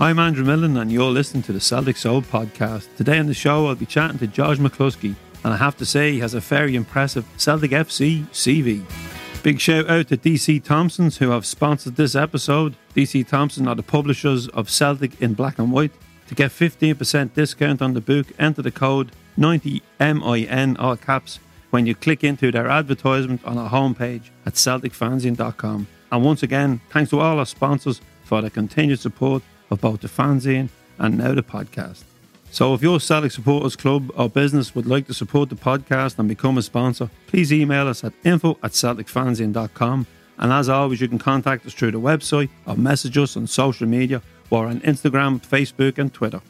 I'm 0.00 0.20
Andrew 0.20 0.44
Millen, 0.44 0.76
and 0.76 0.92
you're 0.92 1.10
listening 1.10 1.42
to 1.42 1.52
the 1.52 1.58
Celtic 1.58 1.96
Soul 1.96 2.22
podcast. 2.22 2.86
Today 2.96 3.18
on 3.18 3.26
the 3.26 3.34
show, 3.34 3.66
I'll 3.66 3.74
be 3.74 3.84
chatting 3.84 4.20
to 4.20 4.28
George 4.28 4.60
McCluskey, 4.60 5.16
and 5.42 5.52
I 5.52 5.56
have 5.56 5.76
to 5.78 5.84
say, 5.84 6.12
he 6.12 6.20
has 6.20 6.34
a 6.34 6.40
very 6.40 6.76
impressive 6.76 7.26
Celtic 7.36 7.72
FC 7.72 8.24
CV. 8.28 8.84
Big 9.42 9.58
shout 9.58 9.90
out 9.90 10.06
to 10.06 10.16
DC 10.16 10.62
Thomsons, 10.62 11.16
who 11.16 11.30
have 11.30 11.44
sponsored 11.44 11.96
this 11.96 12.14
episode. 12.14 12.76
DC 12.94 13.26
Thomson 13.26 13.66
are 13.66 13.74
the 13.74 13.82
publishers 13.82 14.46
of 14.50 14.70
Celtic 14.70 15.20
in 15.20 15.34
Black 15.34 15.58
and 15.58 15.72
White. 15.72 15.90
To 16.28 16.34
get 16.36 16.52
15% 16.52 17.34
discount 17.34 17.82
on 17.82 17.94
the 17.94 18.00
book, 18.00 18.28
enter 18.38 18.62
the 18.62 18.70
code 18.70 19.10
90MIN, 19.36 20.76
all 20.78 20.96
caps, 20.96 21.40
when 21.70 21.86
you 21.86 21.96
click 21.96 22.22
into 22.22 22.52
their 22.52 22.68
advertisement 22.68 23.44
on 23.44 23.58
our 23.58 23.68
homepage 23.68 24.30
at 24.46 24.54
CelticFanzine.com. 24.54 25.88
And 26.12 26.24
once 26.24 26.44
again, 26.44 26.80
thanks 26.90 27.10
to 27.10 27.18
all 27.18 27.40
our 27.40 27.46
sponsors 27.46 28.00
for 28.22 28.40
their 28.42 28.50
continued 28.50 29.00
support 29.00 29.42
of 29.70 29.80
both 29.80 30.00
the 30.00 30.08
fanzine 30.08 30.68
and 30.98 31.18
now 31.18 31.34
the 31.34 31.42
podcast. 31.42 32.04
So 32.50 32.72
if 32.74 32.82
your 32.82 32.98
Celtic 32.98 33.32
Supporters 33.32 33.76
Club 33.76 34.10
or 34.16 34.28
business 34.28 34.74
would 34.74 34.86
like 34.86 35.06
to 35.06 35.14
support 35.14 35.50
the 35.50 35.54
podcast 35.54 36.18
and 36.18 36.28
become 36.28 36.56
a 36.56 36.62
sponsor, 36.62 37.10
please 37.26 37.52
email 37.52 37.86
us 37.86 38.02
at 38.04 38.14
info 38.24 38.58
at 38.62 38.72
celticfanzine.com. 38.72 40.06
And 40.38 40.52
as 40.52 40.68
always, 40.68 41.00
you 41.00 41.08
can 41.08 41.18
contact 41.18 41.66
us 41.66 41.74
through 41.74 41.90
the 41.90 42.00
website 42.00 42.48
or 42.66 42.76
message 42.76 43.18
us 43.18 43.36
on 43.36 43.46
social 43.46 43.86
media 43.86 44.22
or 44.50 44.66
on 44.66 44.80
Instagram, 44.80 45.44
Facebook, 45.44 45.98
and 45.98 46.12
Twitter. 46.12 46.40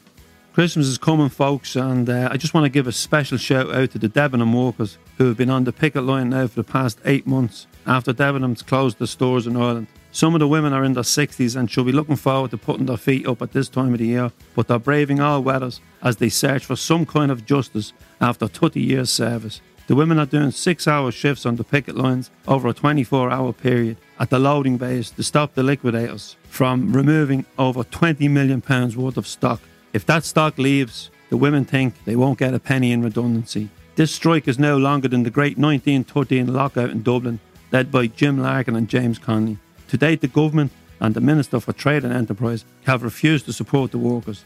Christmas 0.52 0.86
is 0.86 0.98
coming, 0.98 1.28
folks, 1.28 1.76
and 1.76 2.08
uh, 2.10 2.28
I 2.30 2.36
just 2.36 2.52
want 2.52 2.64
to 2.64 2.70
give 2.70 2.86
a 2.86 2.92
special 2.92 3.38
shout 3.38 3.72
out 3.72 3.92
to 3.92 3.98
the 3.98 4.08
Debenham 4.08 4.52
workers 4.52 4.98
who 5.16 5.26
have 5.26 5.36
been 5.36 5.50
on 5.50 5.64
the 5.64 5.72
picket 5.72 6.02
line 6.02 6.30
now 6.30 6.46
for 6.48 6.56
the 6.56 6.64
past 6.64 6.98
eight 7.04 7.26
months 7.26 7.66
after 7.86 8.12
Debenhams 8.12 8.66
closed 8.66 8.98
the 8.98 9.06
stores 9.06 9.46
in 9.46 9.56
Ireland. 9.56 9.86
Some 10.18 10.34
of 10.34 10.40
the 10.40 10.48
women 10.48 10.72
are 10.72 10.82
in 10.82 10.94
their 10.94 11.04
60s 11.04 11.54
and 11.54 11.70
should 11.70 11.86
be 11.86 11.92
looking 11.92 12.16
forward 12.16 12.50
to 12.50 12.58
putting 12.58 12.86
their 12.86 12.96
feet 12.96 13.24
up 13.28 13.40
at 13.40 13.52
this 13.52 13.68
time 13.68 13.92
of 13.92 14.00
the 14.00 14.06
year, 14.06 14.32
but 14.56 14.66
they're 14.66 14.80
braving 14.80 15.20
all 15.20 15.44
weathers 15.44 15.80
as 16.02 16.16
they 16.16 16.28
search 16.28 16.64
for 16.64 16.74
some 16.74 17.06
kind 17.06 17.30
of 17.30 17.46
justice 17.46 17.92
after 18.20 18.48
30 18.48 18.80
years' 18.80 19.10
service. 19.10 19.60
The 19.86 19.94
women 19.94 20.18
are 20.18 20.26
doing 20.26 20.50
six 20.50 20.88
hour 20.88 21.12
shifts 21.12 21.46
on 21.46 21.54
the 21.54 21.62
picket 21.62 21.94
lines 21.94 22.32
over 22.48 22.66
a 22.66 22.72
24 22.74 23.30
hour 23.30 23.52
period 23.52 23.96
at 24.18 24.28
the 24.28 24.40
loading 24.40 24.76
bays 24.76 25.12
to 25.12 25.22
stop 25.22 25.54
the 25.54 25.62
liquidators 25.62 26.36
from 26.48 26.92
removing 26.92 27.46
over 27.56 27.84
£20 27.84 28.28
million 28.28 28.60
worth 29.00 29.18
of 29.18 29.28
stock. 29.28 29.60
If 29.92 30.04
that 30.06 30.24
stock 30.24 30.58
leaves, 30.58 31.12
the 31.30 31.36
women 31.36 31.64
think 31.64 31.94
they 32.06 32.16
won't 32.16 32.40
get 32.40 32.54
a 32.54 32.58
penny 32.58 32.90
in 32.90 33.04
redundancy. 33.04 33.68
This 33.94 34.12
strike 34.12 34.48
is 34.48 34.58
no 34.58 34.78
longer 34.78 35.06
than 35.06 35.22
the 35.22 35.30
great 35.30 35.58
1913 35.58 36.52
lockout 36.52 36.90
in 36.90 37.04
Dublin, 37.04 37.38
led 37.70 37.92
by 37.92 38.08
Jim 38.08 38.42
Larkin 38.42 38.74
and 38.74 38.88
James 38.88 39.20
Connolly. 39.20 39.58
To 39.88 39.96
date, 39.96 40.20
the 40.20 40.28
government 40.28 40.72
and 41.00 41.14
the 41.14 41.20
Minister 41.20 41.60
for 41.60 41.72
Trade 41.72 42.04
and 42.04 42.12
Enterprise 42.12 42.64
have 42.84 43.02
refused 43.02 43.46
to 43.46 43.52
support 43.52 43.90
the 43.90 43.98
workers. 43.98 44.44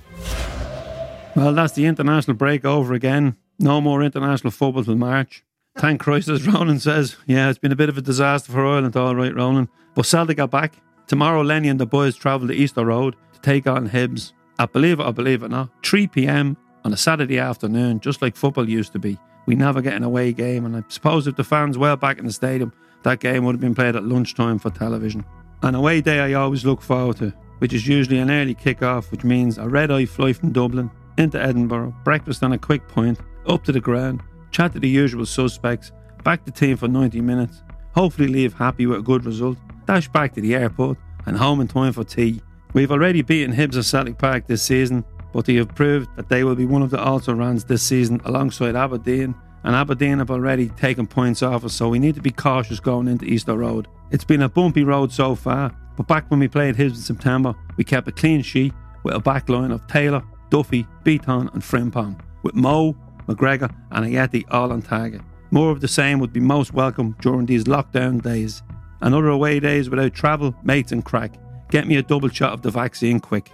Well, 1.35 1.55
that's 1.55 1.73
the 1.73 1.87
international 1.87 2.37
break 2.37 2.65
over 2.65 2.95
again. 2.95 3.37
No 3.59 3.81
more 3.81 4.03
international 4.03 4.51
football 4.51 4.85
till 4.85 4.97
March. 4.97 5.45
Thank 5.79 6.01
Christ, 6.01 6.29
as 6.29 6.47
Ronan 6.53 6.81
says. 6.81 7.17
Yeah, 7.27 7.49
it's 7.49 7.59
been 7.59 7.73
a 7.73 7.77
bit 7.77 7.89
of 7.89 7.97
a 7.97 8.03
disaster 8.03 8.53
for 8.53 8.67
Ireland, 8.67 8.97
all 8.97 9.17
right, 9.17 9.35
Ronan. 9.35 9.69
But 9.95 10.07
Celtic 10.07 10.39
are 10.39 10.49
back. 10.49 10.75
Tomorrow, 11.07 11.43
Lenny 11.43 11.69
and 11.69 11.81
the 11.81 11.87
boys 11.87 12.17
travel 12.17 12.49
to 12.49 12.55
Easter 12.55 12.85
Road 12.85 13.17
to 13.35 13.41
take 13.41 13.67
on 13.67 13.89
Hibs 13.89 14.33
I 14.59 14.67
believe 14.67 15.01
it 15.01 15.05
or 15.05 15.13
believe 15.13 15.43
it 15.43 15.51
not, 15.51 15.71
3 15.83 16.07
pm 16.07 16.57
on 16.85 16.93
a 16.93 16.97
Saturday 16.97 17.39
afternoon, 17.39 18.01
just 18.01 18.23
like 18.23 18.37
football 18.37 18.69
used 18.69 18.93
to 18.93 18.99
be. 18.99 19.19
We 19.47 19.57
never 19.57 19.81
get 19.81 19.95
an 19.95 20.05
away 20.05 20.33
game, 20.33 20.65
and 20.65 20.77
I 20.77 20.85
suppose 20.89 21.27
if 21.27 21.35
the 21.35 21.45
fans 21.45 21.77
were 21.77 21.97
back 21.97 22.19
in 22.19 22.27
the 22.27 22.33
stadium, 22.33 22.73
that 23.03 23.21
game 23.21 23.45
would 23.45 23.55
have 23.55 23.61
been 23.61 23.75
played 23.75 23.97
at 23.97 24.05
lunchtime 24.05 24.59
for 24.59 24.71
television. 24.71 25.25
An 25.63 25.75
away 25.75 26.01
day 26.01 26.21
I 26.21 26.35
always 26.35 26.65
look 26.65 26.81
forward 26.81 27.17
to, 27.19 27.33
which 27.59 27.73
is 27.73 27.87
usually 27.87 28.19
an 28.19 28.31
early 28.31 28.55
kick-off, 28.55 29.11
which 29.11 29.25
means 29.25 29.59
a 29.59 29.69
red-eye 29.69 30.07
flight 30.07 30.37
from 30.37 30.53
Dublin 30.53 30.91
into 31.19 31.41
Edinburgh, 31.41 31.95
breakfast 32.05 32.43
on 32.43 32.53
a 32.53 32.59
quick 32.59 32.87
point, 32.89 33.19
up 33.47 33.63
to 33.65 33.73
the 33.73 33.81
ground, 33.81 34.23
chat 34.51 34.73
to 34.73 34.81
the 34.81 34.89
usual 34.89 35.27
suspects, 35.27 35.93
back 36.25 36.45
to 36.45 36.51
team 36.51 36.77
for 36.77 36.89
90 36.89 37.21
minutes, 37.21 37.63
hopefully 37.95 38.29
leave 38.29 38.55
happy 38.55 38.87
with 38.87 39.01
a 39.01 39.03
good 39.03 39.25
result, 39.25 39.59
dash 39.87 40.09
back 40.09 40.35
to 40.35 40.41
the 40.41 40.55
airport, 40.55 40.99
and 41.27 41.37
home 41.37 41.61
in 41.61 41.69
time 41.69 41.93
for 41.93 42.05
tea. 42.05 42.41
We've 42.73 42.91
already 42.91 43.23
beaten 43.23 43.55
Hibs 43.55 43.77
at 43.77 43.85
Celtic 43.85 44.19
Park 44.19 44.47
this 44.47 44.63
season, 44.63 45.05
but 45.33 45.45
they 45.45 45.55
have 45.57 45.75
proved 45.75 46.09
that 46.17 46.29
they 46.29 46.45
will 46.45 46.55
be 46.55 46.67
one 46.67 46.83
of 46.83 46.91
the 46.91 47.01
also 47.01 47.35
rans 47.35 47.65
this 47.65 47.83
season 47.83 48.21
alongside 48.25 48.77
Aberdeen 48.77 49.35
and 49.65 49.75
Aberdeen 49.75 50.19
have 50.19 50.31
already 50.31 50.69
taken 50.71 51.07
points 51.07 51.43
off 51.43 51.65
us, 51.65 51.75
so 51.75 51.89
we 51.89 51.99
need 51.99 52.15
to 52.15 52.21
be 52.21 52.31
cautious 52.31 52.81
going 52.81 53.09
into 53.09 53.25
Easter 53.25 53.57
Road. 53.57 53.89
It's 54.11 54.25
been 54.25 54.43
a 54.43 54.49
bumpy 54.49 54.85
road 54.85 55.13
so 55.13 55.35
far, 55.35 55.75
but 55.97 56.07
back 56.07 56.31
when 56.31 56.41
we 56.41 56.49
played 56.49 56.77
Hibs 56.77 56.91
in 56.91 56.97
September, 56.97 57.55
we 57.77 57.85
kept 57.85 58.09
a 58.09 58.13
clean 58.13 58.43
sheet 58.43 58.73
with 59.05 59.15
a 59.15 59.21
back 59.21 59.49
line 59.49 59.71
of 59.71 59.87
Taylor, 59.87 60.23
Duffy, 60.51 60.87
Bitton, 61.05 61.53
and 61.55 61.63
Frimpong, 61.63 62.21
with 62.43 62.55
Mo, 62.55 62.97
McGregor, 63.27 63.73
and 63.91 64.07
Ajeti 64.07 64.45
all 64.51 64.73
on 64.73 64.83
target. 64.83 65.21
More 65.51 65.71
of 65.71 65.81
the 65.81 65.89
same 65.89 66.19
would 66.19 66.33
be 66.33 66.41
most 66.41 66.73
welcome 66.73 67.17
during 67.21 67.47
these 67.47 67.65
lockdown 67.65 68.23
days. 68.23 68.63
Another 69.01 69.29
away 69.29 69.61
days 69.61 69.91
without 69.91 70.15
travel, 70.15 70.55
mates, 70.63 70.93
and 70.93 71.05
crack. 71.05 71.35
Get 71.71 71.87
me 71.87 71.97
a 71.97 72.03
double 72.03 72.29
shot 72.29 72.53
of 72.53 72.63
the 72.63 72.71
vaccine 72.71 73.21
quick. 73.21 73.51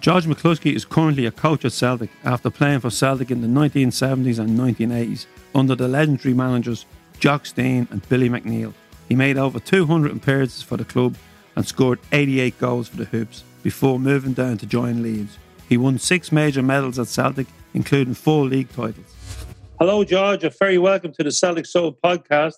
George 0.00 0.24
McCluskey 0.24 0.74
is 0.74 0.86
currently 0.86 1.26
a 1.26 1.30
coach 1.30 1.62
at 1.66 1.72
Celtic 1.72 2.08
after 2.24 2.48
playing 2.48 2.80
for 2.80 2.88
Celtic 2.88 3.30
in 3.30 3.42
the 3.42 3.46
1970s 3.46 4.38
and 4.38 4.58
1980s 4.58 5.26
under 5.54 5.74
the 5.74 5.88
legendary 5.88 6.32
managers 6.32 6.86
Jock 7.18 7.44
Stein 7.44 7.86
and 7.90 8.08
Billy 8.08 8.30
McNeill. 8.30 8.72
He 9.10 9.14
made 9.14 9.36
over 9.36 9.60
200 9.60 10.16
appearances 10.16 10.62
for 10.62 10.78
the 10.78 10.86
club 10.86 11.16
and 11.54 11.66
scored 11.66 11.98
88 12.12 12.58
goals 12.58 12.88
for 12.88 12.96
the 12.96 13.04
Hoops 13.04 13.44
before 13.62 13.98
moving 13.98 14.32
down 14.32 14.56
to 14.58 14.66
join 14.66 15.02
Leeds. 15.02 15.36
He 15.68 15.76
won 15.76 15.98
six 15.98 16.32
major 16.32 16.62
medals 16.62 16.98
at 16.98 17.08
Celtic, 17.08 17.48
including 17.74 18.14
four 18.14 18.46
league 18.46 18.70
titles. 18.70 19.44
Hello, 19.78 20.02
George. 20.02 20.44
A 20.44 20.50
very 20.50 20.78
welcome 20.78 21.12
to 21.12 21.22
the 21.22 21.30
Celtic 21.30 21.66
Soul 21.66 21.98
podcast. 22.02 22.54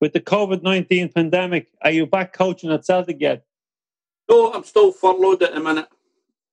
With 0.00 0.14
the 0.14 0.20
COVID 0.20 0.64
19 0.64 1.12
pandemic, 1.12 1.68
are 1.82 1.92
you 1.92 2.06
back 2.06 2.32
coaching 2.32 2.72
at 2.72 2.84
Celtic 2.84 3.18
yet? 3.20 3.44
No, 4.28 4.52
I'm 4.52 4.64
still 4.64 4.90
furloughed 4.90 5.44
at 5.44 5.54
the 5.54 5.60
minute. 5.60 5.86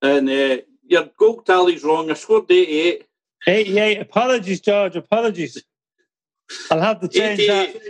And 0.04 0.30
uh, 0.30 0.58
your 0.84 1.10
goal 1.18 1.42
tally's 1.42 1.84
wrong. 1.84 2.12
I 2.12 2.14
scored 2.14 2.52
88. 2.52 3.08
88. 3.48 4.02
Apologies, 4.02 4.62
George. 4.62 4.96
Apologies. 4.98 5.64
I'll 6.70 6.82
have 6.82 7.00
to 7.00 7.08
change 7.08 7.40
88. 7.40 7.74
that. 7.74 7.82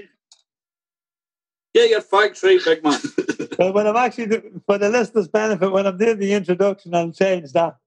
Yeah, 1.73 1.85
your 1.85 2.01
facts 2.01 2.43
right, 2.43 2.59
big 2.63 2.83
man. 2.83 2.99
but 3.57 3.73
when 3.73 3.87
I'm 3.87 3.95
actually, 3.95 4.41
for 4.67 4.77
the 4.77 4.89
listeners' 4.89 5.27
benefit, 5.27 5.71
when 5.71 5.87
I'm 5.87 5.97
doing 5.97 6.19
the 6.19 6.33
introduction, 6.33 6.93
I'll 6.93 7.11
change 7.11 7.51
that. 7.53 7.77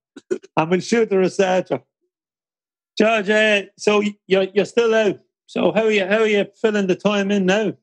And 0.57 0.71
we'll 0.71 0.81
shoot 0.81 1.09
the 1.09 1.19
researcher. 1.19 1.81
George, 2.99 3.31
uh, 3.31 3.63
so 3.79 4.03
you're, 4.27 4.49
you're 4.55 4.65
still 4.65 4.93
out. 4.93 5.21
So 5.47 5.71
how 5.71 5.85
are 5.85 5.91
you, 5.93 6.05
how 6.05 6.19
are 6.19 6.27
you 6.27 6.47
filling 6.61 6.89
the 6.89 6.97
time 6.97 7.31
in 7.31 7.47
now? 7.47 7.75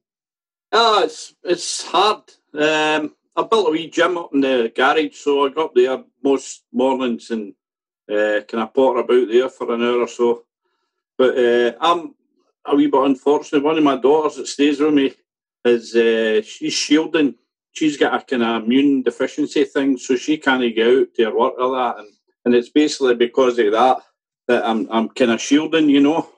Oh, 0.74 1.04
it's, 1.06 1.34
it's 1.44 1.86
hard. 1.86 2.24
Um, 2.54 3.16
I 3.36 3.44
built 3.44 3.70
a 3.70 3.72
wee 3.72 3.90
gym 3.90 4.18
up 4.18 4.34
in 4.34 4.42
the 4.42 4.74
garage, 4.76 5.16
so 5.16 5.46
I 5.46 5.50
got 5.50 5.74
there 5.74 6.04
most 6.24 6.64
mornings 6.72 7.32
and 7.32 7.54
uh, 8.10 8.42
kind 8.48 8.64
of 8.64 8.74
potter 8.74 9.00
about 9.00 9.28
there 9.28 9.50
for 9.50 9.74
an 9.74 9.82
hour 9.82 10.00
or 10.00 10.08
so. 10.08 10.44
But 11.18 11.38
uh, 11.38 11.74
I'm 11.80 12.16
a 12.66 12.76
wee 12.76 12.88
bit 12.88 13.02
unfortunate. 13.02 13.64
One 13.64 13.78
of 13.78 13.84
my 13.84 13.98
daughters 13.98 14.38
that 14.38 14.48
stays 14.48 14.80
with 14.80 14.94
me 14.94 15.14
is 15.66 15.96
uh, 15.96 16.42
she's 16.42 16.74
shielding. 16.74 17.36
She's 17.72 17.98
got 17.98 18.14
a 18.14 18.24
kind 18.24 18.44
of 18.44 18.64
immune 18.64 19.04
deficiency 19.04 19.66
thing, 19.66 19.98
so 19.98 20.16
she 20.16 20.38
can't 20.38 20.76
go 20.76 21.02
out 21.02 21.08
to 21.16 21.26
her 21.26 21.38
work 21.38 21.54
or 21.58 21.76
that. 21.76 22.00
And, 22.00 22.08
and 22.46 22.56
it's 22.56 22.70
basically 22.70 23.16
because 23.16 23.58
of 23.60 23.72
that 23.72 23.98
that 24.48 24.66
I'm 24.66 24.88
I'm 24.92 25.10
kind 25.10 25.32
of 25.32 25.42
shielding. 25.42 25.90
You 25.90 26.02
know, 26.02 26.30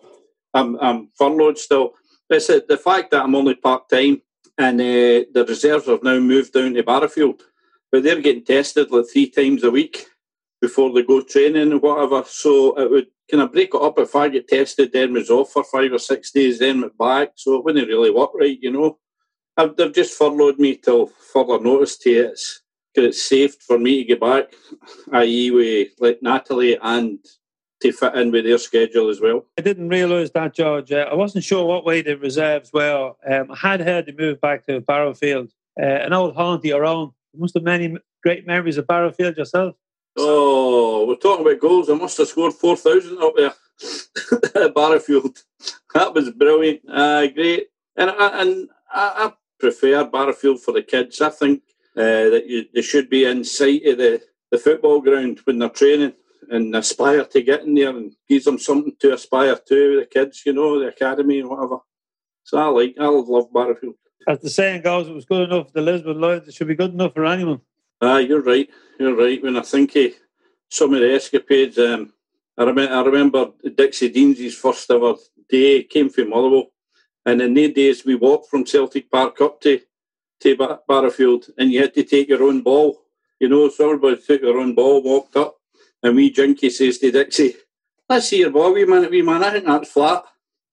I'm 0.54 0.78
I'm 0.80 1.10
furloughed 1.18 1.58
still. 1.58 1.94
It's 2.30 2.48
the 2.48 2.82
fact 2.84 3.12
that 3.12 3.24
I'm 3.24 3.36
only 3.36 3.56
part 3.56 3.88
time 3.90 4.22
and 4.58 4.80
uh, 4.80 5.28
the 5.34 5.46
reserves 5.48 5.88
have 5.88 6.04
now 6.04 6.20
moved 6.20 6.54
down 6.54 6.74
to 6.74 6.84
Barrowfield, 6.84 7.42
but 7.96 8.04
they're 8.04 8.20
getting 8.20 8.44
tested 8.44 8.92
like 8.92 9.06
three 9.08 9.30
times 9.30 9.64
a 9.64 9.72
week 9.72 10.06
before 10.60 10.92
they 10.92 11.02
go 11.02 11.22
training 11.22 11.72
or 11.72 11.78
whatever. 11.78 12.26
So 12.28 12.78
it 12.78 12.92
would 12.92 13.08
kind 13.32 13.42
of 13.42 13.54
break 13.54 13.74
it 13.74 13.82
up 13.82 13.98
if 13.98 14.14
I 14.18 14.28
get 14.28 14.50
tested, 14.50 14.92
then 14.92 15.14
was 15.14 15.30
off 15.30 15.54
for 15.54 15.64
five 15.64 15.94
or 15.94 15.98
six 15.98 16.30
days, 16.32 16.60
then 16.60 16.82
went 16.82 16.98
back. 16.98 17.32
So 17.36 17.56
it 17.56 17.64
wouldn't 17.64 17.88
really 17.88 18.12
work 18.12 18.32
right, 18.34 18.60
you 18.62 18.70
know. 18.70 18.98
I've, 19.56 19.78
they've 19.78 19.94
just 19.94 20.18
furloughed 20.18 20.60
me 20.60 20.76
till 20.76 21.06
further 21.06 21.58
notice 21.58 21.98
to 22.00 22.10
it. 22.10 22.32
It's, 22.32 22.64
it's 22.96 23.22
safe 23.22 23.56
for 23.62 23.80
me 23.80 24.00
to 24.00 24.04
get 24.10 24.20
back, 24.20 24.54
i.e., 25.14 25.52
with 25.52 25.92
like 26.02 26.22
Natalie 26.22 26.78
and 26.82 27.20
to 27.82 27.94
fit 27.94 28.16
in 28.16 28.30
with 28.30 28.44
their 28.44 28.58
schedule 28.58 29.10
as 29.10 29.22
well. 29.22 29.46
I 29.58 29.62
didn't 29.62 29.88
realise 29.88 30.32
that, 30.32 30.54
George. 30.54 30.92
Uh, 30.92 31.08
I 31.10 31.16
wasn't 31.16 31.46
sure 31.46 31.66
what 31.66 31.86
way 31.86 32.02
the 32.02 32.18
reserves 32.18 32.74
were. 32.74 33.14
Um, 33.26 33.52
I 33.52 33.56
had 33.56 33.80
heard 33.80 34.06
they 34.06 34.12
moved 34.12 34.42
back 34.42 34.66
to 34.66 34.82
Barrowfield, 34.82 35.52
uh, 35.82 35.86
an 35.86 36.12
old 36.12 36.36
haunt 36.36 36.66
your 36.66 36.84
own. 36.84 37.06
You 37.08 37.25
must 37.38 37.54
have 37.54 37.64
many 37.64 37.98
great 38.24 38.46
memories 38.46 38.78
of 38.78 38.88
Barrowfield 38.88 39.38
yourself. 39.38 39.76
Oh, 40.18 41.06
we're 41.08 41.16
talking 41.16 41.46
about 41.46 41.60
goals. 41.60 41.90
I 41.90 41.94
must 41.96 42.18
have 42.18 42.28
scored 42.28 42.54
4,000 42.54 43.18
up 43.18 43.34
there 43.36 43.54
at 44.64 44.74
Barrowfield. 44.74 45.44
That 45.94 46.14
was 46.14 46.32
brilliant. 46.32 46.82
Uh, 46.90 47.28
great. 47.28 47.68
And, 47.98 48.10
I, 48.10 48.42
and 48.42 48.70
I, 48.94 49.26
I 49.26 49.34
prefer 49.60 50.06
Barrowfield 50.06 50.62
for 50.62 50.72
the 50.72 50.84
kids. 50.84 51.22
I 51.22 51.30
think 51.30 51.64
uh, 51.98 52.30
that 52.30 52.44
you, 52.48 52.66
they 52.74 52.82
should 52.82 53.10
be 53.10 53.26
in 53.26 53.44
sight 53.44 53.86
of 53.86 53.98
the, 53.98 54.22
the 54.52 54.58
football 54.58 55.02
ground 55.02 55.42
when 55.44 55.60
they're 55.60 55.70
training 55.70 56.14
and 56.50 56.76
aspire 56.76 57.26
to 57.26 57.42
get 57.42 57.64
in 57.64 57.74
there 57.74 57.90
and 57.90 58.16
gives 58.30 58.46
them 58.46 58.60
something 58.60 58.96
to 59.00 59.14
aspire 59.14 59.56
to, 59.56 60.00
the 60.00 60.06
kids, 60.06 60.44
you 60.46 60.54
know, 60.54 60.80
the 60.80 60.88
academy 60.88 61.40
and 61.40 61.50
whatever. 61.50 61.80
So 62.44 62.58
I 62.58 62.66
like, 62.68 62.96
I 63.00 63.08
love 63.08 63.52
Barrowfield. 63.52 63.96
As 64.28 64.40
the 64.40 64.50
saying 64.50 64.82
goes, 64.82 65.08
it 65.08 65.14
was 65.14 65.26
good 65.26 65.50
enough 65.50 65.68
for 65.68 65.74
the 65.74 65.82
Lisbon 65.82 66.20
Lions, 66.20 66.48
it 66.48 66.54
should 66.54 66.68
be 66.68 66.76
good 66.76 66.94
enough 66.94 67.14
for 67.14 67.26
anyone. 67.26 67.62
Ah, 68.02 68.18
you're 68.18 68.42
right, 68.42 68.68
you're 69.00 69.16
right. 69.16 69.42
When 69.42 69.56
I 69.56 69.62
think 69.62 69.96
of 69.96 70.12
some 70.70 70.94
of 70.94 71.02
the 71.02 71.14
escapades, 71.14 71.78
um, 71.78 72.14
I, 72.58 72.64
remember, 72.64 72.94
I 72.94 73.02
remember 73.02 73.52
Dixie 73.76 74.10
Deans' 74.10 74.56
first 74.56 74.90
ever 74.90 75.14
day 75.48 75.84
came 75.84 76.10
from 76.10 76.32
Motherwell. 76.32 76.72
And 77.26 77.42
in 77.42 77.54
the 77.54 77.72
days, 77.72 78.06
we 78.06 78.16
walked 78.16 78.50
from 78.50 78.66
Celtic 78.66 79.10
Park 79.12 79.42
up 79.42 79.62
to, 79.62 79.80
to 80.42 80.80
Barrowfield, 80.88 81.48
and 81.58 81.72
you 81.72 81.82
had 81.82 81.94
to 81.94 82.04
take 82.04 82.28
your 82.28 82.44
own 82.44 82.62
ball. 82.62 83.02
You 83.40 83.50
know, 83.50 83.70
so 83.70 83.86
everybody 83.86 84.22
took 84.22 84.42
their 84.42 84.58
own 84.58 84.74
ball, 84.74 85.04
walked 85.04 85.36
up, 85.36 85.58
and 86.02 86.16
we 86.16 86.32
Jinky 86.32 86.70
says 86.70 86.98
to 87.00 87.12
Dixie, 87.12 87.56
Let's 88.08 88.30
see 88.30 88.40
your 88.40 88.52
ball, 88.52 88.74
wee 88.74 88.86
man, 88.86 89.10
wee 89.10 89.22
man, 89.22 89.44
I 89.44 89.52
think 89.52 89.66
that's 89.66 89.92
flat. 89.92 90.24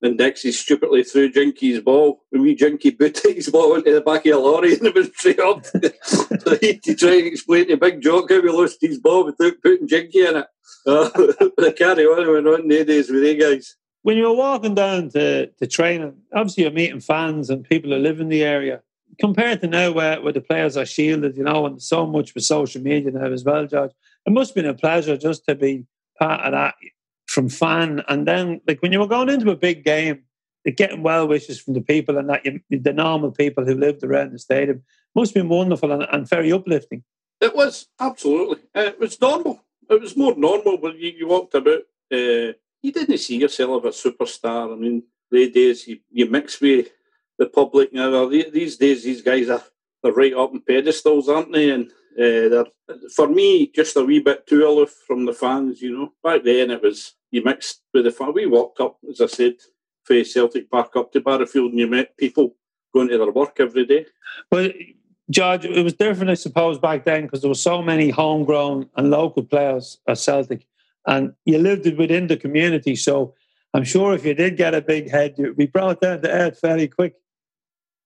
And 0.04 0.18
Dixie 0.18 0.50
stupidly 0.50 1.04
threw 1.04 1.30
Jinky's 1.30 1.80
ball, 1.80 2.24
and 2.32 2.42
we 2.42 2.56
Jinky 2.56 2.90
booted 2.90 3.36
his 3.36 3.48
ball 3.48 3.76
into 3.76 3.92
the 3.92 4.00
back 4.00 4.26
of 4.26 4.34
a 4.34 4.38
lorry 4.38 4.74
and 4.74 4.86
it 4.86 4.94
was 4.96 5.08
up. 5.38 5.64
so 6.02 6.58
he 6.60 6.78
to 6.78 6.96
try 6.96 7.14
and 7.18 7.26
explain 7.28 7.68
to 7.68 7.76
Big 7.76 8.00
Jock 8.00 8.28
how 8.28 8.40
we 8.40 8.50
lost 8.50 8.78
his 8.80 8.98
ball 8.98 9.24
without 9.24 9.62
putting 9.62 9.86
Jinky 9.86 10.26
in 10.26 10.38
it. 10.38 10.46
Uh, 10.84 11.10
but 11.56 11.76
carry 11.76 12.04
on, 12.04 12.32
went 12.32 12.48
on 12.48 12.66
nowadays 12.66 13.10
with 13.10 13.22
you 13.22 13.40
guys. 13.40 13.76
When 14.02 14.16
you 14.16 14.24
were 14.24 14.34
walking 14.34 14.74
down 14.74 15.10
to, 15.10 15.46
to 15.46 15.66
training, 15.68 16.16
obviously 16.34 16.64
you're 16.64 16.72
meeting 16.72 16.98
fans 16.98 17.48
and 17.48 17.64
people 17.64 17.92
who 17.92 17.98
live 17.98 18.20
in 18.20 18.28
the 18.28 18.42
area. 18.42 18.82
Compared 19.20 19.60
to 19.60 19.68
now 19.68 19.92
where, 19.92 20.20
where 20.20 20.32
the 20.32 20.40
players 20.40 20.76
are 20.76 20.86
shielded, 20.86 21.36
you 21.36 21.44
know, 21.44 21.66
and 21.66 21.80
so 21.80 22.06
much 22.06 22.34
with 22.34 22.42
social 22.42 22.82
media 22.82 23.12
now 23.12 23.26
as 23.26 23.44
well, 23.44 23.66
George, 23.66 23.92
it 24.26 24.32
must 24.32 24.50
have 24.50 24.56
been 24.56 24.66
a 24.66 24.74
pleasure 24.74 25.16
just 25.16 25.46
to 25.46 25.54
be 25.54 25.86
part 26.18 26.40
of 26.40 26.52
that 26.52 26.74
from 27.26 27.48
fan. 27.48 28.02
And 28.08 28.26
then, 28.26 28.60
like 28.66 28.82
when 28.82 28.92
you 28.92 29.00
were 29.00 29.06
going 29.06 29.28
into 29.28 29.50
a 29.50 29.56
big 29.56 29.84
game, 29.84 30.24
getting 30.76 31.02
well 31.02 31.26
wishes 31.26 31.60
from 31.60 31.74
the 31.74 31.80
people 31.80 32.18
and 32.18 32.28
that 32.30 32.44
you, 32.44 32.60
the 32.70 32.92
normal 32.92 33.32
people 33.32 33.64
who 33.64 33.74
lived 33.74 34.04
around 34.04 34.32
the 34.32 34.38
stadium 34.38 34.82
must 35.14 35.34
have 35.34 35.42
been 35.42 35.48
wonderful 35.48 35.90
and, 35.90 36.06
and 36.12 36.28
very 36.28 36.52
uplifting. 36.52 37.02
It 37.40 37.56
was 37.56 37.88
absolutely. 37.98 38.58
Uh, 38.74 38.82
it 38.82 39.00
was 39.00 39.20
normal. 39.20 39.64
It 39.90 40.00
was 40.00 40.16
more 40.16 40.36
normal 40.36 40.78
when 40.78 40.96
you, 40.96 41.10
you 41.10 41.26
walked 41.26 41.54
about. 41.54 41.80
Uh, 42.12 42.54
you 42.82 42.92
didn't 42.92 43.18
see 43.18 43.38
yourself 43.38 43.84
as 43.84 44.04
a 44.04 44.10
superstar. 44.10 44.72
I 44.72 44.76
mean, 44.76 45.02
the 45.30 45.50
days 45.50 45.88
you, 45.88 45.98
you 46.10 46.26
mix 46.26 46.60
with 46.60 46.88
the 47.38 47.46
public 47.46 47.92
now. 47.92 48.26
These 48.26 48.76
days, 48.76 49.02
these 49.02 49.22
guys 49.22 49.48
are 49.48 49.62
they're 50.02 50.12
right 50.12 50.34
up 50.34 50.52
on 50.52 50.60
pedestals, 50.60 51.28
aren't 51.28 51.52
they? 51.52 51.70
And 51.70 51.90
uh, 52.20 52.64
for 53.14 53.28
me 53.28 53.70
just 53.74 53.96
a 53.96 54.04
wee 54.04 54.20
bit 54.20 54.46
too 54.46 54.66
aloof 54.66 54.94
from 55.06 55.24
the 55.26 55.32
fans. 55.32 55.80
You 55.80 55.96
know, 55.96 56.12
back 56.22 56.44
then 56.44 56.70
it 56.70 56.82
was 56.82 57.14
you 57.30 57.42
mixed 57.42 57.82
with 57.94 58.04
the 58.04 58.10
fans. 58.10 58.34
We 58.34 58.46
walked 58.46 58.80
up, 58.80 58.98
as 59.10 59.20
I 59.20 59.26
said, 59.26 59.54
from 60.04 60.24
Celtic 60.24 60.70
Park 60.70 60.96
up 60.96 61.12
to 61.12 61.20
Barrowfield, 61.20 61.70
and 61.70 61.78
you 61.78 61.86
met 61.86 62.16
people 62.16 62.56
going 62.92 63.08
to 63.08 63.18
their 63.18 63.30
work 63.30 63.56
every 63.58 63.86
day. 63.86 64.06
But 64.50 64.74
George, 65.30 65.64
it 65.64 65.82
was 65.82 65.94
different, 65.94 66.30
I 66.30 66.34
suppose, 66.34 66.78
back 66.78 67.04
then 67.04 67.22
because 67.22 67.40
there 67.40 67.48
were 67.48 67.54
so 67.54 67.82
many 67.82 68.10
homegrown 68.10 68.88
and 68.96 69.10
local 69.10 69.42
players 69.42 69.98
at 70.06 70.18
Celtic, 70.18 70.66
and 71.06 71.32
you 71.44 71.58
lived 71.58 71.86
within 71.96 72.26
the 72.26 72.36
community. 72.36 72.96
So 72.96 73.34
I'm 73.74 73.84
sure 73.84 74.14
if 74.14 74.24
you 74.24 74.34
did 74.34 74.56
get 74.56 74.74
a 74.74 74.82
big 74.82 75.10
head, 75.10 75.34
you'd 75.38 75.56
be 75.56 75.66
brought 75.66 76.00
down 76.00 76.20
to 76.22 76.30
earth 76.30 76.58
fairly 76.58 76.88
quick. 76.88 77.14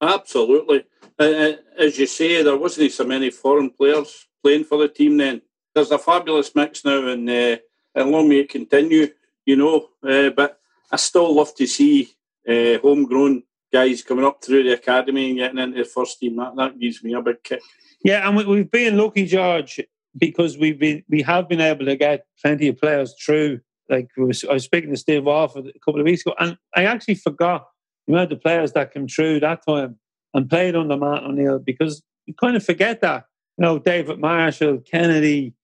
Absolutely. 0.00 0.85
Uh, 1.19 1.53
as 1.79 1.99
you 1.99 2.07
say, 2.07 2.43
there 2.43 2.57
wasn't 2.57 2.93
so 2.93 3.05
many 3.05 3.31
foreign 3.31 3.71
players 3.71 4.27
playing 4.43 4.65
for 4.65 4.79
the 4.79 4.89
team 4.89 5.17
then. 5.17 5.43
There's 5.75 5.91
a 5.91 5.99
fabulous 5.99 6.55
mix 6.55 6.85
now, 6.85 7.07
and, 7.07 7.29
uh, 7.29 7.57
and 7.95 8.11
long 8.11 8.29
may 8.29 8.41
it 8.41 8.51
continue, 8.51 9.09
you 9.45 9.57
know. 9.57 9.89
Uh, 10.07 10.31
but 10.31 10.61
I 10.91 10.97
still 10.97 11.35
love 11.35 11.55
to 11.57 11.67
see 11.67 12.11
uh, 12.49 12.79
homegrown 12.79 13.43
guys 13.73 14.03
coming 14.03 14.25
up 14.25 14.43
through 14.43 14.63
the 14.63 14.75
academy 14.75 15.31
and 15.31 15.39
getting 15.39 15.59
into 15.59 15.79
the 15.79 15.85
first 15.85 16.21
team. 16.21 16.37
That, 16.37 16.57
that 16.57 16.79
gives 16.79 17.03
me 17.03 17.15
a 17.15 17.23
big 17.23 17.43
kick. 17.43 17.63
Yeah, 18.05 18.27
and 18.27 18.37
we, 18.37 18.59
have 18.59 18.71
been 18.71 18.97
lucky, 18.97 19.27
George, 19.27 19.81
because 20.17 20.57
we've 20.59 20.79
been 20.79 21.03
we 21.09 21.23
have 21.23 21.49
been 21.49 21.61
able 21.61 21.87
to 21.87 21.97
get 21.97 22.27
plenty 22.43 22.69
of 22.69 22.79
players 22.79 23.15
through. 23.15 23.61
Like 23.89 24.09
I 24.19 24.23
was 24.23 24.65
speaking 24.65 24.91
to 24.91 24.97
Steve 24.97 25.25
Walford 25.25 25.67
a 25.67 25.79
couple 25.79 26.01
of 26.01 26.05
weeks 26.05 26.23
ago, 26.23 26.35
and 26.39 26.57
I 26.75 26.85
actually 26.85 27.15
forgot 27.17 27.69
the 28.07 28.13
amount 28.13 28.33
of 28.33 28.41
players 28.41 28.73
that 28.73 28.93
came 28.93 29.09
through 29.09 29.41
that 29.41 29.63
time 29.67 29.99
and 30.37 30.49
played 30.49 30.77
under 30.77 30.97
Martin 30.97 31.31
O'Neill 31.31 31.59
because 31.59 32.03
you 32.27 32.35
kind 32.35 32.56
of 32.56 32.65
forget 32.65 33.00
that. 33.00 33.25
You 33.59 33.62
know, 33.62 33.79
David 33.79 34.19
Marshall, 34.19 34.79
Kennedy, 34.79 35.55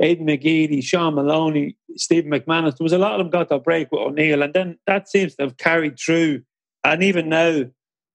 Aidan 0.00 0.26
McGeady, 0.26 0.82
Shaun 0.82 1.14
Maloney, 1.14 1.76
Stephen 1.96 2.30
McManus. 2.30 2.76
There 2.76 2.84
was 2.84 2.92
a 2.92 2.98
lot 2.98 3.12
of 3.12 3.18
them 3.18 3.30
got 3.30 3.50
their 3.50 3.58
break 3.58 3.92
with 3.92 4.00
O'Neill, 4.00 4.42
and 4.42 4.54
then 4.54 4.78
that 4.86 5.08
seems 5.08 5.34
to 5.36 5.44
have 5.44 5.58
carried 5.58 5.98
through. 5.98 6.42
And 6.82 7.02
even 7.02 7.28
now, 7.28 7.64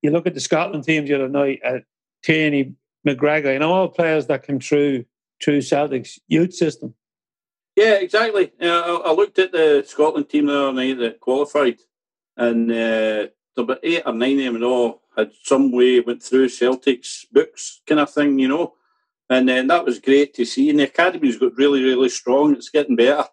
you 0.01 0.11
look 0.11 0.27
at 0.27 0.33
the 0.33 0.39
Scotland 0.39 0.83
teams 0.83 1.07
the 1.07 1.15
other 1.15 1.29
night, 1.29 1.59
at 1.63 1.83
Tierney, 2.23 2.73
McGregor, 3.07 3.53
you 3.53 3.59
know, 3.59 3.71
all 3.71 3.87
players 3.87 4.27
that 4.27 4.45
came 4.45 4.59
through 4.59 5.05
through 5.41 5.61
Celtic's 5.61 6.19
youth 6.27 6.53
system. 6.53 6.95
Yeah, 7.75 7.93
exactly. 7.93 8.51
Uh, 8.59 9.01
I, 9.05 9.11
looked 9.11 9.37
at 9.37 9.51
the 9.51 9.83
Scotland 9.85 10.29
team 10.29 10.47
the 10.47 10.59
other 10.59 10.73
night 10.73 10.97
that 10.97 11.19
qualified, 11.19 11.77
and 12.35 12.71
uh, 12.71 13.27
about 13.55 13.79
eight 13.83 14.01
or 14.03 14.13
nine 14.13 14.39
of 14.39 14.45
them 14.45 14.55
in 14.55 14.63
all 14.63 15.03
had 15.17 15.31
some 15.43 15.71
way 15.71 15.99
went 15.99 16.21
through 16.23 16.49
Celtic's 16.49 17.25
books 17.31 17.81
kind 17.87 17.99
of 17.99 18.13
thing, 18.13 18.39
you 18.39 18.47
know. 18.47 18.73
And 19.29 19.49
then 19.49 19.67
that 19.67 19.83
was 19.83 19.99
great 19.99 20.33
to 20.35 20.45
see. 20.45 20.69
And 20.69 20.79
the 20.79 20.83
academy's 20.83 21.37
got 21.37 21.57
really, 21.57 21.83
really 21.83 22.09
strong. 22.09 22.53
It's 22.53 22.69
getting 22.69 22.95
better. 22.95 23.25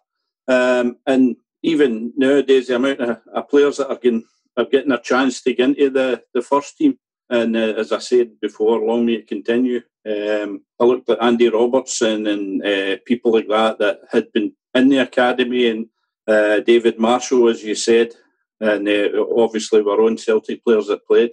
Um, 0.47 0.97
and 1.05 1.37
even 1.63 2.13
nowadays, 2.17 2.67
the 2.67 2.75
amount 2.75 2.99
of, 2.99 3.21
of 3.33 3.49
players 3.49 3.77
that 3.77 3.89
are 3.89 3.95
getting, 3.95 4.25
are 4.57 4.65
getting 4.65 4.91
a 4.91 5.01
chance 5.01 5.41
to 5.43 5.53
get 5.53 5.69
into 5.69 5.89
the, 5.89 6.23
the 6.33 6.41
first 6.41 6.77
team. 6.77 6.97
And 7.29 7.55
uh, 7.55 7.73
as 7.77 7.91
I 7.91 7.99
said 7.99 8.39
before, 8.41 8.79
long 8.79 9.05
may 9.05 9.13
it 9.13 9.27
continue. 9.27 9.81
Um, 10.05 10.61
I 10.79 10.83
looked 10.83 11.09
at 11.09 11.23
Andy 11.23 11.49
Robertson 11.49 12.27
and 12.27 12.63
uh, 12.63 12.97
people 13.05 13.31
like 13.31 13.47
that 13.47 13.79
that 13.79 14.01
had 14.11 14.31
been 14.31 14.53
in 14.75 14.89
the 14.89 14.99
academy, 14.99 15.67
and 15.67 15.87
uh, 16.27 16.59
David 16.59 16.99
Marshall, 16.99 17.49
as 17.49 17.63
you 17.63 17.73
said, 17.73 18.13
and 18.59 18.87
uh, 18.87 19.09
obviously 19.37 19.79
our 19.79 20.01
own 20.01 20.17
Celtic 20.17 20.63
players 20.63 20.87
that 20.87 21.07
played. 21.07 21.31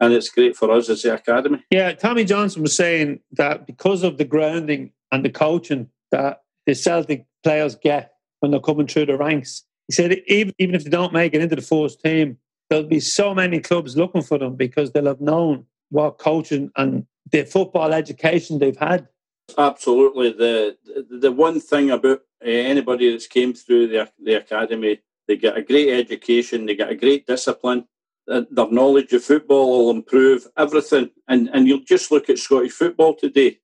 And 0.00 0.12
it's 0.12 0.28
great 0.28 0.56
for 0.56 0.70
us 0.70 0.88
as 0.88 1.02
the 1.02 1.14
academy. 1.14 1.64
Yeah, 1.70 1.92
Tommy 1.92 2.24
Johnson 2.24 2.62
was 2.62 2.76
saying 2.76 3.20
that 3.32 3.66
because 3.66 4.02
of 4.02 4.16
the 4.16 4.24
grounding 4.24 4.92
and 5.10 5.24
the 5.24 5.30
coaching 5.30 5.88
that 6.12 6.42
the 6.66 6.74
Celtic 6.74 7.26
players 7.42 7.74
get 7.74 8.12
when 8.40 8.52
they're 8.52 8.60
coming 8.60 8.86
through 8.86 9.06
the 9.06 9.16
ranks, 9.16 9.64
he 9.88 9.94
said 9.94 10.12
even, 10.26 10.54
even 10.58 10.74
if 10.74 10.84
they 10.84 10.90
don't 10.90 11.12
make 11.12 11.34
it 11.34 11.42
into 11.42 11.56
the 11.56 11.62
first 11.62 12.00
team, 12.00 12.38
there'll 12.70 12.84
be 12.84 13.00
so 13.00 13.34
many 13.34 13.58
clubs 13.58 13.96
looking 13.96 14.22
for 14.22 14.38
them 14.38 14.54
because 14.54 14.92
they'll 14.92 15.06
have 15.06 15.20
known 15.20 15.64
what 15.90 16.18
coaching 16.18 16.70
and 16.76 17.06
the 17.32 17.44
football 17.44 17.92
education 17.92 18.58
they've 18.58 18.76
had. 18.76 19.08
Absolutely. 19.56 20.32
The 20.32 20.76
the 21.10 21.32
one 21.32 21.58
thing 21.58 21.90
about 21.90 22.20
uh, 22.44 22.48
anybody 22.48 23.10
that's 23.10 23.26
came 23.26 23.54
through 23.54 23.88
the, 23.88 24.10
the 24.22 24.34
academy 24.34 25.00
they 25.28 25.36
get 25.36 25.56
a 25.56 25.62
great 25.62 25.90
education, 25.90 26.66
they 26.66 26.74
get 26.74 26.90
a 26.90 26.96
great 26.96 27.26
discipline. 27.26 27.86
Their 28.28 28.70
knowledge 28.70 29.12
of 29.12 29.24
football 29.24 29.86
will 29.86 29.90
improve 29.90 30.46
everything. 30.56 31.10
And 31.26 31.48
and 31.52 31.66
you'll 31.66 31.84
just 31.84 32.10
look 32.10 32.28
at 32.28 32.38
Scottish 32.38 32.72
football 32.72 33.14
today. 33.14 33.58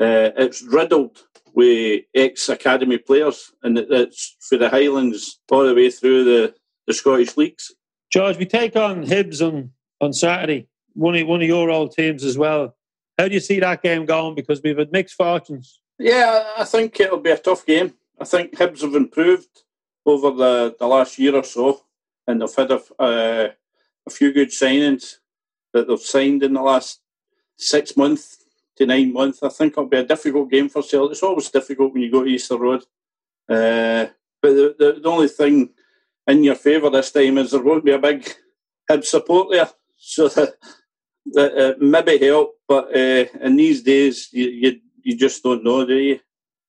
Uh, 0.00 0.30
it's 0.36 0.62
riddled 0.62 1.22
with 1.54 2.04
ex 2.14 2.48
academy 2.48 2.98
players, 2.98 3.52
and 3.62 3.78
it's 3.78 4.36
for 4.40 4.58
the 4.58 4.70
Highlands 4.70 5.40
all 5.50 5.66
the 5.66 5.74
way 5.74 5.90
through 5.90 6.24
the, 6.24 6.54
the 6.86 6.94
Scottish 6.94 7.36
leagues. 7.36 7.74
George, 8.12 8.38
we 8.38 8.46
take 8.46 8.76
on 8.76 9.04
Hibs 9.04 9.44
on, 9.44 9.72
on 10.00 10.12
Saturday, 10.12 10.68
one 10.94 11.16
of, 11.16 11.26
one 11.26 11.42
of 11.42 11.48
your 11.48 11.70
old 11.70 11.92
teams 11.92 12.24
as 12.24 12.38
well. 12.38 12.76
How 13.18 13.26
do 13.26 13.34
you 13.34 13.40
see 13.40 13.58
that 13.60 13.82
game 13.82 14.06
going? 14.06 14.36
Because 14.36 14.62
we've 14.62 14.78
had 14.78 14.92
mixed 14.92 15.16
fortunes. 15.16 15.80
Yeah, 15.98 16.52
I 16.56 16.64
think 16.64 17.00
it'll 17.00 17.18
be 17.18 17.32
a 17.32 17.36
tough 17.36 17.66
game. 17.66 17.94
I 18.20 18.24
think 18.24 18.52
Hibs 18.52 18.82
have 18.82 18.94
improved 18.94 19.64
over 20.06 20.30
the, 20.30 20.76
the 20.78 20.86
last 20.86 21.18
year 21.18 21.34
or 21.34 21.42
so, 21.42 21.82
and 22.26 22.40
they've 22.40 22.54
had 22.54 22.70
a, 22.70 22.80
uh, 23.02 23.48
a 24.08 24.10
few 24.10 24.32
good 24.32 24.48
signings 24.48 25.16
that 25.72 25.86
they've 25.86 26.00
signed 26.00 26.42
in 26.42 26.54
the 26.54 26.62
last 26.62 27.00
six 27.56 27.96
months 27.96 28.44
to 28.76 28.86
nine 28.86 29.12
months. 29.12 29.42
I 29.42 29.50
think 29.50 29.72
it'll 29.72 29.86
be 29.86 29.98
a 29.98 30.04
difficult 30.04 30.50
game 30.50 30.68
for 30.68 30.82
Celtic. 30.82 31.12
It's 31.12 31.22
always 31.22 31.50
difficult 31.50 31.92
when 31.92 32.02
you 32.02 32.10
go 32.10 32.24
to 32.24 32.30
Easter 32.30 32.56
Road. 32.56 32.82
Uh, 33.48 34.06
but 34.40 34.54
the, 34.54 34.74
the, 34.78 35.00
the, 35.02 35.08
only 35.08 35.28
thing 35.28 35.70
in 36.26 36.44
your 36.44 36.54
favour 36.54 36.90
this 36.90 37.10
time 37.10 37.38
is 37.38 37.50
there 37.50 37.62
won't 37.62 37.84
be 37.84 37.92
a 37.92 37.98
big 37.98 38.28
Hib 38.88 39.04
support 39.04 39.48
there. 39.50 39.68
So 39.96 40.28
that, 40.28 40.54
that 41.32 41.58
uh, 41.58 41.74
maybe 41.78 42.24
help, 42.24 42.54
but 42.66 42.94
uh, 42.94 43.24
in 43.40 43.56
these 43.56 43.82
days, 43.82 44.28
you, 44.32 44.48
you, 44.48 44.80
you 45.02 45.16
just 45.16 45.42
don't 45.42 45.64
know, 45.64 45.84
do 45.84 45.94
you? 45.94 46.20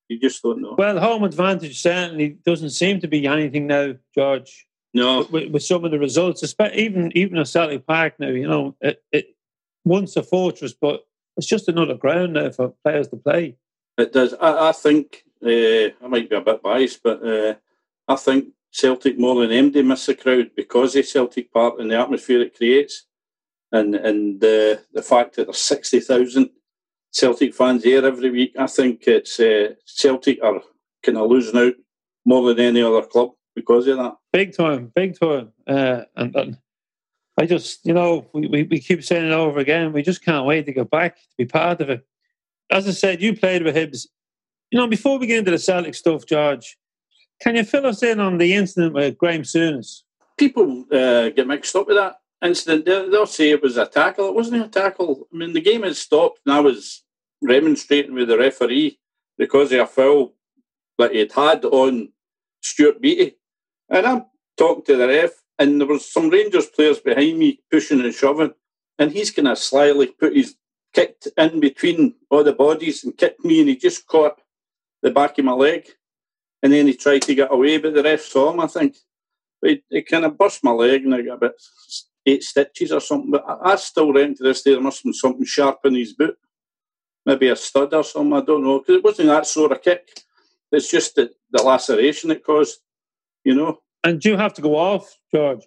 You 0.08 0.18
just 0.18 0.42
don't 0.42 0.60
know. 0.60 0.74
Well, 0.76 0.98
home 0.98 1.22
advantage 1.22 1.80
certainly 1.80 2.38
doesn't 2.44 2.70
seem 2.70 3.00
to 3.00 3.08
be 3.08 3.26
anything 3.26 3.68
now, 3.68 3.94
George. 4.14 4.66
No, 4.92 5.26
with, 5.30 5.52
with 5.52 5.62
some 5.62 5.84
of 5.84 5.92
the 5.92 5.98
results, 5.98 6.42
even 6.74 7.16
even 7.16 7.38
at 7.38 7.48
Celtic 7.48 7.86
Park 7.86 8.14
now, 8.18 8.28
you 8.28 8.48
know, 8.48 8.74
it, 8.80 9.02
it 9.12 9.36
once 9.84 10.16
a 10.16 10.22
fortress, 10.22 10.72
but 10.72 11.04
it's 11.36 11.46
just 11.46 11.68
another 11.68 11.94
ground 11.94 12.36
there 12.36 12.52
for 12.52 12.74
players 12.82 13.08
to 13.08 13.16
play. 13.16 13.56
It 13.96 14.12
does. 14.12 14.34
I, 14.34 14.70
I 14.70 14.72
think 14.72 15.24
uh, 15.44 15.94
I 16.02 16.08
might 16.08 16.28
be 16.28 16.36
a 16.36 16.40
bit 16.40 16.62
biased, 16.62 17.02
but 17.04 17.24
uh, 17.24 17.54
I 18.08 18.16
think 18.16 18.48
Celtic 18.72 19.18
more 19.18 19.46
than 19.46 19.70
MD 19.70 19.84
miss 19.84 20.06
the 20.06 20.14
crowd 20.14 20.50
because 20.56 20.96
of 20.96 21.06
Celtic 21.06 21.52
Park 21.52 21.74
and 21.78 21.90
the 21.90 21.98
atmosphere 21.98 22.40
it 22.42 22.56
creates, 22.56 23.06
and 23.70 23.94
and 23.94 24.40
the 24.40 24.82
the 24.92 25.02
fact 25.02 25.36
that 25.36 25.44
there's 25.44 25.58
sixty 25.58 26.00
thousand 26.00 26.50
Celtic 27.12 27.54
fans 27.54 27.84
here 27.84 28.04
every 28.04 28.30
week. 28.30 28.54
I 28.58 28.66
think 28.66 29.06
it's 29.06 29.38
uh, 29.38 29.74
Celtic 29.84 30.42
are 30.42 30.62
kind 31.04 31.18
of 31.18 31.30
losing 31.30 31.58
out 31.58 31.74
more 32.24 32.52
than 32.52 32.66
any 32.66 32.82
other 32.82 33.02
club 33.02 33.30
because 33.54 33.86
of 33.86 33.98
that. 33.98 34.16
Big 34.32 34.56
time, 34.56 34.92
big 34.94 35.18
time, 35.18 35.52
uh, 35.66 36.02
and, 36.16 36.34
and 36.36 36.58
I 37.38 37.46
just, 37.46 37.86
you 37.86 37.94
know, 37.94 38.26
we, 38.32 38.46
we, 38.46 38.62
we 38.64 38.80
keep 38.80 39.02
saying 39.02 39.26
it 39.26 39.32
over 39.32 39.60
again. 39.60 39.92
We 39.92 40.02
just 40.02 40.24
can't 40.24 40.46
wait 40.46 40.66
to 40.66 40.72
get 40.72 40.90
back 40.90 41.16
to 41.16 41.36
be 41.38 41.46
part 41.46 41.80
of 41.80 41.90
it. 41.90 42.06
As 42.70 42.86
I 42.86 42.92
said, 42.92 43.22
you 43.22 43.34
played 43.36 43.62
with 43.62 43.74
Hibs. 43.74 44.06
You 44.70 44.78
know, 44.78 44.86
before 44.86 45.18
we 45.18 45.26
get 45.26 45.38
into 45.38 45.50
the 45.50 45.58
Celtic 45.58 45.94
stuff, 45.94 46.26
George, 46.26 46.76
can 47.40 47.56
you 47.56 47.64
fill 47.64 47.86
us 47.86 48.02
in 48.02 48.20
on 48.20 48.38
the 48.38 48.54
incident 48.54 48.94
with 48.94 49.18
Graham 49.18 49.42
Souness? 49.42 50.02
People 50.38 50.84
uh, 50.92 51.30
get 51.30 51.46
mixed 51.46 51.74
up 51.74 51.86
with 51.86 51.96
that 51.96 52.16
incident. 52.44 52.84
They'll, 52.84 53.10
they'll 53.10 53.26
say 53.26 53.50
it 53.50 53.62
was 53.62 53.76
a 53.76 53.86
tackle. 53.86 54.28
It 54.28 54.34
wasn't 54.34 54.64
a 54.64 54.68
tackle. 54.68 55.26
I 55.32 55.36
mean, 55.36 55.52
the 55.52 55.60
game 55.60 55.82
had 55.82 55.96
stopped, 55.96 56.40
and 56.44 56.54
I 56.54 56.60
was 56.60 57.02
remonstrating 57.42 58.14
with 58.14 58.28
the 58.28 58.38
referee 58.38 58.98
because 59.38 59.72
of 59.72 59.80
a 59.80 59.86
foul 59.86 60.34
that 60.98 61.12
he'd 61.12 61.32
had 61.32 61.64
on 61.64 62.12
Stuart 62.62 63.00
Beattie. 63.00 63.38
And 63.90 64.06
I'm 64.06 64.24
talking 64.56 64.84
to 64.84 64.96
the 64.96 65.08
ref, 65.08 65.30
and 65.58 65.80
there 65.80 65.88
was 65.88 66.10
some 66.10 66.30
Rangers 66.30 66.66
players 66.66 67.00
behind 67.00 67.38
me 67.38 67.60
pushing 67.70 68.00
and 68.00 68.14
shoving, 68.14 68.54
and 68.98 69.10
he's 69.10 69.30
kind 69.30 69.48
of 69.48 69.58
slyly 69.58 70.06
put 70.06 70.36
his 70.36 70.54
kicked 70.92 71.28
in 71.36 71.60
between 71.60 72.14
all 72.30 72.44
the 72.44 72.52
bodies 72.52 73.04
and 73.04 73.16
kicked 73.16 73.44
me, 73.44 73.60
and 73.60 73.68
he 73.68 73.76
just 73.76 74.06
caught 74.06 74.40
the 75.02 75.10
back 75.10 75.38
of 75.38 75.44
my 75.44 75.52
leg, 75.52 75.88
and 76.62 76.72
then 76.72 76.86
he 76.86 76.94
tried 76.94 77.22
to 77.22 77.34
get 77.34 77.52
away, 77.52 77.78
but 77.78 77.94
the 77.94 78.02
ref 78.02 78.22
saw 78.22 78.52
him, 78.52 78.60
I 78.60 78.66
think. 78.66 78.96
But 79.60 79.70
he, 79.70 79.84
he 79.90 80.02
kind 80.02 80.24
of 80.24 80.38
burst 80.38 80.64
my 80.64 80.72
leg, 80.72 81.04
and 81.04 81.14
I 81.14 81.22
got 81.22 81.34
about 81.34 81.54
eight 82.26 82.42
stitches 82.42 82.92
or 82.92 83.00
something. 83.00 83.30
But 83.30 83.44
I, 83.46 83.72
I 83.72 83.76
still 83.76 84.12
reckon 84.12 84.36
to 84.36 84.42
this 84.42 84.62
day 84.62 84.72
there 84.72 84.80
must 84.80 84.98
have 84.98 85.04
been 85.04 85.14
something 85.14 85.44
sharp 85.44 85.80
in 85.84 85.94
his 85.94 86.12
boot, 86.12 86.38
maybe 87.26 87.48
a 87.48 87.56
stud 87.56 87.92
or 87.94 88.04
something. 88.04 88.32
I 88.32 88.42
don't 88.42 88.64
know 88.64 88.78
because 88.78 88.96
it 88.96 89.04
wasn't 89.04 89.28
that 89.28 89.46
sort 89.46 89.72
of 89.72 89.82
kick. 89.82 90.22
It's 90.72 90.90
just 90.90 91.16
the, 91.16 91.30
the 91.50 91.62
laceration 91.62 92.30
it 92.30 92.44
caused, 92.44 92.78
you 93.44 93.54
know. 93.54 93.78
And 94.04 94.20
do 94.20 94.30
you 94.30 94.36
have 94.36 94.54
to 94.54 94.62
go 94.62 94.76
off, 94.76 95.18
George? 95.32 95.62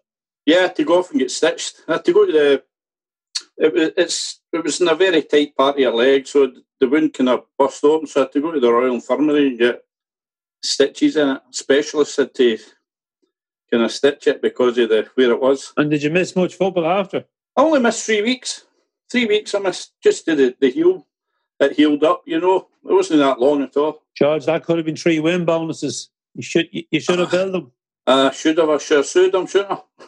Yeah, 0.45 0.67
to 0.67 0.83
go 0.83 0.99
off 0.99 1.11
and 1.11 1.19
get 1.19 1.31
stitched. 1.31 1.75
I 1.87 1.93
had 1.93 2.05
to 2.05 2.13
go 2.13 2.25
to 2.25 2.31
the. 2.31 2.63
It 3.57 3.73
was 3.73 3.91
it's 3.97 4.41
it 4.51 4.63
was 4.63 4.81
in 4.81 4.87
a 4.87 4.95
very 4.95 5.21
tight 5.23 5.55
part 5.55 5.75
of 5.75 5.79
your 5.79 5.93
leg, 5.93 6.27
so 6.27 6.51
the 6.79 6.87
wound 6.87 7.13
kind 7.13 7.29
of 7.29 7.45
bust 7.57 7.83
open. 7.83 8.07
So 8.07 8.21
I 8.21 8.23
had 8.23 8.31
to 8.33 8.41
go 8.41 8.51
to 8.51 8.59
the 8.59 8.71
Royal 8.71 8.95
Infirmary 8.95 9.47
and 9.47 9.59
get 9.59 9.83
stitches 10.63 11.15
in 11.15 11.29
it. 11.29 11.41
Specialists 11.51 12.17
had 12.17 12.33
to 12.35 12.57
kind 13.71 13.83
of 13.83 13.91
stitch 13.91 14.27
it 14.27 14.41
because 14.41 14.77
of 14.77 14.89
the 14.89 15.07
where 15.15 15.31
it 15.31 15.41
was. 15.41 15.73
And 15.77 15.89
did 15.89 16.03
you 16.03 16.09
miss 16.09 16.35
much 16.35 16.55
football 16.55 16.85
after? 16.85 17.25
I 17.55 17.61
only 17.61 17.79
missed 17.79 18.05
three 18.05 18.21
weeks. 18.21 18.65
Three 19.11 19.25
weeks 19.25 19.53
I 19.53 19.59
missed 19.59 19.93
just 20.01 20.25
to 20.25 20.35
the, 20.35 20.55
the 20.59 20.71
heel. 20.71 21.07
It 21.59 21.73
healed 21.73 22.03
up, 22.03 22.23
you 22.25 22.39
know. 22.39 22.67
It 22.83 22.93
wasn't 22.93 23.19
that 23.19 23.39
long 23.39 23.61
at 23.61 23.77
all. 23.77 24.01
George, 24.17 24.45
that 24.45 24.63
could 24.63 24.77
have 24.77 24.85
been 24.85 24.95
three 24.95 25.19
win 25.19 25.45
bonuses. 25.45 26.09
You 26.35 26.43
should 26.43 26.67
you 26.71 26.99
should 26.99 27.19
have 27.19 27.31
built 27.31 27.51
them. 27.51 27.71
I 28.05 28.31
should 28.31 28.57
have. 28.57 28.69
I 28.69 28.77
should 28.77 28.97
have 28.97 29.05
sued 29.05 29.35
him, 29.35 29.47
shouldn't 29.47 29.71
I? 29.71 29.81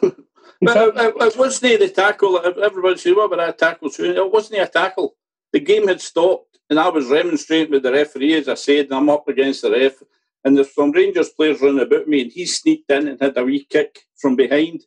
but 0.60 0.76
it, 0.76 0.96
it, 0.96 1.14
it, 1.20 1.36
wasn't 1.36 1.80
the 1.80 1.88
tackle. 1.88 2.40
Everybody 2.44 2.98
said, 2.98 3.16
"What 3.16 3.32
about 3.32 3.58
that 3.58 3.58
tackle?" 3.58 3.90
It 3.98 4.32
wasn't 4.32 4.62
a 4.62 4.66
tackle. 4.66 5.16
The 5.52 5.60
game 5.60 5.88
had 5.88 6.00
stopped, 6.00 6.58
and 6.68 6.78
I 6.78 6.88
was 6.88 7.06
remonstrating 7.06 7.70
with 7.70 7.84
the 7.84 7.92
referee. 7.92 8.34
As 8.34 8.48
I 8.48 8.54
said, 8.54 8.88
I'm 8.90 9.08
up 9.08 9.28
against 9.28 9.62
the 9.62 9.70
ref, 9.70 10.02
and 10.44 10.56
there's 10.56 10.74
some 10.74 10.90
Rangers 10.90 11.30
players 11.30 11.60
running 11.60 11.80
about 11.80 12.08
me, 12.08 12.22
and 12.22 12.32
he 12.32 12.44
sneaked 12.44 12.90
in 12.90 13.08
and 13.08 13.20
had 13.20 13.36
a 13.38 13.44
wee 13.44 13.64
kick 13.64 14.00
from 14.16 14.36
behind. 14.36 14.82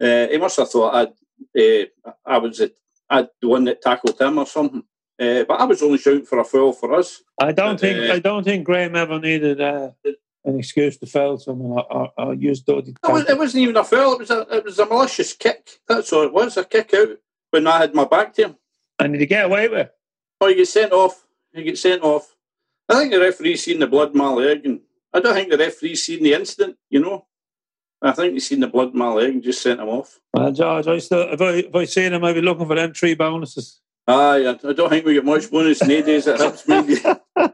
Uh, 0.00 0.26
he 0.28 0.38
must 0.38 0.58
have 0.58 0.70
thought 0.70 0.94
I'd, 0.94 1.90
uh, 2.06 2.12
I 2.26 2.38
was 2.38 2.60
I'd 3.08 3.28
the 3.40 3.48
one 3.48 3.64
that 3.64 3.82
tackled 3.82 4.20
him 4.20 4.38
or 4.38 4.46
something. 4.46 4.82
Uh, 5.20 5.44
but 5.44 5.60
I 5.60 5.64
was 5.64 5.82
only 5.82 5.98
shouting 5.98 6.24
for 6.24 6.38
a 6.38 6.44
foul 6.44 6.72
for 6.72 6.94
us. 6.94 7.22
I 7.38 7.52
don't 7.52 7.78
think 7.78 8.08
uh, 8.08 8.14
I 8.14 8.18
don't 8.20 8.42
think 8.42 8.64
Graham 8.64 8.96
ever 8.96 9.20
needed 9.20 9.60
uh, 9.60 9.90
an 10.44 10.58
excuse 10.58 10.96
to 10.98 11.06
foul 11.06 11.38
someone 11.38 11.72
or, 11.72 11.92
or, 11.92 12.12
or 12.16 12.34
use 12.34 12.60
dirty. 12.60 12.94
it 13.02 13.38
wasn't 13.38 13.62
even 13.62 13.76
a 13.76 13.84
foul. 13.84 14.14
It 14.14 14.20
was 14.20 14.30
a 14.30 14.40
it 14.50 14.64
was 14.64 14.78
a 14.78 14.86
malicious 14.86 15.32
kick. 15.32 15.80
That's 15.88 16.12
all 16.12 16.24
it 16.24 16.32
was. 16.32 16.56
A 16.56 16.64
kick 16.64 16.94
out 16.94 17.08
when 17.50 17.66
I 17.66 17.78
had 17.78 17.94
my 17.94 18.04
back 18.04 18.34
to 18.34 18.46
him. 18.46 18.56
And 18.98 19.12
did 19.12 19.20
he 19.20 19.26
get 19.26 19.46
away 19.46 19.68
with? 19.68 19.90
Oh, 20.40 20.48
he 20.48 20.54
get 20.54 20.68
sent 20.68 20.92
off. 20.92 21.26
He 21.52 21.62
get 21.62 21.78
sent 21.78 22.02
off. 22.02 22.34
I 22.88 22.94
think 22.94 23.12
the 23.12 23.20
referee 23.20 23.56
seen 23.56 23.78
the 23.78 23.86
blood 23.86 24.12
in 24.12 24.18
my 24.18 24.30
leg, 24.30 24.64
and 24.64 24.80
I 25.12 25.20
don't 25.20 25.34
think 25.34 25.50
the 25.50 25.58
referee 25.58 25.94
seen 25.96 26.22
the 26.22 26.34
incident. 26.34 26.76
You 26.88 27.00
know, 27.00 27.26
I 28.02 28.12
think 28.12 28.32
he 28.32 28.40
seen 28.40 28.60
the 28.60 28.66
blood 28.68 28.92
in 28.92 28.98
my 28.98 29.12
leg 29.12 29.30
and 29.30 29.42
just 29.42 29.62
sent 29.62 29.80
him 29.80 29.88
off. 29.88 30.18
Well, 30.34 30.52
George, 30.52 30.86
I 30.86 30.98
still 30.98 31.32
if 31.32 31.40
I 31.40 31.50
if 31.50 31.74
I 31.74 31.84
seen 31.84 32.12
him, 32.12 32.24
I'd 32.24 32.34
be 32.34 32.42
looking 32.42 32.66
for 32.66 32.76
entry 32.76 33.14
bonuses. 33.14 33.80
Aye, 34.06 34.56
I 34.64 34.72
don't 34.72 34.88
think 34.88 35.04
we 35.04 35.14
get 35.14 35.24
much 35.24 35.50
bonus 35.50 35.82
nowadays 35.82 36.26
at 36.26 36.40
Hibs. 36.40 36.66
Maybe 36.66 37.50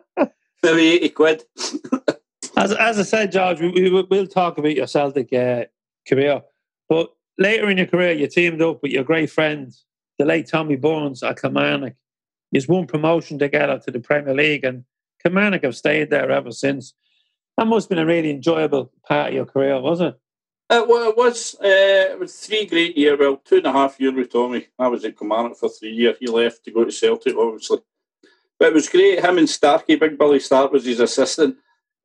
maybe 0.63 0.89
eighty 0.89 1.09
quid. 1.11 1.45
As, 2.57 2.73
as 2.73 2.99
I 2.99 3.03
said, 3.03 3.33
George, 3.33 3.61
we, 3.61 3.71
we, 3.71 4.03
will 4.03 4.27
talk 4.27 4.57
about 4.57 4.75
your 4.75 4.87
Celtic 4.87 5.33
uh, 5.33 5.67
career. 6.09 6.43
But 6.89 7.11
later 7.39 7.69
in 7.69 7.77
your 7.77 7.87
career, 7.87 8.13
you 8.13 8.27
teamed 8.29 8.63
up 8.63 8.83
with 8.83 8.93
your 8.93 9.05
great 9.05 9.31
friend, 9.31 9.75
the 10.19 10.25
late 10.25 10.49
Tommy 10.49 10.77
Burns 10.77 11.23
at 11.23 11.41
Kilmarnock. 11.41 11.95
He's 12.53 12.67
won 12.67 12.87
promotion 12.87 13.39
together 13.39 13.79
to 13.81 13.91
the 13.91 14.01
Premier 14.01 14.33
League, 14.33 14.65
and 14.65 14.85
Kilmarnock 15.23 15.65
have 15.65 15.77
stayed 15.77 16.09
there 16.09 16.31
ever 16.31 16.51
since. 16.51 16.95
That 17.59 17.67
must 17.67 17.85
have 17.85 17.91
been 17.91 18.05
a 18.05 18.07
really 18.07 18.31
enjoyable 18.31 18.91
part 19.07 19.29
of 19.29 19.35
your 19.35 19.47
career, 19.47 19.81
was 19.81 20.01
it? 20.01 20.19
Uh, 20.71 20.85
well, 20.89 21.11
it 21.11 21.17
was. 21.17 21.55
Uh, 21.57 22.13
it 22.13 22.19
was 22.19 22.35
three 22.35 22.65
great 22.65 22.97
years. 22.97 23.19
Well, 23.19 23.37
two 23.45 23.59
and 23.59 23.67
a 23.67 23.73
half 23.73 24.01
years 24.01 24.15
with 24.15 24.33
Tommy. 24.33 24.67
I 24.79 24.89
was 24.89 25.05
at 25.05 25.19
Kilmarnock 25.19 25.59
for 25.59 25.69
three 25.69 25.93
years. 25.93 26.17
He 26.19 26.27
left 26.27 26.65
to 26.65 26.71
go 26.71 26.85
to 26.85 26.91
Celtic, 26.91 27.37
obviously. 27.37 27.79
But 28.59 28.69
it 28.69 28.75
was 28.75 28.89
great. 28.89 29.23
Him 29.23 29.39
and 29.39 29.49
Starkey, 29.49 29.97
Big 29.97 30.19
Billy 30.19 30.41
Stark 30.41 30.73
was 30.73 30.87
his 30.87 31.01
assistant. 31.01 31.57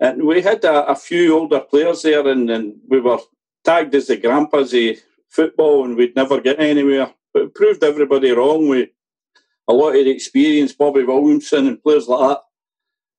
And 0.01 0.23
we 0.23 0.41
had 0.41 0.65
a, 0.65 0.87
a 0.87 0.95
few 0.95 1.37
older 1.37 1.59
players 1.59 2.01
there, 2.01 2.27
and, 2.27 2.49
and, 2.49 2.73
we 2.89 2.99
were 2.99 3.19
tagged 3.63 3.93
as 3.93 4.07
the 4.07 4.17
grandpas 4.17 4.73
of 4.73 4.97
football, 5.29 5.85
and 5.85 5.95
we'd 5.95 6.15
never 6.15 6.41
get 6.41 6.59
anywhere. 6.59 7.13
But 7.31 7.43
it 7.43 7.55
proved 7.55 7.83
everybody 7.83 8.31
wrong 8.31 8.67
with 8.67 8.89
a 9.67 9.73
lot 9.73 9.95
of 9.95 10.07
experience. 10.07 10.73
Bobby 10.73 11.03
Williamson 11.03 11.67
and 11.67 11.81
players 11.81 12.07
like 12.07 12.29
that 12.29 12.41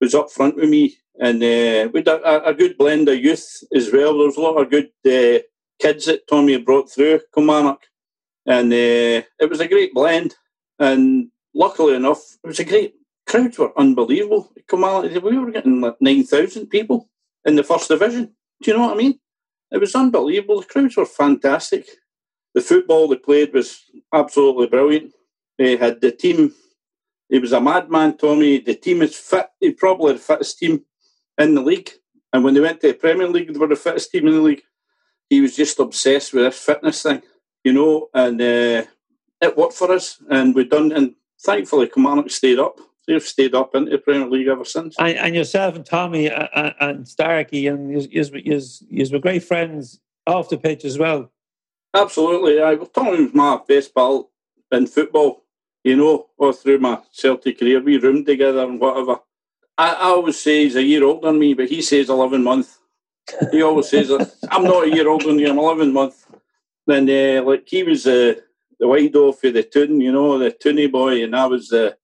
was 0.01 0.15
up 0.15 0.33
front 0.33 0.57
with 0.57 0.69
me, 0.69 0.97
and 1.21 1.37
uh, 1.37 1.89
we 1.93 2.01
had 2.01 2.09
a, 2.09 2.49
a, 2.49 2.53
good 2.53 2.77
blend 2.77 3.09
of 3.09 3.17
youth 3.17 3.63
as 3.73 3.93
well. 3.93 4.19
There 4.19 4.27
was 4.27 4.37
a 4.37 4.41
lot 4.41 4.61
of 4.61 4.69
good 4.69 4.91
uh, 5.07 5.43
kids 5.81 6.07
that 6.07 6.27
Tommy 6.29 6.59
brought 6.59 6.91
through 6.91 7.21
Kilmarnock, 7.33 7.83
and 8.45 8.73
uh, 8.73 9.23
it 9.39 9.49
was 9.49 9.61
a 9.61 9.69
great 9.69 9.95
blend. 9.95 10.35
And 10.81 11.29
luckily 11.55 11.95
enough, 11.95 12.23
it 12.43 12.49
was 12.49 12.59
a 12.59 12.65
great 12.65 12.95
crowds 13.33 13.59
were 13.59 13.79
unbelievable. 13.79 14.53
On, 14.73 15.23
we 15.23 15.39
were 15.39 15.51
getting 15.51 15.81
like 15.81 15.97
9,000 16.01 16.67
people 16.67 17.09
in 17.47 17.57
the 17.57 17.65
first 17.65 17.89
division. 17.89 18.35
Do 18.63 18.71
you 18.71 18.77
know 18.77 18.87
what 18.89 18.95
I 18.95 18.99
mean? 18.99 19.19
It 19.71 19.79
was 19.79 19.95
unbelievable. 19.95 20.61
The 20.61 20.67
crowds 20.67 20.99
were 20.99 21.07
fantastic. 21.07 21.89
The 22.55 22.61
football 22.61 23.09
they 23.09 23.17
played 23.17 23.55
was 23.55 23.85
absolutely 24.13 24.67
brilliant. 24.67 25.13
They 25.57 25.77
had 25.77 26.03
the 26.03 26.13
team. 26.13 26.55
He 27.31 27.39
was 27.39 27.53
a 27.53 27.61
madman, 27.61 28.19
Tommy. 28.19 28.59
The 28.59 28.75
team 28.75 29.01
is 29.01 29.17
fit. 29.17 29.49
He 29.61 29.73
probably 29.73 30.13
the 30.13 30.19
fittest 30.19 30.59
team 30.59 30.85
in 31.39 31.55
the 31.55 31.63
league. 31.63 31.91
And 32.35 32.45
when 32.45 32.53
they 32.53 32.61
went 32.61 32.83
to 32.83 32.89
the 32.89 32.95
Premier 32.95 33.29
League, 33.29 33.51
they 33.51 33.59
were 33.59 33.67
the 33.67 33.77
fittest 33.77 34.11
team 34.11 34.29
in 34.29 34.35
the 34.35 34.43
league. 34.43 34.63
He 35.31 35.41
was 35.41 35.57
just 35.57 35.79
obsessed 35.79 36.35
with 36.35 36.45
this 36.45 36.59
fitness 36.59 37.03
thing, 37.03 37.23
you 37.65 37.73
know, 37.73 38.11
and 38.13 38.39
uh, 38.39 38.85
it 39.41 39.57
worked 39.57 39.73
for 39.73 39.91
us. 39.91 40.23
And 40.29 40.55
we 40.55 40.65
done, 40.65 40.93
and 40.93 41.15
thankfully, 41.43 41.89
Kilmarnock 41.89 42.31
stayed 42.31 42.59
up 42.59 42.79
they've 43.07 43.23
stayed 43.23 43.55
up 43.55 43.75
in 43.75 43.87
the 43.87 43.99
Premier 43.99 44.29
League 44.29 44.49
ever 44.49 44.65
since. 44.65 44.97
And, 44.99 45.17
and 45.17 45.35
yourself 45.35 45.75
and 45.77 45.85
Tommy 45.85 46.29
and, 46.29 46.75
and 46.81 47.09
Starkey 47.09 47.67
and 47.67 47.91
you 47.91 49.09
were 49.13 49.19
great 49.19 49.45
friends 49.45 50.01
off 50.27 50.49
the 50.49 50.59
pitch 50.59 50.85
as 50.85 50.99
well. 50.99 51.31
Absolutely, 51.95 52.61
I 52.61 52.75
well, 52.75 52.87
Tommy 52.87 53.25
was 53.25 53.35
my 53.35 53.61
best 53.69 53.95
pal 53.95 54.31
in 54.71 54.87
football. 54.87 55.45
You 55.85 55.97
know, 55.97 56.27
all 56.39 56.53
through 56.53 56.79
my 56.79 57.01
Celtic 57.11 57.59
career, 57.59 57.81
we 57.81 57.99
roomed 57.99 58.27
together 58.27 58.61
and 58.61 58.81
whatever. 58.81 59.19
I, 59.77 59.91
I 59.93 60.05
always 60.05 60.41
say 60.41 60.65
he's 60.65 60.77
a 60.77 60.83
year 60.83 61.05
older 61.05 61.27
than 61.27 61.39
me, 61.39 61.55
but 61.55 61.69
he 61.69 61.83
says 61.83 62.09
eleven 62.09 62.43
months. 62.45 62.79
He 63.51 63.63
always 63.63 63.89
says 63.89 64.11
I'm 64.51 64.65
not 64.65 64.85
a 64.85 64.95
year 64.95 65.09
older 65.09 65.27
than 65.27 65.39
you. 65.39 65.51
I'm 65.51 65.59
eleven 65.59 65.93
months. 65.93 66.25
Then, 66.87 67.09
uh, 67.11 67.43
like 67.43 67.69
he 67.69 67.83
was 67.83 68.07
uh, 68.07 68.35
the 68.79 68.89
wide 68.89 69.15
off 69.15 69.41
for 69.41 69.51
the 69.51 69.63
tune, 69.63 70.01
you 70.01 70.13
know, 70.13 70.39
the 70.39 70.51
toony 70.51 70.91
boy, 70.91 71.23
and 71.23 71.37
I 71.37 71.47
was 71.47 71.69
the 71.69 71.93
uh, 71.93 71.95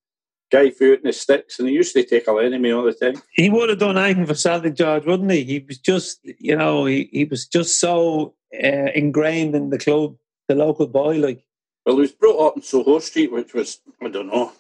guy 0.51 0.71
threw 0.71 0.95
it 0.95 1.01
in 1.01 1.07
the 1.07 1.13
sticks, 1.13 1.59
and 1.59 1.69
he 1.69 1.75
used 1.75 1.95
to 1.95 2.05
take 2.05 2.27
a 2.27 2.33
line 2.33 2.55
of 2.55 2.61
me 2.61 2.73
all 2.73 2.85
the 2.85 2.93
time. 2.93 3.21
He 3.33 3.51
would 3.51 3.69
have 3.69 3.79
done 3.79 3.99
anything 3.99 4.27
for 4.27 4.35
Celtic 4.35 4.75
George, 4.75 5.05
wouldn't 5.05 5.31
he? 5.31 5.45
He 5.45 5.65
was 5.67 5.79
just, 5.79 6.21
you 6.23 6.57
know, 6.57 6.87
he, 6.87 7.09
he 7.13 7.25
was 7.25 7.47
just 7.47 7.81
so 7.81 8.35
uh, 8.55 8.91
ingrained 8.95 9.55
in 9.55 9.71
the 9.71 9.79
club, 9.79 10.17
the 10.49 10.55
local 10.55 10.87
boy, 10.87 11.17
like. 11.19 11.45
Well, 11.85 11.97
he 11.97 12.03
was 12.03 12.13
brought 12.13 12.47
up 12.47 12.57
in 12.57 12.63
Soho 12.63 12.99
Street, 12.99 13.33
which 13.33 13.55
was, 13.55 13.81
I 14.03 14.09
don't 14.09 14.27
know, 14.27 14.53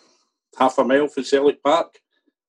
half 0.59 0.78
a 0.78 0.85
mile 0.85 1.09
from 1.09 1.25
Celtic 1.25 1.62
Park, 1.62 1.99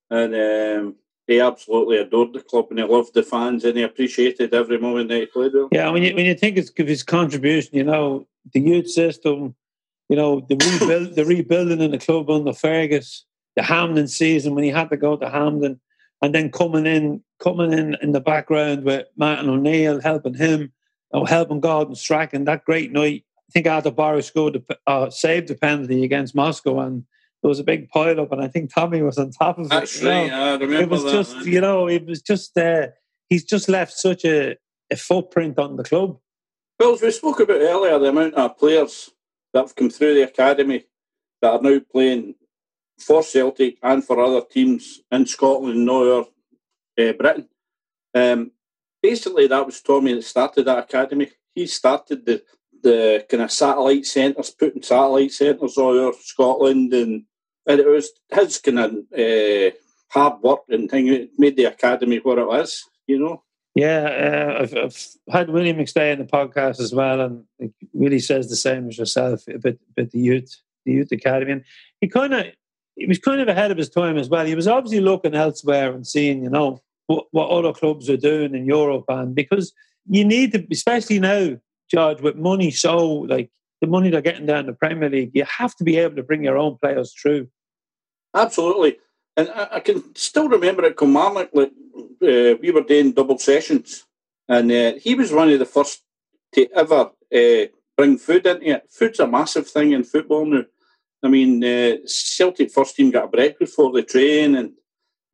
and 0.10 0.34
um, 0.36 0.96
he 1.29 1.39
absolutely 1.39 1.98
adored 1.98 2.34
the 2.34 2.41
club 2.41 2.67
and 2.72 2.79
he 2.79 2.86
loved 2.86 3.13
the 3.13 3.22
fans 3.22 3.63
and 3.63 3.77
he 3.77 3.84
appreciated 3.84 4.53
every 4.53 4.79
moment 4.79 5.10
that 5.10 5.19
he 5.19 5.25
played 5.27 5.53
with. 5.53 5.67
Yeah, 5.72 5.89
when 5.91 6.01
you 6.01 6.15
when 6.15 6.25
you 6.25 6.34
think 6.34 6.58
of 6.58 6.88
his 6.88 7.03
contribution, 7.03 7.69
you 7.74 7.84
know 7.84 8.27
the 8.51 8.60
youth 8.60 8.89
system, 8.89 9.55
you 10.10 10.15
know 10.15 10.39
the 10.50 10.55
rebuild, 10.55 11.15
the 11.15 11.25
rebuilding 11.25 11.81
in 11.81 11.91
the 11.91 12.00
club 12.00 12.31
under 12.31 12.51
Fergus, 12.51 13.25
the 13.60 13.66
Hampden 13.66 14.08
season 14.08 14.56
when 14.56 14.63
he 14.63 14.70
had 14.70 14.89
to 14.89 14.96
go 14.96 15.18
to 15.18 15.30
Hampden, 15.30 15.82
and 16.22 16.34
then 16.34 16.50
coming 16.50 16.86
in 16.86 17.22
coming 17.42 17.74
in 17.74 17.98
in 18.01 18.13
the 18.13 18.22
background 18.22 18.86
with 18.86 19.06
Martin 19.18 19.50
O'Neill 19.50 20.00
helping 20.01 20.34
him, 20.34 20.72
know, 21.13 21.25
helping 21.25 21.60
Gordon 21.60 21.96
Strachan 21.96 22.46
that 22.46 22.63
great 22.63 22.94
night. 22.94 23.25
I 23.50 23.51
think 23.51 23.68
Artur 23.68 23.92
Boruc 23.92 24.24
scored 24.24 24.63
uh, 24.88 25.10
saved 25.10 25.50
the 25.50 25.56
penalty 25.56 26.06
against 26.06 26.36
Moscow 26.36 26.80
and 26.80 27.04
there 27.42 27.50
was 27.50 27.60
a 27.60 27.63
big 27.63 27.89
pile 27.89 28.20
up, 28.20 28.32
and 28.32 28.42
I 28.42 28.48
think 28.48 28.74
Tommy 28.74 29.01
was 29.01 29.18
on 29.18 29.32
top 29.32 29.58
of 29.58 29.66
it. 29.66 29.70
That's 29.70 30.04
right. 30.04 30.25
You 30.25 30.32
know? 30.32 30.44
I 30.44 30.51
remember 30.54 30.82
it 30.82 30.89
was 30.89 31.04
that, 31.04 31.12
just, 31.12 31.36
man. 31.36 31.48
you 31.48 31.62
know, 31.62 31.88
it 31.88 32.06
was 32.06 32.22
just. 32.22 32.58
Uh, 32.58 32.88
he's 33.30 33.46
just 33.46 33.70
left 33.70 33.94
such 33.94 34.25
a, 34.25 34.58
a 34.92 34.96
footprint 34.96 35.58
on 35.58 35.78
the 35.78 35.84
club. 35.84 36.18
Well, 36.80 36.94
as 36.94 37.01
we 37.01 37.12
spoke 37.12 37.39
about 37.39 37.62
earlier, 37.62 37.98
the 37.98 38.10
amount 38.10 38.36
of 38.36 38.58
players 38.58 39.10
that 39.54 39.62
have 39.62 39.75
come 39.75 39.89
through 39.89 40.16
the 40.16 40.24
academy 40.24 40.86
that 41.42 41.51
are 41.51 41.62
now 41.62 41.80
playing 41.92 42.36
for 43.00 43.24
Celtic 43.24 43.77
and 43.82 44.03
for 44.03 44.20
other 44.20 44.41
teams 44.41 45.01
in 45.12 45.25
Scotland 45.25 45.75
and 45.75 45.86
nowhere 45.86 46.25
uh, 47.00 47.13
Britain. 47.13 47.48
Um, 48.13 48.51
basically, 49.01 49.48
that 49.48 49.65
was 49.65 49.82
Tommy 49.82 50.13
that 50.13 50.24
started 50.24 50.65
that 50.65 50.79
academy. 50.79 51.29
He 51.53 51.68
started 51.68 52.25
the 52.25 52.44
the 52.82 53.25
kind 53.29 53.44
of 53.44 53.51
satellite 53.51 54.06
centres, 54.06 54.51
putting 54.51 54.82
satellite 54.82 55.32
centres 55.32 55.77
all 55.77 56.00
over 56.00 56.18
Scotland, 56.22 56.94
and, 56.94 57.24
and 57.68 57.79
it 57.79 57.88
was 57.88 58.12
his 58.29 58.58
kind 58.60 58.79
of 58.79 58.91
uh, 59.18 59.72
hard 60.10 60.41
work 60.41 60.62
and 60.70 60.89
thing 60.89 61.08
that 61.08 61.29
made 61.38 61.58
the 61.58 61.65
academy 61.65 62.18
what 62.18 62.38
it 62.38 62.48
was, 62.48 62.86
you 63.08 63.20
know. 63.20 63.44
Yeah, 63.75 64.56
uh, 64.58 64.62
I've, 64.63 64.75
I've, 64.75 65.08
had 65.29 65.50
William 65.50 65.77
McStay 65.77 66.12
in 66.12 66.20
the 66.20 66.25
podcast 66.25 66.79
as 66.79 66.94
well, 66.94 67.22
and 67.22 67.44
he 67.60 67.72
really 67.94 68.20
says 68.20 68.50
the 68.50 68.56
same 68.56 68.89
as 68.89 68.98
yourself 68.98 69.48
about, 69.48 69.75
about 69.91 70.12
the 70.12 70.20
youth, 70.20 70.56
the 70.86 70.94
youth 70.94 71.12
academy. 71.12 71.51
And 71.51 71.63
he 72.01 72.08
kind 72.08 72.34
of 72.34 72.48
he 73.00 73.06
was 73.08 73.18
kind 73.20 73.41
of 73.41 73.48
ahead 73.48 73.72
of 73.72 73.77
his 73.77 73.89
time 73.89 74.18
as 74.18 74.29
well. 74.29 74.46
He 74.46 74.56
was 74.56 74.68
obviously 74.68 75.00
looking 75.00 75.34
elsewhere 75.34 75.94
and 75.94 76.06
seeing, 76.06 76.44
you 76.44 76.50
know, 76.50 76.82
what, 77.08 77.27
what 77.32 77.50
other 77.50 77.74
clubs 77.74 78.10
are 78.10 78.18
doing 78.18 78.53
in 78.53 78.65
Europe, 78.65 79.06
and 79.08 79.34
because 79.34 79.74
you 80.08 80.24
need 80.24 80.51
to, 80.51 80.68
especially 80.72 81.20
now, 81.20 81.58
George, 81.89 82.22
with 82.22 82.36
money 82.36 82.72
so 82.72 83.08
like 83.08 83.50
the 83.82 83.88
money 83.88 84.10
they're 84.10 84.22
getting 84.22 84.46
down 84.46 84.65
the 84.65 84.74
Premier 84.74 85.10
League, 85.10 85.32
you 85.34 85.46
have 85.46 85.75
to 85.77 85.84
be 85.84 85.98
able 85.98 86.15
to 86.18 86.24
bring 86.24 86.44
your 86.44 86.58
own 86.58 86.77
players 86.77 87.13
through. 87.13 87.48
Absolutely. 88.36 88.98
And 89.38 89.50
I, 89.50 89.68
I 89.74 89.79
can 89.79 90.15
still 90.15 90.50
remember 90.50 90.86
at 90.86 90.98
Kilmarnock, 90.98 91.50
like, 91.53 91.72
uh, 92.22 92.60
we 92.62 92.72
were 92.72 92.82
doing 92.82 93.13
double 93.13 93.38
sessions, 93.38 94.06
and 94.48 94.72
uh, 94.72 94.94
he 95.00 95.15
was 95.15 95.32
one 95.32 95.50
of 95.50 95.60
the 95.60 95.65
first 95.65 96.03
to 96.53 96.68
ever 96.75 97.12
uh, 97.34 97.65
bring 97.96 98.18
food 98.18 98.46
into 98.46 98.70
it. 98.70 98.88
Food's 98.89 99.20
a 99.20 99.27
massive 99.27 99.68
thing 99.68 99.94
in 99.94 100.03
football 100.03 100.46
now. 100.46 100.65
I 101.23 101.27
mean, 101.27 101.63
uh, 101.63 101.97
Celtic 102.05 102.71
first 102.71 102.95
team 102.95 103.11
got 103.11 103.25
a 103.25 103.27
breakfast 103.27 103.59
before 103.71 103.91
the 103.91 104.03
train, 104.03 104.55
and 104.55 104.71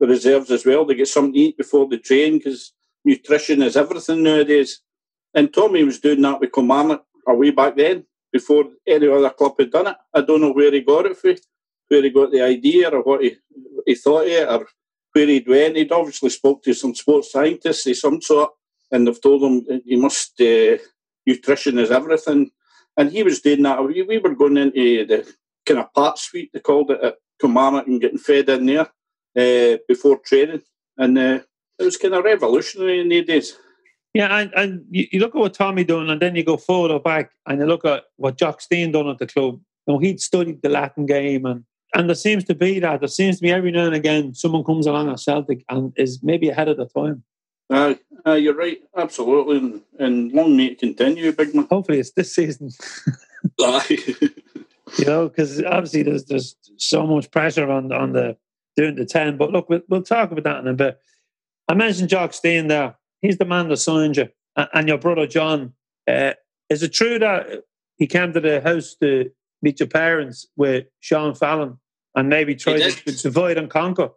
the 0.00 0.06
reserves 0.06 0.50
as 0.50 0.66
well. 0.66 0.84
They 0.84 0.94
get 0.94 1.08
something 1.08 1.32
to 1.32 1.38
eat 1.38 1.56
before 1.56 1.88
the 1.88 1.98
train 1.98 2.38
because 2.38 2.72
nutrition 3.04 3.62
is 3.62 3.76
everything 3.76 4.22
nowadays. 4.22 4.80
And 5.34 5.52
Tommy 5.52 5.84
was 5.84 6.00
doing 6.00 6.22
that 6.22 6.40
with 6.40 6.52
Kilmarnock 6.52 7.04
way 7.26 7.50
back 7.50 7.76
then, 7.76 8.04
before 8.32 8.64
any 8.86 9.08
other 9.08 9.30
club 9.30 9.54
had 9.58 9.70
done 9.70 9.88
it. 9.88 9.96
I 10.14 10.20
don't 10.22 10.40
know 10.40 10.52
where 10.52 10.72
he 10.72 10.80
got 10.80 11.06
it 11.06 11.16
from, 11.16 11.36
where 11.88 12.02
he 12.02 12.10
got 12.10 12.30
the 12.30 12.42
idea 12.42 12.90
or 12.90 13.02
what 13.02 13.22
he, 13.22 13.36
he 13.84 13.94
thought 13.94 14.22
of 14.22 14.28
it 14.28 14.48
or 14.48 14.66
where 15.12 15.26
he'd 15.26 15.48
went. 15.48 15.76
He'd 15.76 15.92
obviously 15.92 16.30
spoke 16.30 16.62
to 16.62 16.74
some 16.74 16.94
sports 16.94 17.32
scientists 17.32 17.86
of 17.86 17.96
some 17.96 18.20
sort 18.20 18.50
and 18.90 19.06
they've 19.06 19.20
told 19.20 19.42
him 19.42 19.82
he 19.84 19.96
must, 19.96 20.40
uh, 20.40 20.78
nutrition 21.26 21.78
is 21.78 21.90
everything. 21.90 22.50
And 22.96 23.10
he 23.10 23.22
was 23.22 23.40
doing 23.40 23.62
that. 23.62 23.84
We, 23.84 24.02
we 24.02 24.18
were 24.18 24.34
going 24.34 24.56
into 24.56 25.06
the 25.06 25.34
kind 25.66 25.80
of 25.80 25.92
part 25.92 26.18
suite, 26.18 26.50
they 26.52 26.60
called 26.60 26.90
it, 26.90 27.00
at 27.02 27.16
Kilmarnock 27.40 27.86
and 27.86 28.00
getting 28.00 28.18
fed 28.18 28.48
in 28.48 28.66
there 28.66 28.88
uh, 29.36 29.78
before 29.88 30.18
training. 30.18 30.62
And 30.96 31.18
uh, 31.18 31.40
it 31.78 31.84
was 31.84 31.96
kind 31.96 32.14
of 32.14 32.24
revolutionary 32.24 33.00
in 33.00 33.08
the 33.08 33.22
days. 33.22 33.56
Yeah, 34.14 34.34
and, 34.34 34.52
and 34.54 34.84
you, 34.90 35.06
you, 35.12 35.20
look 35.20 35.34
at 35.34 35.38
what 35.40 35.52
Tommy 35.52 35.84
done, 35.84 36.08
and 36.08 36.22
then 36.22 36.36
you 36.36 36.42
go 36.42 36.56
forward 36.56 36.90
or 36.90 37.00
back, 37.00 37.32
and 37.46 37.60
you 37.60 37.66
look 37.66 37.84
at 37.84 38.04
what 38.16 38.38
Jock 38.38 38.62
Stein 38.62 38.92
done 38.92 39.08
at 39.08 39.18
the 39.18 39.26
club. 39.26 39.60
You 39.86 39.92
know, 39.92 39.98
he'd 39.98 40.22
studied 40.22 40.62
the 40.62 40.70
Latin 40.70 41.04
game, 41.04 41.44
and 41.44 41.64
and 41.92 42.08
there 42.08 42.14
seems 42.14 42.44
to 42.44 42.54
be 42.54 42.80
that. 42.80 43.00
There 43.00 43.08
seems 43.08 43.36
to 43.36 43.42
be 43.42 43.50
every 43.50 43.72
now 43.72 43.84
and 43.84 43.94
again 43.94 44.34
someone 44.34 44.64
comes 44.64 44.86
along 44.86 45.10
at 45.10 45.20
Celtic 45.20 45.64
and 45.68 45.92
is 45.96 46.20
maybe 46.22 46.48
ahead 46.48 46.68
of 46.68 46.78
the 46.78 46.86
time. 46.86 47.24
Uh, 47.68 47.94
uh, 48.26 48.32
you're 48.32 48.54
right, 48.54 48.78
absolutely, 48.96 49.58
and, 49.58 49.82
and 49.98 50.32
long 50.32 50.56
may 50.56 50.66
it 50.66 50.78
continue, 50.78 51.30
big 51.32 51.54
man. 51.54 51.66
Hopefully, 51.70 51.98
it's 51.98 52.12
this 52.12 52.34
season. 52.34 52.70
you 54.98 55.04
know, 55.04 55.28
because 55.28 55.62
obviously 55.62 56.02
there's 56.02 56.24
there's 56.24 56.56
so 56.76 57.06
much 57.06 57.30
pressure 57.30 57.70
on 57.70 57.92
on 57.92 58.12
the 58.12 58.36
doing 58.76 58.94
the 58.94 59.04
ten. 59.04 59.36
But 59.36 59.52
look, 59.52 59.68
we'll, 59.68 59.82
we'll 59.88 60.02
talk 60.02 60.30
about 60.30 60.44
that 60.44 60.60
in 60.60 60.68
a 60.68 60.74
bit. 60.74 61.00
I 61.68 61.74
mentioned 61.74 62.08
Jock 62.08 62.32
Stein 62.32 62.68
there 62.68 62.96
he's 63.26 63.38
the 63.38 63.44
man 63.44 63.68
that 63.68 63.76
signed 63.78 64.16
you, 64.16 64.28
and 64.56 64.88
your 64.88 64.98
brother 64.98 65.26
John. 65.26 65.72
Uh, 66.08 66.32
is 66.70 66.82
it 66.82 66.92
true 66.92 67.18
that 67.18 67.64
he 67.96 68.06
came 68.06 68.32
to 68.32 68.40
the 68.40 68.60
house 68.60 68.94
to 69.00 69.30
meet 69.62 69.80
your 69.80 69.88
parents 69.88 70.46
with 70.56 70.86
Sean 71.00 71.34
Fallon 71.34 71.78
and 72.14 72.28
maybe 72.28 72.54
try 72.54 72.78
to 72.78 73.12
divide 73.12 73.58
and 73.58 73.70
conquer? 73.70 74.10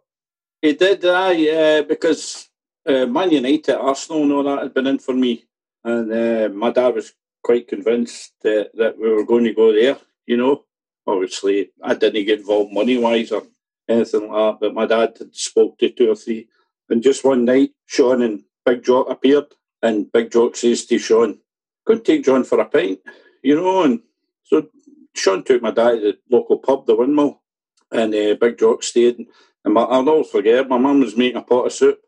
He 0.62 0.74
did, 0.74 1.04
uh, 1.04 1.32
yeah, 1.34 1.80
because 1.82 2.48
uh, 2.86 3.06
Man 3.06 3.30
United, 3.30 3.76
Arsenal, 3.76 4.22
and 4.22 4.32
all 4.32 4.42
that 4.44 4.62
had 4.62 4.74
been 4.74 4.86
in 4.86 4.98
for 4.98 5.14
me, 5.14 5.44
and 5.84 6.12
uh, 6.12 6.48
my 6.52 6.70
dad 6.70 6.94
was 6.94 7.12
quite 7.42 7.68
convinced 7.68 8.32
that, 8.42 8.70
that 8.74 8.98
we 8.98 9.08
were 9.08 9.24
going 9.24 9.44
to 9.44 9.54
go 9.54 9.72
there. 9.72 9.96
You 10.30 10.36
know, 10.36 10.64
obviously, 11.08 11.72
I 11.82 11.94
didn't 11.94 12.24
get 12.24 12.38
involved 12.38 12.72
money 12.72 12.96
wise 12.96 13.32
or 13.32 13.42
anything 13.88 14.28
like 14.28 14.38
that, 14.38 14.58
but 14.60 14.74
my 14.74 14.86
dad 14.86 15.16
had 15.18 15.34
spoke 15.34 15.76
to 15.78 15.90
two 15.90 16.12
or 16.12 16.14
three. 16.14 16.46
And 16.88 17.02
just 17.02 17.24
one 17.24 17.44
night, 17.44 17.70
Sean 17.86 18.22
and 18.22 18.44
Big 18.64 18.84
Jock 18.84 19.10
appeared, 19.10 19.46
and 19.82 20.12
Big 20.12 20.30
Jock 20.30 20.54
says 20.54 20.86
to 20.86 20.98
Sean, 21.00 21.40
"Could 21.84 22.04
take 22.04 22.22
John 22.22 22.44
for 22.44 22.60
a 22.60 22.64
pint," 22.64 23.00
you 23.42 23.56
know. 23.56 23.82
And 23.82 24.02
so 24.44 24.68
Sean 25.16 25.42
took 25.42 25.62
my 25.62 25.72
dad 25.72 25.94
to 25.98 26.12
the 26.12 26.18
local 26.30 26.58
pub, 26.58 26.86
the 26.86 26.94
Windmill, 26.94 27.42
and 27.90 28.14
uh, 28.14 28.36
Big 28.40 28.56
Jock 28.56 28.84
stayed. 28.84 29.26
And 29.64 29.74
my, 29.74 29.82
I'll 29.82 30.04
never 30.04 30.22
forget, 30.22 30.68
my 30.68 30.78
mum 30.78 31.00
was 31.00 31.16
making 31.16 31.38
a 31.38 31.42
pot 31.42 31.66
of 31.66 31.72
soup, 31.72 31.98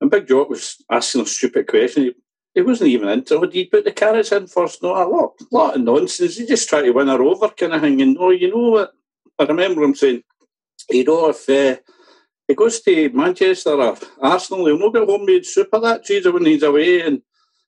and 0.00 0.10
Big 0.10 0.26
Jock 0.26 0.48
was 0.48 0.82
asking 0.90 1.20
a 1.20 1.26
stupid 1.26 1.66
question. 1.66 2.14
He 2.54 2.62
wasn't 2.62 2.90
even 2.90 3.08
into 3.08 3.42
it. 3.42 3.52
He 3.52 3.66
put 3.66 3.84
the 3.84 3.92
carrots 3.92 4.32
in 4.32 4.46
first. 4.46 4.82
Not 4.82 5.06
a 5.06 5.08
lot, 5.08 5.34
lot 5.52 5.76
of 5.76 5.82
nonsense. 5.82 6.36
He 6.36 6.46
just 6.46 6.68
tried 6.68 6.82
to 6.82 6.90
win 6.90 7.08
her 7.08 7.22
over, 7.22 7.48
kind 7.48 7.74
of 7.74 7.82
thing. 7.82 8.00
And 8.02 8.16
oh, 8.18 8.30
you 8.30 8.50
know 8.50 8.70
what? 8.70 8.92
I 9.38 9.44
remember 9.44 9.82
him 9.82 9.94
saying, 9.94 10.22
you 10.90 11.04
know, 11.04 11.28
if 11.28 11.48
uh, 11.48 11.80
he 12.48 12.54
goes 12.54 12.80
to 12.80 13.10
Manchester 13.10 13.70
or 13.70 13.96
Arsenal, 14.20 14.66
he'll 14.66 14.78
not 14.78 14.94
get 14.94 15.08
homemade 15.08 15.46
soup 15.46 15.68
of 15.72 15.82
that 15.82 16.04
cheese 16.04 16.26
when 16.26 16.46
he's 16.46 16.62
away. 16.62 17.02
And 17.02 17.22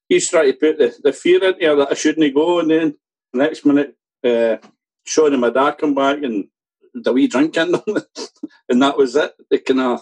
he's 0.08 0.28
trying 0.28 0.52
to 0.52 0.58
put 0.58 0.78
the, 0.78 0.96
the 1.02 1.12
fear 1.12 1.44
into 1.44 1.66
her 1.66 1.76
that 1.76 1.92
I 1.92 1.94
shouldn't 1.94 2.34
go. 2.34 2.60
And 2.60 2.70
then 2.70 2.96
the 3.32 3.38
next 3.38 3.64
minute, 3.64 3.94
uh, 4.24 4.56
Sean 5.04 5.32
and 5.32 5.40
my 5.40 5.50
dad 5.50 5.78
come 5.78 5.94
back 5.94 6.22
and 6.22 6.46
the 6.94 7.12
wee 7.12 7.28
drink 7.28 7.56
in 7.56 7.72
them. 7.72 7.82
and 8.68 8.82
that 8.82 8.96
was 8.96 9.14
it. 9.16 9.32
They 9.50 9.58
kind 9.58 9.80
of 9.80 10.00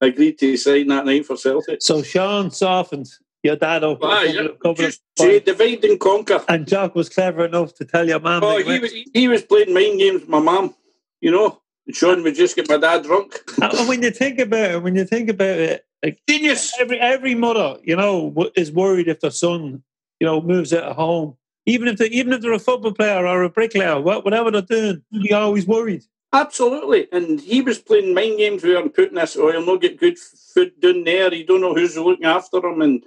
agreed 0.00 0.38
to 0.40 0.56
sign 0.56 0.88
that 0.88 1.06
night 1.06 1.26
for 1.26 1.36
Celtic. 1.36 1.80
So 1.80 2.02
Sean 2.02 2.50
softened 2.50 3.08
your 3.46 3.56
dad 3.56 3.84
up. 3.84 3.98
Ah, 4.02 4.22
yeah. 4.22 4.48
Just 4.74 5.02
say, 5.18 5.40
divide 5.40 5.84
and 5.84 5.98
conquer. 5.98 6.44
And 6.48 6.66
Jock 6.66 6.94
was 6.94 7.08
clever 7.08 7.46
enough 7.46 7.74
to 7.76 7.84
tell 7.84 8.06
your 8.06 8.20
mum. 8.20 8.44
Oh, 8.44 8.58
he 8.58 8.78
was, 8.78 8.92
he 8.92 9.28
was 9.28 9.42
playing 9.42 9.72
mind 9.72 9.98
games 9.98 10.20
with 10.20 10.28
my 10.28 10.40
mum, 10.40 10.74
you 11.20 11.30
know. 11.30 11.62
Sean 11.92 12.22
would 12.24 12.34
just 12.34 12.56
get 12.56 12.68
my 12.68 12.76
dad 12.78 13.04
drunk. 13.04 13.38
and 13.62 13.88
when 13.88 14.02
you 14.02 14.10
think 14.10 14.38
about 14.38 14.70
it, 14.72 14.82
when 14.82 14.96
you 14.96 15.04
think 15.04 15.30
about 15.30 15.58
it, 15.58 15.86
like 16.02 16.20
genius. 16.28 16.72
Every 16.78 17.00
every 17.00 17.34
mother, 17.34 17.78
you 17.82 17.96
know, 17.96 18.34
is 18.54 18.72
worried 18.72 19.08
if 19.08 19.20
their 19.20 19.30
son, 19.30 19.82
you 20.20 20.26
know, 20.26 20.40
moves 20.40 20.72
out 20.72 20.84
of 20.84 20.96
home. 20.96 21.36
Even 21.64 21.88
if 21.88 21.98
they, 21.98 22.06
even 22.06 22.32
if 22.32 22.40
they're 22.40 22.52
a 22.52 22.58
football 22.58 22.92
player 22.92 23.26
or 23.26 23.42
a 23.42 23.50
bricklayer, 23.50 24.00
whatever 24.00 24.50
they're 24.50 24.62
doing, 24.62 25.02
you're 25.10 25.38
always 25.38 25.66
worried. 25.66 26.04
Absolutely, 26.32 27.08
and 27.12 27.40
he 27.40 27.60
was 27.60 27.78
playing 27.78 28.14
mind 28.14 28.38
games 28.38 28.62
with 28.62 28.72
her 28.72 28.80
and 28.80 28.94
putting 28.94 29.14
this. 29.14 29.36
Oh, 29.36 29.50
he'll 29.50 29.64
not 29.64 29.80
get 29.80 29.98
good 29.98 30.18
food 30.18 30.78
down 30.80 31.04
there. 31.04 31.32
You 31.32 31.44
don't 31.44 31.60
know 31.60 31.74
who's 31.74 31.96
looking 31.96 32.26
after 32.26 32.58
him, 32.58 32.82
and 32.82 33.04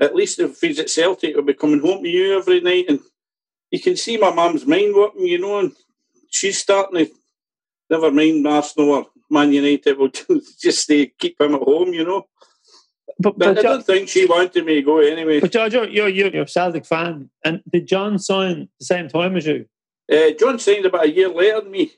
at 0.00 0.14
least 0.14 0.38
if 0.38 0.60
he's 0.60 0.78
at 0.78 0.90
Celtic, 0.90 1.34
he'll 1.34 1.42
be 1.42 1.54
coming 1.54 1.80
home 1.80 2.02
to 2.02 2.08
you 2.08 2.38
every 2.38 2.60
night. 2.60 2.86
And 2.88 3.00
you 3.70 3.80
can 3.80 3.96
see 3.96 4.16
my 4.16 4.32
mum's 4.32 4.66
mind 4.66 4.94
working, 4.94 5.26
you 5.26 5.38
know, 5.38 5.58
and 5.58 5.72
she's 6.30 6.58
starting 6.58 7.06
to 7.06 7.12
never 7.90 8.10
mind 8.10 8.46
Arsenal 8.46 8.90
or 8.90 9.06
Man 9.30 9.52
United, 9.52 9.98
will 9.98 10.10
just 10.60 10.82
stay, 10.82 11.12
keep 11.18 11.40
him 11.40 11.54
at 11.54 11.62
home, 11.62 11.92
you 11.92 12.04
know. 12.04 12.26
But, 13.18 13.38
but, 13.38 13.54
but 13.54 13.58
I 13.58 13.62
don't 13.62 13.84
think 13.84 14.08
she 14.08 14.26
wanted 14.26 14.64
me 14.64 14.76
to 14.76 14.82
go 14.82 14.98
anyway. 14.98 15.40
But 15.40 15.52
George, 15.52 15.74
you're, 15.74 15.88
you're, 15.88 16.08
you're 16.08 16.42
a 16.42 16.48
Celtic 16.48 16.86
fan, 16.86 17.30
and 17.44 17.62
did 17.70 17.86
John 17.86 18.18
sign 18.18 18.68
the 18.78 18.84
same 18.84 19.08
time 19.08 19.36
as 19.36 19.46
you? 19.46 19.66
Uh, 20.10 20.30
John 20.38 20.58
signed 20.58 20.86
about 20.86 21.04
a 21.04 21.10
year 21.10 21.28
later 21.28 21.60
than 21.60 21.70
me. 21.70 21.92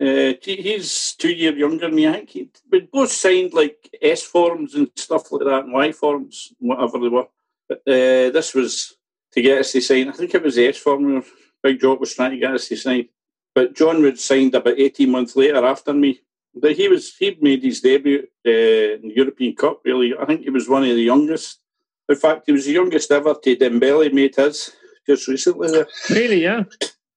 Uh, 0.00 0.32
he's 0.42 1.14
two 1.16 1.32
years 1.32 1.56
younger 1.56 1.86
than 1.86 1.94
me. 1.94 2.08
I 2.08 2.12
think 2.14 2.30
he, 2.30 2.50
we 2.70 2.80
both 2.80 3.12
signed 3.12 3.52
like 3.54 3.96
S 4.02 4.22
forms 4.22 4.74
and 4.74 4.90
stuff 4.96 5.30
like 5.30 5.44
that, 5.44 5.64
and 5.64 5.72
Y 5.72 5.92
forms, 5.92 6.52
whatever 6.58 6.98
they 6.98 7.08
were. 7.08 7.28
But 7.68 7.78
uh, 7.86 8.30
this 8.30 8.54
was 8.54 8.96
to 9.32 9.40
get 9.40 9.60
us 9.60 9.72
to 9.72 9.80
sign. 9.80 10.08
I 10.08 10.12
think 10.12 10.34
it 10.34 10.42
was 10.42 10.56
the 10.56 10.66
S 10.66 10.78
form. 10.78 11.24
Big 11.62 11.80
Jock 11.80 12.00
was 12.00 12.14
trying 12.14 12.32
to 12.32 12.38
get 12.38 12.54
us 12.54 12.68
to 12.68 12.76
sign, 12.76 13.08
but 13.54 13.74
John 13.74 14.02
would 14.02 14.18
signed 14.18 14.54
about 14.54 14.78
eighteen 14.78 15.10
months 15.10 15.36
later 15.36 15.64
after 15.64 15.94
me. 15.94 16.20
But 16.54 16.72
he 16.72 16.88
was 16.88 17.16
he 17.16 17.36
made 17.40 17.62
his 17.62 17.80
debut 17.80 18.26
uh, 18.46 18.50
in 18.50 19.08
the 19.08 19.14
European 19.16 19.54
Cup. 19.54 19.80
Really, 19.84 20.12
I 20.18 20.26
think 20.26 20.42
he 20.42 20.50
was 20.50 20.68
one 20.68 20.82
of 20.82 20.88
the 20.88 21.02
youngest. 21.02 21.60
In 22.08 22.16
fact, 22.16 22.42
he 22.46 22.52
was 22.52 22.66
the 22.66 22.72
youngest 22.72 23.10
ever 23.10 23.34
to 23.34 23.56
Dembele 23.56 24.12
made 24.12 24.34
his 24.36 24.72
just 25.06 25.28
recently. 25.28 25.70
There. 25.70 25.86
Really, 26.10 26.42
yeah. 26.42 26.64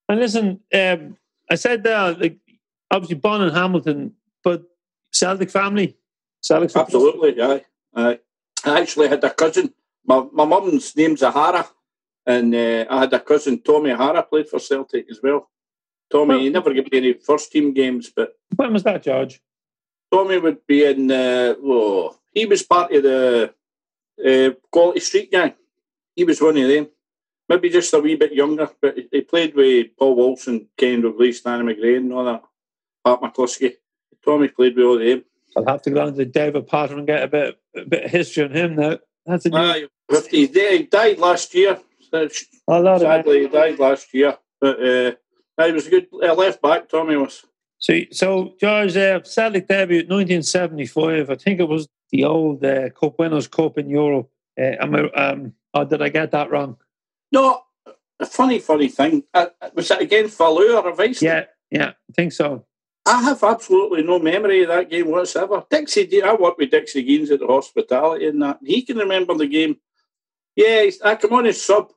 And 0.07 0.19
listen, 0.19 0.61
um, 0.73 1.17
I 1.51 1.55
said 1.55 1.83
there, 1.83 2.13
like 2.13 2.37
obviously 2.91 3.15
born 3.15 3.41
in 3.41 3.53
Hamilton, 3.53 4.13
but 4.43 4.63
Celtic 5.11 5.49
family. 5.49 5.97
Celtic 6.41 6.75
Absolutely, 6.75 7.37
yeah. 7.37 7.59
I 7.95 8.19
actually 8.65 9.07
had 9.07 9.23
a 9.23 9.29
cousin. 9.29 9.73
My 10.05 10.25
my 10.31 10.45
mum's 10.45 10.95
name's 10.95 11.19
Zahara, 11.19 11.67
and 12.25 12.53
uh, 12.53 12.85
I 12.89 12.99
had 12.99 13.13
a 13.13 13.19
cousin 13.19 13.61
Tommy 13.61 13.91
Hara 13.91 14.23
played 14.23 14.47
for 14.47 14.59
Celtic 14.59 15.07
as 15.09 15.19
well. 15.21 15.49
Tommy 16.09 16.35
well, 16.35 16.39
he 16.39 16.49
never 16.49 16.73
gave 16.73 16.91
me 16.91 16.97
any 16.97 17.13
first 17.13 17.51
team 17.51 17.73
games, 17.73 18.11
but 18.15 18.37
when 18.55 18.73
was 18.73 18.83
that, 18.83 19.03
George? 19.03 19.41
Tommy 20.11 20.37
would 20.37 20.65
be 20.65 20.85
in. 20.85 21.11
Uh, 21.11 21.55
oh, 21.63 22.15
he 22.33 22.45
was 22.45 22.63
part 22.63 22.93
of 22.93 23.03
the 23.03 23.53
uh, 24.25 24.49
Quality 24.71 24.99
Street 25.01 25.31
gang. 25.31 25.53
He 26.15 26.23
was 26.23 26.41
one 26.41 26.57
of 26.57 26.67
them. 26.67 26.87
Maybe 27.49 27.69
just 27.69 27.93
a 27.93 27.99
wee 27.99 28.15
bit 28.15 28.33
younger, 28.33 28.69
but 28.81 28.97
he 29.11 29.21
played 29.21 29.55
with 29.55 29.95
Paul 29.97 30.15
Wilson, 30.15 30.67
Kenny 30.77 31.01
Dalglish, 31.01 31.43
Danny 31.43 31.63
McGrain, 31.63 31.97
and 31.97 32.13
all 32.13 32.25
that. 32.25 32.43
Pat 33.07 33.21
McCluskey. 33.21 33.73
Tommy 34.23 34.49
played 34.49 34.75
with 34.75 34.85
all 34.85 34.99
them. 34.99 35.23
I'll 35.55 35.65
have 35.65 35.81
to 35.83 35.89
go 35.89 36.05
down 36.05 36.15
to 36.15 36.25
David 36.25 36.67
Potter 36.67 36.97
and 36.97 37.07
get 37.07 37.23
a 37.23 37.27
bit 37.27 37.59
a 37.75 37.85
bit 37.85 38.05
of 38.05 38.11
history 38.11 38.43
on 38.43 38.51
him 38.51 38.75
now. 38.75 38.99
That's 39.25 39.45
a 39.45 39.49
new... 39.49 39.57
uh, 39.57 40.21
he 40.29 40.83
died 40.83 41.19
last 41.19 41.53
year. 41.53 41.79
Oh, 42.13 42.99
Sadly, 42.99 43.41
he 43.41 43.47
died 43.47 43.79
last 43.79 44.13
year. 44.13 44.37
But 44.59 44.79
uh, 44.81 45.11
he 45.65 45.71
was 45.71 45.87
a 45.87 45.89
good 45.89 46.07
uh, 46.13 46.33
left 46.33 46.61
back, 46.61 46.89
Tommy 46.89 47.15
was. 47.15 47.45
So, 47.79 47.93
so 48.11 48.55
George, 48.59 48.97
uh, 48.97 49.21
Celtic 49.23 49.67
debut 49.67 49.97
1975. 49.97 51.29
I 51.29 51.35
think 51.35 51.59
it 51.59 51.67
was 51.67 51.87
the 52.11 52.23
old 52.23 52.63
uh, 52.63 52.89
Cup 52.89 53.19
Winners' 53.19 53.47
Cup 53.47 53.77
in 53.77 53.89
Europe. 53.89 54.29
Uh, 54.59 54.75
am 54.79 54.95
I, 54.95 55.09
um, 55.11 55.53
or 55.73 55.85
did 55.85 56.01
I 56.01 56.09
get 56.09 56.31
that 56.31 56.49
wrong? 56.49 56.77
No, 57.31 57.61
a 58.19 58.25
funny, 58.25 58.59
funny 58.59 58.87
thing. 58.87 59.23
Uh, 59.33 59.47
was 59.75 59.89
that 59.89 60.01
against 60.01 60.37
Valur 60.39 60.83
or 60.83 60.95
Vice? 60.95 61.21
Yeah, 61.21 61.45
yeah, 61.69 61.89
I 62.09 62.13
think 62.13 62.33
so. 62.33 62.65
I 63.07 63.21
have 63.23 63.43
absolutely 63.43 64.03
no 64.03 64.19
memory 64.19 64.63
of 64.63 64.67
that 64.67 64.89
game 64.89 65.09
whatsoever. 65.09 65.63
Dixie, 65.69 66.21
I 66.21 66.33
worked 66.33 66.57
with 66.59 66.71
Dixie 66.71 67.03
Deans 67.03 67.31
at 67.31 67.39
the 67.39 67.47
hospitality 67.47 68.27
and 68.27 68.41
that. 68.41 68.59
He 68.63 68.81
can 68.81 68.97
remember 68.97 69.33
the 69.33 69.47
game. 69.47 69.77
Yeah, 70.55 70.89
I 71.05 71.15
come 71.15 71.33
on 71.33 71.45
as 71.45 71.61
sub, 71.61 71.91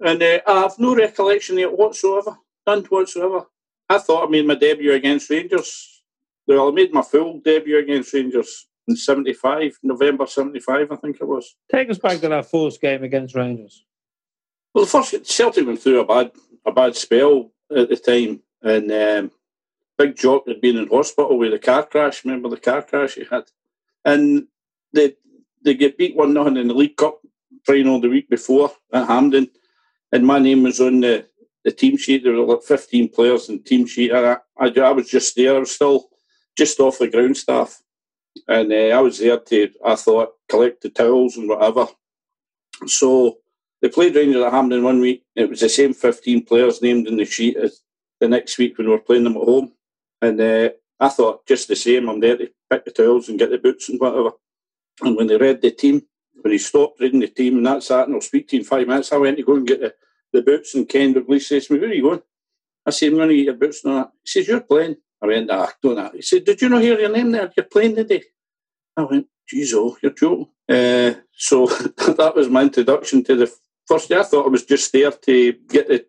and 0.00 0.22
uh, 0.22 0.40
I 0.46 0.62
have 0.62 0.78
no 0.78 0.96
recollection 0.96 1.58
of 1.58 1.62
it 1.62 1.78
whatsoever. 1.78 2.36
None 2.66 2.84
whatsoever. 2.84 3.46
I 3.88 3.98
thought 3.98 4.26
I 4.26 4.30
made 4.30 4.46
my 4.46 4.54
debut 4.54 4.92
against 4.92 5.30
Rangers. 5.30 6.02
Well, 6.46 6.68
I 6.68 6.70
made 6.72 6.92
my 6.92 7.02
full 7.02 7.40
debut 7.40 7.78
against 7.78 8.12
Rangers 8.12 8.66
in 8.88 8.96
75, 8.96 9.78
November 9.82 10.26
75, 10.26 10.90
I 10.90 10.96
think 10.96 11.20
it 11.20 11.28
was. 11.28 11.54
Take 11.70 11.90
us 11.90 11.98
back 11.98 12.20
to 12.20 12.28
that 12.28 12.50
first 12.50 12.80
game 12.80 13.04
against 13.04 13.34
Rangers. 13.34 13.84
Well, 14.74 14.84
the 14.84 14.90
first 14.90 15.26
Celtic 15.26 15.66
went 15.66 15.80
through 15.80 16.00
a 16.00 16.06
bad 16.06 16.32
a 16.66 16.72
bad 16.72 16.96
spell 16.96 17.52
at 17.74 17.88
the 17.88 17.96
time, 17.96 18.40
and 18.62 18.90
um, 18.90 19.30
Big 19.98 20.16
Jock 20.16 20.46
had 20.46 20.60
been 20.60 20.76
in 20.76 20.88
hospital 20.88 21.36
with 21.36 21.52
a 21.52 21.58
car 21.58 21.84
crash. 21.84 22.24
Remember 22.24 22.48
the 22.48 22.56
car 22.56 22.82
crash 22.82 23.16
he 23.16 23.24
had, 23.30 23.44
and 24.04 24.46
they 24.94 25.14
they 25.64 25.74
get 25.74 25.98
beat 25.98 26.16
one 26.16 26.32
nothing 26.32 26.56
in 26.56 26.68
the 26.68 26.74
League 26.74 26.96
Cup 26.96 27.20
final 27.66 28.00
the 28.00 28.08
week 28.08 28.30
before 28.30 28.70
at 28.92 29.08
Hampden, 29.08 29.50
and 30.12 30.24
my 30.24 30.38
name 30.38 30.62
was 30.62 30.80
on 30.80 31.00
the, 31.00 31.26
the 31.64 31.72
team 31.72 31.96
sheet. 31.96 32.22
There 32.22 32.32
were 32.32 32.46
like 32.46 32.62
fifteen 32.62 33.08
players 33.08 33.48
in 33.48 33.62
team 33.64 33.86
sheet, 33.86 34.12
and 34.12 34.24
I, 34.24 34.36
I, 34.58 34.68
I 34.80 34.92
was 34.92 35.10
just 35.10 35.34
there. 35.34 35.56
I 35.56 35.58
was 35.58 35.74
still 35.74 36.08
just 36.56 36.78
off 36.78 36.98
the 36.98 37.08
ground 37.08 37.36
staff, 37.36 37.82
and 38.46 38.72
uh, 38.72 38.96
I 38.96 39.00
was 39.00 39.18
there 39.18 39.38
to 39.38 39.70
I 39.84 39.96
thought 39.96 40.34
collect 40.48 40.82
the 40.82 40.90
towels 40.90 41.36
and 41.36 41.48
whatever. 41.48 41.88
So 42.86 43.38
they 43.82 43.88
played 43.88 44.14
Rangers 44.14 44.44
at 44.44 44.52
Hampden 44.52 44.84
one 44.84 45.00
week. 45.00 45.24
It 45.34 45.50
was 45.50 45.60
the 45.60 45.68
same 45.68 45.92
15 45.92 46.44
players 46.44 46.80
named 46.80 47.08
in 47.08 47.16
the 47.16 47.24
sheet 47.24 47.56
as 47.56 47.80
the 48.20 48.28
next 48.28 48.58
week 48.58 48.78
when 48.78 48.86
we 48.86 48.92
were 48.92 49.00
playing 49.00 49.24
them 49.24 49.36
at 49.36 49.42
home. 49.42 49.72
And 50.20 50.40
uh, 50.40 50.70
I 51.00 51.08
thought, 51.08 51.46
just 51.46 51.68
the 51.68 51.76
same, 51.76 52.08
I'm 52.08 52.20
there 52.20 52.36
to 52.36 52.50
pick 52.70 52.84
the 52.84 52.90
towels 52.90 53.28
and 53.28 53.38
get 53.38 53.50
the 53.50 53.58
boots 53.58 53.88
and 53.88 54.00
whatever. 54.00 54.30
And 55.02 55.16
when 55.16 55.28
they 55.28 55.36
read 55.36 55.62
the 55.62 55.70
team, 55.70 56.02
when 56.40 56.52
he 56.52 56.58
stopped 56.58 57.00
reading 57.00 57.20
the 57.20 57.28
team 57.28 57.58
and 57.58 57.66
that's 57.66 57.88
that, 57.88 58.06
and 58.06 58.14
I'll 58.14 58.20
speak 58.20 58.48
to 58.48 58.56
you 58.56 58.60
in 58.60 58.66
five 58.66 58.86
minutes, 58.86 59.12
I 59.12 59.16
went 59.16 59.36
to 59.36 59.42
go 59.42 59.56
and 59.56 59.66
get 59.66 59.80
the, 59.80 59.94
the 60.32 60.42
boots. 60.42 60.74
And 60.74 60.88
Kenny 60.88 61.14
Dalglish 61.14 61.42
says 61.42 61.66
to 61.66 61.74
me, 61.74 61.80
Where 61.80 61.90
are 61.90 61.94
you 61.94 62.02
going? 62.02 62.22
I 62.86 62.90
said, 62.90 63.10
I'm 63.10 63.16
going 63.16 63.28
to 63.28 63.36
get 63.36 63.44
your 63.44 63.54
boots 63.54 63.84
and 63.84 63.96
that. 63.96 64.10
He 64.22 64.28
says, 64.28 64.48
You're 64.48 64.60
playing. 64.60 64.96
I 65.22 65.26
went, 65.26 65.50
Ah, 65.50 65.72
don't 65.82 65.96
that. 65.96 66.14
He 66.14 66.22
said, 66.22 66.44
Did 66.44 66.60
you 66.62 66.68
not 66.68 66.82
hear 66.82 66.98
your 66.98 67.12
name 67.12 67.30
there? 67.30 67.52
You're 67.56 67.66
playing 67.66 67.96
today. 67.96 68.22
I 68.96 69.04
went, 69.04 69.26
Geez, 69.48 69.72
oh, 69.74 69.96
you're 70.02 70.12
joking. 70.12 70.48
Uh, 70.68 71.14
so 71.32 71.66
that 71.96 72.32
was 72.34 72.48
my 72.48 72.62
introduction 72.62 73.24
to 73.24 73.36
the 73.36 73.52
First, 73.88 74.10
day. 74.10 74.18
I 74.18 74.22
thought 74.22 74.44
I 74.44 74.50
was 74.50 74.66
just 74.66 74.92
there 74.92 75.10
to 75.10 75.52
get 75.70 75.88
the 75.88 76.04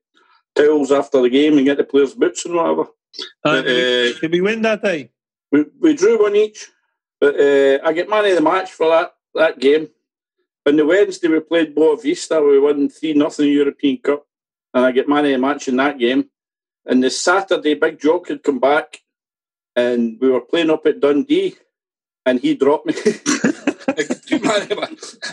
towels 0.53 0.91
after 0.91 1.21
the 1.21 1.29
game 1.29 1.57
and 1.57 1.65
get 1.65 1.77
the 1.77 1.85
players' 1.85 2.13
boots 2.13 2.45
and 2.45 2.55
whatever. 2.55 2.87
Uh, 3.17 3.61
but, 3.61 3.67
uh, 3.67 4.19
did 4.19 4.31
we 4.31 4.41
win 4.41 4.61
that 4.61 4.81
day? 4.81 5.11
We, 5.51 5.65
we 5.79 5.93
drew 5.95 6.21
one 6.21 6.35
each, 6.35 6.67
but 7.19 7.35
uh, 7.39 7.79
I 7.83 7.93
get 7.93 8.09
man 8.09 8.25
of 8.25 8.35
the 8.35 8.41
match 8.41 8.71
for 8.71 8.89
that, 8.89 9.13
that 9.35 9.59
game. 9.59 9.89
On 10.65 10.75
the 10.75 10.85
Wednesday, 10.85 11.27
we 11.27 11.39
played 11.39 11.75
Boavista. 11.75 12.47
We 12.47 12.59
won 12.59 12.89
3 12.89 13.13
nothing 13.13 13.49
European 13.49 13.97
Cup, 13.97 14.27
and 14.73 14.85
I 14.85 14.91
get 14.91 15.09
man 15.09 15.25
of 15.25 15.31
the 15.31 15.37
match 15.37 15.67
in 15.67 15.77
that 15.77 15.97
game. 15.97 16.29
And 16.85 17.03
the 17.03 17.09
Saturday, 17.09 17.73
Big 17.73 17.99
Jock 17.99 18.27
had 18.27 18.43
come 18.43 18.59
back, 18.59 19.01
and 19.75 20.17
we 20.19 20.29
were 20.29 20.41
playing 20.41 20.69
up 20.69 20.85
at 20.85 20.99
Dundee, 20.99 21.55
and 22.25 22.39
he 22.39 22.55
dropped 22.55 22.85
me. 22.85 22.93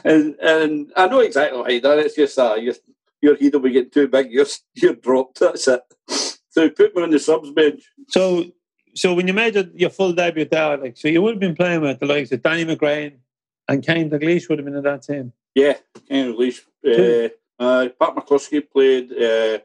and 0.04 0.36
and 0.40 0.92
I 0.96 1.06
know 1.08 1.20
exactly 1.20 1.58
what 1.58 1.70
he 1.70 1.80
done. 1.80 1.98
It's 1.98 2.14
just 2.14 2.38
uh, 2.38 2.54
your 2.54 2.74
your 3.20 3.36
head 3.36 3.52
will 3.52 3.60
be 3.60 3.72
getting 3.72 3.90
too 3.90 4.08
big. 4.08 4.32
You're 4.32 4.46
you're 4.74 4.94
dropped. 4.94 5.40
That's 5.40 5.68
it. 5.68 5.82
So 6.56 6.70
put 6.70 6.96
me 6.96 7.02
on 7.02 7.10
the 7.10 7.18
subs 7.18 7.50
bench. 7.50 7.82
So 8.08 8.46
so 8.94 9.12
when 9.12 9.28
you 9.28 9.34
made 9.34 9.54
your 9.74 9.90
full 9.90 10.14
debut 10.14 10.46
there, 10.46 10.78
like 10.78 10.96
so 10.96 11.08
you 11.08 11.20
would 11.20 11.34
have 11.34 11.40
been 11.40 11.54
playing 11.54 11.82
with 11.82 12.00
the 12.00 12.06
likes 12.06 12.32
of 12.32 12.42
Danny 12.42 12.64
McGrain 12.64 13.16
and 13.68 13.84
Kenny 13.84 14.08
Dalglish 14.08 14.48
would 14.48 14.58
have 14.58 14.64
been 14.64 14.74
in 14.74 14.82
that 14.84 15.02
team. 15.02 15.34
Yeah, 15.54 15.74
Kenny 16.08 16.32
Dalglish. 16.32 16.60
Uh, 16.82 17.28
uh, 17.62 17.88
Pat 18.00 18.16
McCluskey 18.16 18.62
played. 18.70 19.12
Uh, 19.12 19.58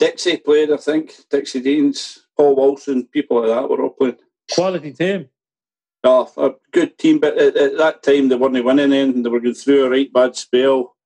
Dixie 0.00 0.38
played, 0.38 0.72
I 0.72 0.78
think. 0.78 1.14
Dixie 1.30 1.60
Deans, 1.60 2.26
Paul 2.36 2.56
Wilson, 2.56 3.06
people 3.06 3.40
like 3.40 3.50
that 3.50 3.70
were 3.70 3.80
all 3.80 3.90
playing. 3.90 4.16
Quality 4.52 4.92
team. 4.92 5.28
Oh, 6.02 6.28
a 6.36 6.54
good 6.72 6.98
team, 6.98 7.20
but 7.20 7.38
at, 7.38 7.56
at 7.56 7.78
that 7.78 8.02
time 8.02 8.28
they 8.28 8.34
weren't 8.34 8.64
winning 8.64 8.92
anything. 8.92 9.22
They 9.22 9.30
were 9.30 9.38
going 9.38 9.54
through 9.54 9.84
a 9.84 9.90
right 9.90 10.12
bad 10.12 10.34
spell. 10.34 10.96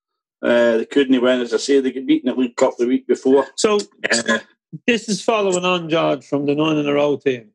Uh, 0.40 0.78
they 0.78 0.86
couldn't 0.86 1.20
win, 1.20 1.42
as 1.42 1.52
I 1.52 1.58
say. 1.58 1.80
They 1.80 1.92
got 1.92 2.06
beaten 2.06 2.30
at 2.30 2.38
League 2.38 2.56
Cup 2.56 2.78
the 2.78 2.86
week 2.86 3.06
before. 3.06 3.46
So 3.56 3.78
uh, 4.10 4.38
this 4.86 5.08
is 5.08 5.22
following 5.22 5.64
on, 5.64 5.88
George, 5.88 6.24
from 6.26 6.46
the 6.46 6.54
nine 6.54 6.76
in 6.76 6.88
a 6.88 6.92
row 6.92 7.16
team. 7.16 7.50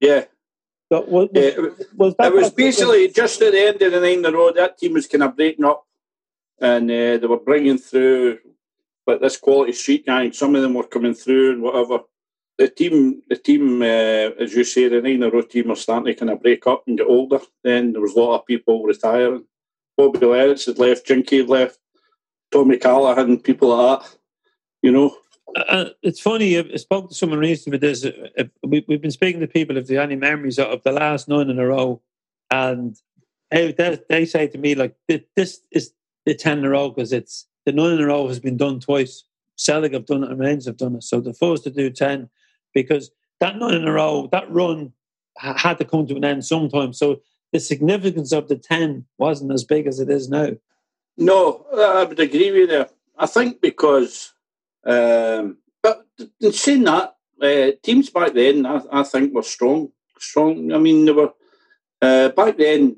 Yeah. 0.00 0.24
So 0.92 1.00
was, 1.02 1.28
was, 1.32 1.88
was 1.94 2.14
it 2.18 2.34
was 2.34 2.50
basically 2.50 3.08
just 3.08 3.40
at 3.42 3.52
the 3.52 3.68
end 3.68 3.82
of 3.82 3.92
the 3.92 4.00
nine 4.00 4.18
in 4.18 4.24
a 4.26 4.32
row. 4.32 4.52
That 4.52 4.78
team 4.78 4.92
was 4.92 5.06
kind 5.06 5.22
of 5.22 5.36
breaking 5.36 5.64
up, 5.64 5.86
and 6.60 6.90
uh, 6.90 7.18
they 7.18 7.26
were 7.26 7.38
bringing 7.38 7.78
through, 7.78 8.38
but 9.06 9.20
this 9.20 9.36
quality 9.36 9.72
street 9.72 10.06
gang. 10.06 10.32
Some 10.32 10.54
of 10.54 10.62
them 10.62 10.74
were 10.74 10.86
coming 10.86 11.14
through 11.14 11.52
and 11.52 11.62
whatever 11.62 12.00
the 12.58 12.68
team, 12.68 13.22
the 13.28 13.36
team, 13.36 13.82
uh, 13.82 14.36
as 14.42 14.54
you 14.54 14.64
say, 14.64 14.88
the 14.88 15.00
nine 15.00 15.16
in 15.16 15.22
a 15.24 15.30
row 15.30 15.42
team 15.42 15.70
are 15.70 15.76
starting 15.76 16.12
to 16.12 16.18
kind 16.18 16.30
of 16.30 16.42
break 16.42 16.66
up 16.66 16.84
and 16.86 16.98
get 16.98 17.06
older. 17.06 17.40
Then 17.62 17.92
there 17.92 18.02
was 18.02 18.14
a 18.14 18.20
lot 18.20 18.40
of 18.40 18.46
people 18.46 18.84
retiring. 18.84 19.44
Bobby 19.96 20.26
Lennox 20.26 20.66
had 20.66 20.78
left, 20.78 21.06
Jinky 21.06 21.38
had 21.38 21.48
left, 21.48 21.78
Tommy 22.52 22.76
Callaghan, 22.76 23.40
people 23.40 23.76
like 23.76 24.00
that. 24.00 24.16
You 24.82 24.92
know. 24.92 25.16
Uh, 25.54 25.90
it's 26.02 26.20
funny. 26.20 26.58
I 26.58 26.76
spoke 26.76 27.08
to 27.08 27.14
someone 27.14 27.38
recently 27.38 27.78
this. 27.78 28.06
We, 28.62 28.84
have 28.88 29.02
been 29.02 29.10
speaking 29.10 29.40
to 29.40 29.46
people 29.46 29.76
if 29.76 29.86
they 29.86 29.94
have 29.94 30.04
any 30.04 30.16
memories 30.16 30.58
of 30.58 30.82
the 30.82 30.92
last 30.92 31.28
nine 31.28 31.50
in 31.50 31.58
a 31.58 31.66
row, 31.66 32.00
and 32.50 32.96
they, 33.50 33.98
they 34.08 34.24
say 34.24 34.48
to 34.48 34.58
me 34.58 34.74
like, 34.74 34.96
"This 35.08 35.60
is 35.70 35.92
the 36.26 36.34
ten 36.34 36.58
in 36.58 36.64
a 36.64 36.70
row 36.70 36.90
because 36.90 37.12
it's 37.12 37.46
the 37.66 37.72
nine 37.72 37.92
in 37.92 38.00
a 38.00 38.06
row 38.06 38.26
has 38.28 38.40
been 38.40 38.56
done 38.56 38.80
twice. 38.80 39.24
Celtic 39.56 39.92
have 39.92 40.06
done 40.06 40.24
it 40.24 40.30
and 40.30 40.40
Rangers 40.40 40.66
have 40.66 40.76
done 40.76 40.96
it. 40.96 41.04
So 41.04 41.20
the 41.20 41.32
first 41.32 41.62
to 41.64 41.70
do 41.70 41.88
ten 41.88 42.28
because 42.72 43.10
that 43.40 43.56
nine 43.56 43.74
in 43.74 43.86
a 43.86 43.92
row, 43.92 44.28
that 44.32 44.50
run 44.50 44.92
had 45.36 45.78
to 45.78 45.84
come 45.84 46.06
to 46.06 46.16
an 46.16 46.24
end 46.24 46.44
sometime. 46.44 46.92
So 46.92 47.20
the 47.52 47.60
significance 47.60 48.32
of 48.32 48.48
the 48.48 48.56
10 48.56 49.04
wasn't 49.18 49.52
as 49.52 49.64
big 49.64 49.86
as 49.86 50.00
it 50.00 50.10
is 50.10 50.28
now. 50.28 50.50
No, 51.16 51.64
I 51.72 52.04
would 52.04 52.18
agree 52.18 52.50
with 52.50 52.60
you. 52.62 52.66
there. 52.66 52.88
I 53.16 53.26
think 53.26 53.60
because, 53.60 54.32
um, 54.86 55.58
but 55.82 56.06
in 56.40 56.52
saying 56.52 56.84
that, 56.84 57.16
uh, 57.40 57.70
teams 57.82 58.10
back 58.10 58.32
then, 58.34 58.66
I, 58.66 58.80
I, 58.92 59.02
think, 59.02 59.34
were 59.34 59.42
strong. 59.42 59.90
Strong. 60.18 60.72
I 60.72 60.78
mean, 60.78 61.04
they 61.04 61.12
were 61.12 61.32
uh, 62.00 62.28
back 62.30 62.56
then. 62.56 62.96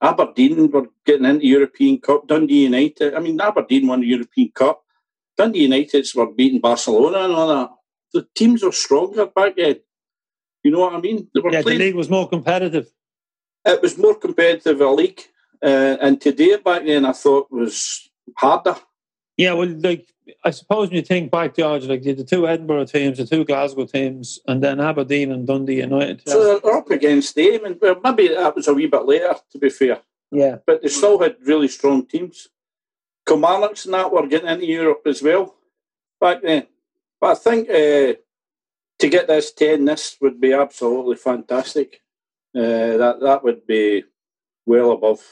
Aberdeen 0.00 0.70
were 0.70 0.86
getting 1.04 1.24
into 1.24 1.44
European 1.44 1.98
Cup. 1.98 2.28
Dundee 2.28 2.64
United. 2.64 3.14
I 3.14 3.18
mean, 3.18 3.40
Aberdeen 3.40 3.88
won 3.88 4.00
the 4.00 4.06
European 4.06 4.52
Cup. 4.54 4.84
Dundee 5.36 5.68
Uniteds 5.68 6.14
were 6.14 6.32
beating 6.32 6.60
Barcelona 6.60 7.24
and 7.24 7.32
all 7.32 7.48
that. 7.48 7.70
The 8.12 8.26
teams 8.34 8.62
were 8.62 8.72
stronger 8.72 9.26
back 9.26 9.56
then. 9.56 9.76
You 10.62 10.72
know 10.72 10.80
what 10.80 10.94
I 10.94 11.00
mean? 11.00 11.28
yeah, 11.34 11.62
playing, 11.62 11.78
the 11.78 11.84
league 11.86 11.94
was 11.94 12.10
more 12.10 12.28
competitive. 12.28 12.92
It 13.64 13.80
was 13.82 13.96
more 13.98 14.14
competitive 14.14 14.80
a 14.80 14.90
league, 14.90 15.22
uh, 15.62 15.96
and 16.00 16.20
today 16.20 16.56
back 16.56 16.84
then 16.84 17.04
I 17.04 17.12
thought 17.12 17.50
was 17.50 18.10
harder. 18.36 18.76
Yeah, 19.38 19.52
well, 19.52 19.68
like 19.68 20.12
I 20.44 20.50
suppose 20.50 20.88
when 20.88 20.96
you 20.96 21.02
think 21.02 21.30
back, 21.30 21.54
George, 21.54 21.84
like 21.84 22.02
the 22.02 22.24
two 22.24 22.48
Edinburgh 22.48 22.86
teams, 22.86 23.18
the 23.18 23.26
two 23.26 23.44
Glasgow 23.44 23.86
teams, 23.86 24.40
and 24.48 24.62
then 24.62 24.80
Aberdeen 24.80 25.30
and 25.30 25.46
Dundee 25.46 25.76
United. 25.76 26.22
So 26.26 26.58
they're 26.60 26.74
up 26.74 26.90
against 26.90 27.36
them, 27.36 27.64
and 27.64 27.80
well, 27.80 28.00
maybe 28.02 28.28
that 28.28 28.56
was 28.56 28.66
a 28.66 28.74
wee 28.74 28.86
bit 28.86 29.06
later, 29.06 29.34
to 29.52 29.58
be 29.58 29.70
fair. 29.70 30.00
Yeah, 30.32 30.56
but 30.66 30.82
they 30.82 30.88
still 30.88 31.20
had 31.20 31.36
really 31.42 31.68
strong 31.68 32.04
teams. 32.04 32.48
Kilmarnocks 33.26 33.84
and 33.84 33.94
that 33.94 34.12
were 34.12 34.26
getting 34.26 34.48
into 34.48 34.66
Europe 34.66 35.02
as 35.06 35.22
well 35.22 35.54
back 36.20 36.42
then. 36.42 36.66
But 37.20 37.30
I 37.30 37.34
think 37.34 37.70
uh, 37.70 38.18
to 38.98 39.08
get 39.08 39.28
this 39.28 39.52
ten, 39.52 39.84
this 39.84 40.16
would 40.20 40.40
be 40.40 40.52
absolutely 40.52 41.16
fantastic. 41.16 42.00
Uh, 42.56 42.96
that 42.96 43.18
that 43.22 43.44
would 43.44 43.66
be 43.66 44.02
well 44.66 44.90
above 44.90 45.22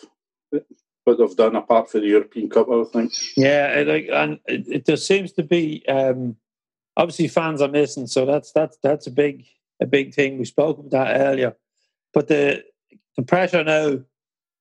what 1.06 1.18
they've 1.18 1.36
done 1.36 1.54
apart 1.54 1.90
from 1.90 2.00
the 2.00 2.08
European 2.08 2.50
Cup, 2.50 2.68
I 2.68 2.82
think. 2.92 3.12
Yeah, 3.36 3.84
like, 3.86 4.08
and 4.12 4.40
it, 4.46 4.66
it 4.68 4.86
just 4.86 5.06
seems 5.06 5.32
to 5.32 5.44
be 5.44 5.86
um, 5.88 6.36
obviously 6.96 7.28
fans 7.28 7.62
are 7.62 7.68
missing, 7.68 8.08
so 8.08 8.26
that's 8.26 8.50
that's 8.52 8.76
that's 8.82 9.06
a 9.06 9.10
big 9.12 9.46
a 9.80 9.86
big 9.86 10.14
thing. 10.14 10.38
We 10.38 10.44
spoke 10.44 10.78
about 10.78 10.90
that 10.90 11.20
earlier, 11.20 11.56
but 12.12 12.26
the 12.26 12.64
the 13.16 13.22
pressure 13.22 13.62
now 13.62 14.00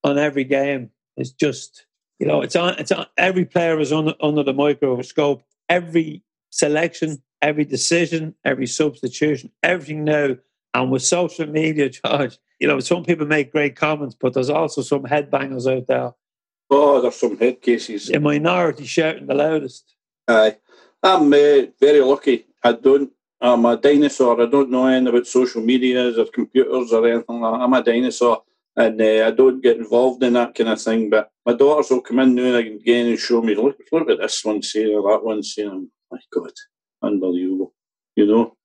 on 0.03 0.17
every 0.19 0.43
game 0.43 0.91
is 1.17 1.31
just 1.31 1.87
you 2.19 2.27
know 2.27 2.41
it's 2.41 2.55
on 2.55 2.77
it's 2.77 2.91
on 2.91 3.07
every 3.17 3.45
player 3.45 3.79
is 3.79 3.91
under 3.91 4.13
under 4.21 4.43
the 4.43 4.53
microscope. 4.53 5.43
Every 5.67 6.23
selection, 6.51 7.23
every 7.41 7.65
decision, 7.65 8.35
every 8.45 8.67
substitution, 8.67 9.51
everything 9.63 10.03
now, 10.03 10.37
and 10.75 10.91
with 10.91 11.01
social 11.01 11.47
media, 11.47 11.89
charge. 11.89 12.37
You 12.59 12.67
know, 12.67 12.79
some 12.79 13.03
people 13.03 13.25
make 13.25 13.51
great 13.51 13.75
comments, 13.75 14.15
but 14.17 14.33
there's 14.33 14.49
also 14.51 14.83
some 14.83 15.03
headbangers 15.03 15.69
out 15.69 15.87
there 15.87 16.13
Oh, 16.77 17.01
there's 17.01 17.15
some 17.15 17.37
head 17.37 17.61
cases. 17.61 18.07
The 18.07 18.19
minority 18.19 18.85
shouting 18.85 19.27
the 19.27 19.33
loudest. 19.33 19.95
Aye. 20.27 20.57
I'm 21.01 21.31
uh, 21.31 21.71
very 21.79 22.01
lucky. 22.01 22.47
I 22.63 22.73
don't. 22.73 23.11
I'm 23.39 23.65
a 23.65 23.77
dinosaur. 23.77 24.41
I 24.41 24.47
don't 24.47 24.71
know 24.71 24.87
anything 24.87 25.07
about 25.07 25.27
social 25.27 25.61
medias 25.61 26.17
or 26.17 26.25
computers 26.25 26.91
or 26.91 27.07
anything 27.07 27.39
like 27.39 27.53
that. 27.53 27.61
I'm 27.61 27.73
a 27.73 27.83
dinosaur 27.83 28.43
and 28.75 28.99
uh, 28.99 29.27
I 29.27 29.31
don't 29.31 29.61
get 29.61 29.77
involved 29.77 30.23
in 30.23 30.33
that 30.33 30.55
kind 30.55 30.69
of 30.69 30.81
thing. 30.81 31.09
But 31.09 31.29
my 31.45 31.53
daughters 31.53 31.91
will 31.91 32.01
come 32.01 32.19
in 32.19 32.35
now 32.35 32.55
and 32.55 32.81
again 32.81 33.07
and 33.07 33.19
show 33.19 33.41
me, 33.41 33.55
look, 33.55 33.77
look 33.91 34.09
at 34.09 34.17
this 34.17 34.43
one 34.43 34.61
saying 34.61 34.95
or 34.95 35.11
that 35.11 35.23
one 35.23 35.43
saying. 35.43 35.89
My 36.11 36.19
God, 36.33 36.51
unbelievable, 37.01 37.73
you 38.15 38.27
know. 38.27 38.55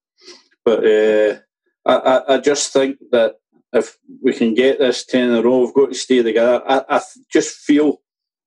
But 0.64 0.84
uh, 0.84 1.38
I, 1.86 1.94
I, 1.94 2.34
I 2.34 2.38
just 2.38 2.72
think 2.72 2.98
that 3.12 3.36
if 3.72 3.98
we 4.22 4.32
can 4.32 4.54
get 4.54 4.78
this 4.78 5.04
10 5.04 5.30
in 5.30 5.36
a 5.36 5.42
row, 5.42 5.60
we've 5.60 5.74
got 5.74 5.90
to 5.90 5.94
stay 5.94 6.22
together. 6.22 6.62
I, 6.66 6.84
I 6.88 7.00
just 7.30 7.56
feel 7.56 8.00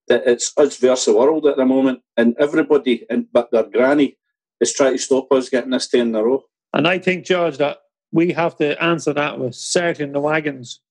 that 0.07 0.23
it's 0.27 0.51
us 0.57 0.77
versus 0.77 1.05
the 1.05 1.15
world 1.15 1.45
at 1.45 1.57
the 1.57 1.65
moment, 1.65 2.01
and 2.17 2.35
everybody, 2.37 3.05
and 3.09 3.27
but 3.31 3.51
their 3.51 3.63
granny, 3.63 4.17
is 4.59 4.73
trying 4.73 4.93
to 4.93 4.97
stop 4.97 5.31
us 5.31 5.49
getting 5.49 5.71
this 5.71 5.87
10 5.87 6.01
in 6.01 6.15
a 6.15 6.23
row. 6.23 6.43
And 6.73 6.87
I 6.87 6.99
think, 6.99 7.25
George, 7.25 7.57
that 7.57 7.79
we 8.11 8.33
have 8.33 8.57
to 8.57 8.81
answer 8.83 9.13
that 9.13 9.39
with 9.39 9.55
circling 9.55 10.11
the 10.11 10.19
wagons 10.19 10.81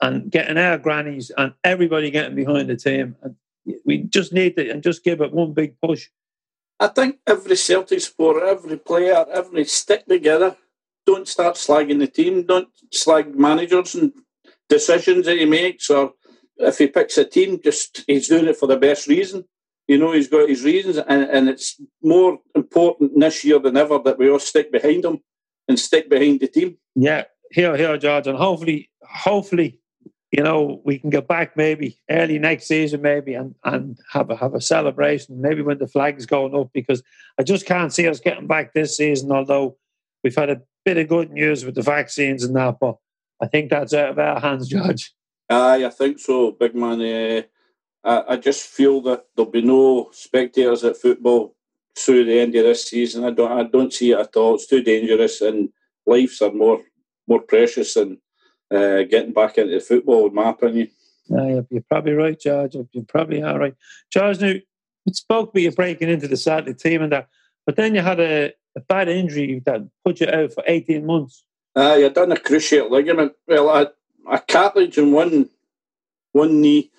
and 0.00 0.30
getting 0.30 0.58
our 0.58 0.78
grannies 0.78 1.30
and 1.36 1.54
everybody 1.64 2.10
getting 2.10 2.34
behind 2.34 2.68
the 2.68 2.76
team. 2.76 3.16
And 3.22 3.36
we 3.84 3.98
just 3.98 4.32
need 4.32 4.56
to 4.56 4.70
and 4.70 4.82
just 4.82 5.04
give 5.04 5.20
it 5.20 5.32
one 5.32 5.52
big 5.52 5.80
push. 5.80 6.08
I 6.80 6.88
think 6.88 7.18
every 7.26 7.56
Celtic 7.56 8.00
supporter, 8.00 8.44
every 8.44 8.76
player, 8.76 9.24
every 9.32 9.64
stick 9.64 10.06
together 10.06 10.56
don't 11.08 11.26
start 11.26 11.54
slagging 11.54 12.00
the 12.00 12.06
team. 12.06 12.44
Don't 12.44 12.68
slag 12.92 13.34
managers 13.34 13.94
and 13.94 14.12
decisions 14.68 15.24
that 15.24 15.38
he 15.38 15.46
makes. 15.46 15.88
Or 15.88 16.12
if 16.58 16.76
he 16.76 16.86
picks 16.86 17.16
a 17.16 17.24
team, 17.24 17.58
just 17.64 18.04
he's 18.06 18.28
doing 18.28 18.46
it 18.46 18.58
for 18.58 18.66
the 18.66 18.76
best 18.76 19.06
reason. 19.06 19.46
You 19.86 19.96
know, 19.96 20.12
he's 20.12 20.28
got 20.28 20.50
his 20.50 20.64
reasons, 20.64 20.98
and, 20.98 21.22
and 21.22 21.48
it's 21.48 21.80
more 22.02 22.38
important 22.54 23.18
this 23.18 23.42
year 23.42 23.58
than 23.58 23.78
ever 23.78 23.98
that 24.04 24.18
we 24.18 24.28
all 24.28 24.38
stick 24.38 24.70
behind 24.70 25.02
him 25.02 25.20
and 25.66 25.78
stick 25.78 26.10
behind 26.10 26.40
the 26.40 26.46
team. 26.46 26.76
Yeah, 26.94 27.24
here, 27.50 27.74
here, 27.74 27.96
George, 27.96 28.26
and 28.26 28.36
hopefully, 28.36 28.90
hopefully, 29.02 29.80
you 30.30 30.42
know, 30.42 30.82
we 30.84 30.98
can 30.98 31.08
get 31.08 31.26
back 31.26 31.56
maybe 31.56 31.98
early 32.10 32.38
next 32.38 32.66
season, 32.66 33.00
maybe, 33.00 33.32
and 33.32 33.54
and 33.64 33.98
have 34.12 34.28
a 34.28 34.36
have 34.36 34.52
a 34.52 34.60
celebration, 34.60 35.40
maybe 35.40 35.62
when 35.62 35.78
the 35.78 35.88
flag 35.88 36.18
is 36.18 36.26
going 36.26 36.54
up, 36.54 36.68
because 36.74 37.02
I 37.38 37.42
just 37.42 37.64
can't 37.64 37.94
see 37.94 38.06
us 38.08 38.20
getting 38.20 38.46
back 38.46 38.74
this 38.74 38.94
season. 38.94 39.32
Although 39.32 39.78
we've 40.22 40.36
had 40.36 40.50
a 40.50 40.60
bit 40.88 40.96
of 40.96 41.08
good 41.08 41.30
news 41.30 41.66
with 41.66 41.74
the 41.74 41.82
vaccines 41.82 42.42
and 42.42 42.56
that, 42.56 42.78
but 42.80 42.96
I 43.42 43.46
think 43.46 43.68
that's 43.68 43.92
out 43.92 44.10
of 44.10 44.18
our 44.18 44.40
hands, 44.40 44.68
George. 44.68 45.12
Aye, 45.50 45.84
I 45.84 45.90
think 45.90 46.18
so, 46.18 46.52
big 46.52 46.74
man. 46.74 47.02
Uh, 47.02 47.42
I, 48.02 48.32
I 48.32 48.36
just 48.36 48.66
feel 48.66 49.02
that 49.02 49.26
there'll 49.36 49.50
be 49.50 49.60
no 49.60 50.08
spectators 50.12 50.84
at 50.84 50.96
football 50.96 51.54
through 51.98 52.24
the 52.24 52.40
end 52.40 52.54
of 52.54 52.64
this 52.64 52.86
season. 52.86 53.24
I 53.24 53.32
don't, 53.32 53.52
I 53.52 53.64
don't 53.64 53.92
see 53.92 54.12
it 54.12 54.18
at 54.18 54.34
all. 54.36 54.54
It's 54.54 54.66
too 54.66 54.82
dangerous, 54.82 55.42
and 55.42 55.68
lives 56.06 56.40
are 56.40 56.52
more, 56.52 56.80
more 57.26 57.42
precious 57.42 57.92
than 57.92 58.18
uh, 58.70 59.02
getting 59.02 59.34
back 59.34 59.58
into 59.58 59.80
football, 59.80 60.28
in 60.28 60.34
my 60.34 60.48
opinion. 60.50 60.88
Aye, 61.38 61.64
you're 61.70 61.82
probably 61.90 62.12
right, 62.12 62.40
George. 62.40 62.76
You 62.92 63.02
probably 63.02 63.42
are 63.42 63.58
right, 63.58 63.74
George. 64.10 64.40
Now, 64.40 64.54
it 65.06 65.16
spoke 65.16 65.50
about 65.50 65.60
you 65.60 65.70
breaking 65.72 66.08
into 66.08 66.28
the 66.28 66.36
Celtic 66.36 66.78
team 66.78 67.02
and 67.02 67.12
that, 67.12 67.28
but 67.68 67.76
then 67.76 67.94
you 67.94 68.00
had 68.00 68.18
a, 68.18 68.54
a 68.76 68.80
bad 68.80 69.10
injury 69.10 69.60
that 69.66 69.86
put 70.02 70.22
you 70.22 70.26
out 70.26 70.54
for 70.54 70.64
18 70.66 71.04
months. 71.04 71.44
Uh, 71.76 71.98
you 72.00 72.08
done 72.08 72.32
a 72.32 72.36
cruciate 72.36 72.88
ligament. 72.88 73.34
Well, 73.46 73.68
I, 73.68 73.88
a 74.26 74.40
cartilage 74.40 74.96
in 74.96 75.12
one 75.12 75.50
one 76.32 76.62
knee 76.62 76.90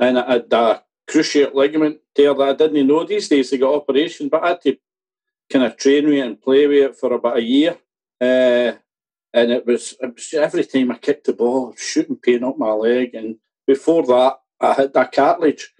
and 0.00 0.18
I 0.18 0.32
had 0.32 0.52
a 0.52 0.82
cruciate 1.08 1.54
ligament 1.54 2.00
tear 2.12 2.34
that 2.34 2.48
I 2.48 2.54
didn't 2.54 2.88
know 2.88 3.04
these 3.04 3.28
days 3.28 3.50
they 3.50 3.58
got 3.58 3.76
operation, 3.76 4.28
but 4.28 4.42
I 4.42 4.48
had 4.48 4.62
to 4.62 4.76
kind 5.48 5.64
of 5.64 5.76
train 5.76 6.06
with 6.06 6.14
it 6.14 6.26
and 6.26 6.42
play 6.42 6.66
with 6.66 6.90
it 6.90 6.96
for 6.96 7.12
about 7.12 7.36
a 7.36 7.42
year. 7.42 7.78
Uh, 8.20 8.72
and 9.32 9.52
it 9.52 9.64
was, 9.64 9.94
it 10.00 10.12
was, 10.12 10.34
every 10.34 10.64
time 10.64 10.90
I 10.90 10.98
kicked 10.98 11.26
the 11.26 11.34
ball, 11.34 11.72
shooting 11.78 12.16
pain 12.16 12.42
up 12.42 12.58
my 12.58 12.72
leg. 12.72 13.14
And 13.14 13.36
before 13.64 14.04
that, 14.06 14.40
I 14.60 14.72
had 14.72 14.90
a 14.96 15.06
cartilage, 15.06 15.72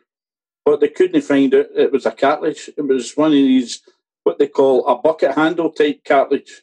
but 0.65 0.79
they 0.79 0.89
couldn't 0.89 1.21
find 1.23 1.53
out 1.53 1.67
it 1.75 1.91
was 1.91 2.07
a 2.07 2.13
cartilage. 2.13 2.71
It 2.77 2.87
was 2.87 3.17
one 3.17 3.33
of 3.33 3.33
these 3.33 3.83
what 4.27 4.41
they 4.41 4.49
call 4.49 4.85
a 4.89 5.01
bucket 5.01 5.37
handle 5.37 5.71
type 5.71 6.01
cartilage, 6.05 6.63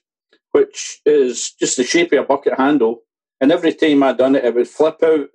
which 0.51 0.99
is 1.05 1.53
just 1.53 1.77
the 1.77 1.83
shape 1.85 2.11
of 2.11 2.19
a 2.19 2.27
bucket 2.27 2.59
handle. 2.59 3.03
And 3.39 3.53
every 3.53 3.73
time 3.73 4.03
I 4.03 4.11
done 4.11 4.35
it, 4.35 4.43
it 4.43 4.53
would 4.53 4.67
flip 4.67 5.01
out. 5.01 5.29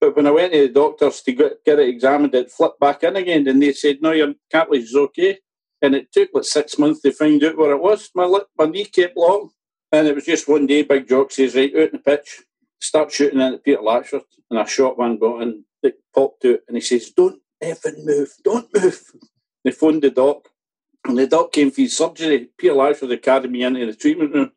But 0.00 0.16
when 0.16 0.26
I 0.26 0.32
went 0.32 0.52
to 0.52 0.66
the 0.66 0.74
doctors 0.74 1.22
to 1.22 1.32
get, 1.32 1.64
get 1.64 1.78
it 1.78 1.88
examined, 1.88 2.34
it 2.34 2.50
flipped 2.50 2.80
back 2.80 3.04
in 3.04 3.14
again. 3.14 3.46
And 3.46 3.62
they 3.62 3.72
said, 3.72 3.98
no, 4.02 4.10
your 4.10 4.34
cartilage 4.50 4.82
is 4.82 4.96
okay. 4.96 5.38
And 5.80 5.94
it 5.94 6.10
took 6.10 6.30
like 6.34 6.44
six 6.44 6.78
months 6.80 7.00
to 7.02 7.12
find 7.12 7.42
out 7.44 7.56
where 7.56 7.70
it 7.70 7.80
was. 7.80 8.10
My, 8.12 8.26
my 8.58 8.66
knee 8.66 8.84
kept 8.84 9.16
long. 9.16 9.50
And 9.92 10.08
it 10.08 10.16
was 10.16 10.24
just 10.24 10.48
one 10.48 10.66
day, 10.66 10.82
Big 10.82 11.08
Jock 11.08 11.30
says, 11.30 11.54
right, 11.54 11.72
out 11.76 11.82
in 11.82 11.92
the 11.92 11.98
pitch, 11.98 12.42
start 12.80 13.12
shooting 13.12 13.38
in 13.40 13.54
at 13.54 13.64
Peter 13.64 13.80
Latchford. 13.80 14.22
And 14.50 14.58
I 14.58 14.64
shot 14.64 14.98
one 14.98 15.18
and 15.22 15.62
it 15.84 15.94
popped 16.12 16.44
out. 16.44 16.58
And 16.66 16.76
he 16.76 16.80
says, 16.80 17.10
don't 17.10 17.40
even 17.62 18.04
move, 18.04 18.30
don't 18.42 18.68
move. 18.74 19.00
They 19.62 19.70
phoned 19.70 20.02
the 20.02 20.10
doc. 20.10 20.47
And 21.08 21.18
the 21.18 21.26
doc 21.26 21.52
came 21.52 21.70
for 21.70 21.80
his 21.80 21.96
surgery. 21.96 22.50
Peter 22.58 22.74
Latchford 22.74 23.22
carried 23.22 23.50
me 23.50 23.62
into 23.62 23.86
the 23.86 23.94
treatment 23.94 24.34
room. 24.34 24.52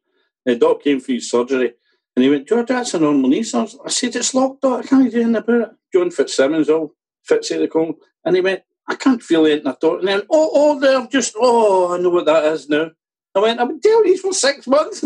The 0.46 0.58
doc 0.58 0.84
came 0.84 1.00
for 1.00 1.14
his 1.14 1.32
surgery. 1.32 1.74
And 2.16 2.24
he 2.24 2.30
went, 2.30 2.48
George, 2.48 2.68
that's 2.68 2.94
a 2.94 3.00
normal 3.00 3.30
knee. 3.30 3.44
So 3.44 3.66
I 3.86 3.90
said, 3.90 4.18
it's 4.18 4.34
locked, 4.34 4.62
doc. 4.62 4.84
I 4.84 4.88
can't 4.88 5.10
do 5.10 5.22
anything 5.22 5.36
about 5.38 5.62
it. 5.62 5.70
John 5.94 6.12
Fitzsimons, 6.12 6.70
all 6.70 6.94
Fitzy 7.30 7.58
they 7.58 7.68
call. 7.68 7.96
And 8.26 8.36
he 8.36 8.42
went, 8.42 8.64
I 8.86 8.96
can't 8.96 9.24
feel 9.24 9.46
anything 9.46 9.68
at 9.68 9.82
all. 9.82 10.00
And 10.00 10.08
then, 10.10 10.22
oh, 10.30 10.52
oh, 10.54 10.80
they're 10.80 11.08
just, 11.08 11.36
oh, 11.40 11.94
I 11.94 12.00
know 12.00 12.10
what 12.10 12.26
that 12.26 12.44
is 12.44 12.68
now. 12.68 12.92
I 13.34 13.40
went, 13.40 13.62
I've 13.62 13.70
been 13.70 13.80
telling 13.80 14.08
you 14.08 14.18
for 14.18 14.34
six 14.34 14.68
months. 14.68 15.06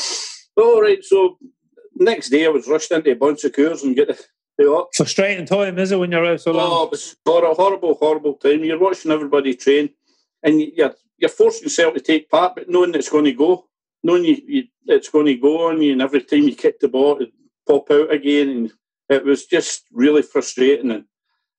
all 0.56 0.82
right, 0.82 1.04
so 1.04 1.38
next 1.94 2.30
day 2.30 2.46
I 2.46 2.48
was 2.48 2.66
rushed 2.66 2.90
into 2.90 3.12
a 3.12 3.14
Bon 3.14 3.36
Secours 3.36 3.84
and 3.84 3.94
get 3.94 4.08
the, 4.08 4.18
the 4.58 4.64
op. 4.64 4.88
Frustrating 4.96 5.46
time, 5.46 5.78
is 5.78 5.92
it, 5.92 6.00
when 6.00 6.10
you're 6.10 6.26
out 6.26 6.40
so 6.40 6.50
long? 6.50 6.68
Oh, 6.68 6.84
it 6.86 6.90
was 6.90 7.16
a 7.24 7.54
horrible, 7.54 7.94
horrible 7.94 8.34
time. 8.34 8.64
You're 8.64 8.80
watching 8.80 9.12
everybody 9.12 9.54
train 9.54 9.90
and 10.42 10.60
you're 10.60 10.94
you're 11.18 11.28
forcing 11.28 11.64
yourself 11.64 11.94
to 11.94 12.00
take 12.00 12.30
part, 12.30 12.54
but 12.54 12.68
knowing 12.68 12.94
it's 12.94 13.10
going 13.10 13.26
to 13.26 13.32
go, 13.32 13.66
knowing 14.02 14.24
you, 14.24 14.36
you, 14.46 14.62
it's 14.86 15.10
going 15.10 15.26
to 15.26 15.34
go 15.34 15.68
on 15.68 15.82
you, 15.82 15.92
and 15.92 16.02
every 16.02 16.22
time 16.22 16.44
you 16.44 16.54
kick 16.54 16.80
the 16.80 16.88
ball, 16.88 17.20
it 17.20 17.30
pop 17.66 17.90
out 17.90 18.12
again, 18.12 18.48
and 18.48 18.72
it 19.08 19.24
was 19.24 19.44
just 19.46 19.84
really 19.92 20.22
frustrating 20.22 20.90
and 20.90 21.04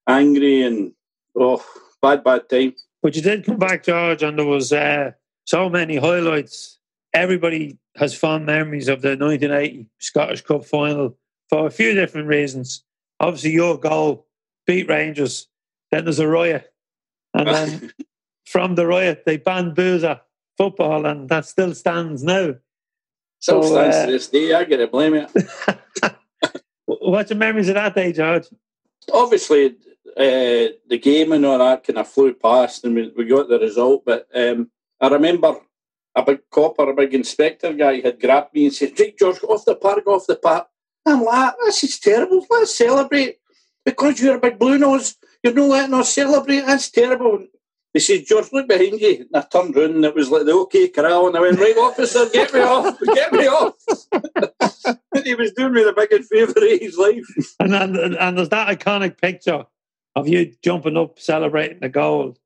angry 0.08 0.64
and 0.64 0.94
oh, 1.36 1.64
bad, 2.02 2.24
bad 2.24 2.50
time. 2.50 2.74
But 3.04 3.16
you 3.16 3.22
did 3.22 3.46
come 3.46 3.58
back, 3.58 3.84
George, 3.84 4.24
and 4.24 4.38
there 4.38 4.46
was 4.46 4.74
uh, 4.74 5.12
so 5.46 5.70
many 5.70 5.98
highlights 5.98 6.80
everybody 7.14 7.78
has 7.98 8.18
fond 8.18 8.46
memories 8.46 8.88
of 8.88 9.02
the 9.02 9.10
1980 9.10 9.88
Scottish 10.00 10.42
Cup 10.42 10.66
final 10.66 11.18
for 11.50 11.68
a 11.68 11.72
few 11.72 11.94
different 11.94 12.28
reasons. 12.28 12.84
Obviously, 13.20 13.52
your 13.52 13.78
goal 13.78 14.28
beat 14.66 14.88
Rangers. 14.88 15.48
Then 15.92 16.06
there's 16.06 16.20
a 16.20 16.28
riot, 16.28 16.72
and 17.34 17.48
then 17.48 17.94
from 18.52 18.76
the 18.76 18.86
riot 18.86 19.24
they 19.26 19.38
banned 19.38 19.76
boozer 19.76 20.20
football, 20.58 21.06
and 21.06 21.30
that 21.30 21.46
still 21.46 21.74
stands 21.74 22.24
now. 22.24 22.56
Still 23.40 23.64
so, 23.64 23.72
stands 23.72 23.96
uh, 23.96 24.06
to 24.06 24.12
this 24.12 24.28
day. 24.28 24.54
I 24.54 24.64
get 24.66 24.78
to 24.78 24.88
blame 24.88 25.14
it. 25.14 25.32
What's 26.86 27.32
your 27.32 27.40
memories 27.40 27.70
of 27.70 27.76
that 27.76 27.96
day, 27.96 28.12
George? 28.12 28.48
Obviously, 29.12 29.78
uh, 30.18 30.76
the 30.88 31.00
game 31.02 31.32
and 31.32 31.46
all 31.46 31.58
that 31.58 31.84
kind 31.86 31.98
of 31.98 32.08
flew 32.08 32.34
past, 32.34 32.84
and 32.84 32.94
we, 32.94 33.12
we 33.16 33.26
got 33.26 33.48
the 33.48 33.60
result. 33.60 34.04
But 34.06 34.28
um, 34.36 34.70
I 35.00 35.08
remember 35.08 35.56
a 36.14 36.24
big 36.24 36.42
copper, 36.52 36.90
a 36.90 36.94
big 36.94 37.14
inspector 37.14 37.74
guy 37.74 38.02
had 38.02 38.20
grabbed 38.20 38.54
me 38.54 38.66
and 38.66 38.74
said, 38.74 39.00
Right, 39.00 39.18
George, 39.18 39.40
go 39.40 39.48
off 39.48 39.66
the 39.66 39.76
park, 39.76 40.04
go 40.04 40.16
off 40.16 40.28
the 40.28 40.36
park. 40.36 40.68
I'm 41.06 41.24
like, 41.24 41.54
this 41.66 41.84
is 41.86 42.00
terrible. 42.00 42.46
Let's 42.50 42.78
celebrate. 42.78 43.38
Because 43.86 44.22
you're 44.22 44.36
a 44.36 44.40
big 44.40 44.60
blue 44.60 44.78
nose, 44.78 45.16
you're 45.42 45.54
not 45.54 45.70
letting 45.70 45.96
us 45.96 46.14
celebrate. 46.14 46.62
That's 46.62 46.92
terrible. 46.92 47.48
He 47.94 48.00
said, 48.00 48.26
George, 48.26 48.52
look 48.54 48.68
behind 48.68 49.02
you. 49.02 49.26
And 49.34 49.36
I 49.36 49.42
turned 49.42 49.76
round 49.76 49.96
and 49.96 50.06
it 50.06 50.16
was 50.16 50.30
like 50.30 50.46
the 50.46 50.54
OK 50.54 50.90
Corral. 50.90 51.28
And 51.28 51.38
I 51.38 51.42
went, 51.42 51.60
right, 51.60 51.78
officer, 51.78 52.30
get 52.32 52.54
me 52.54 52.62
off, 52.62 52.98
get 53.14 53.34
me 53.34 53.48
off. 53.48 53.76
and 55.14 55.26
he 55.26 55.36
was 55.36 55.52
doing 55.52 55.74
me 55.74 55.84
the 55.84 55.94
biggest 55.94 56.32
favour 56.32 56.52
of 56.52 56.80
his 56.80 56.98
life. 56.98 57.26
And, 57.60 57.76
and, 57.76 58.16
and 58.16 58.38
there's 58.38 58.50
that 58.50 58.80
iconic 58.80 59.20
picture 59.20 59.66
of 60.16 60.28
you 60.28 60.54
jumping 60.64 60.98
up, 60.98 61.20
celebrating 61.20 61.80
the 61.82 61.90
goal, 61.90 62.38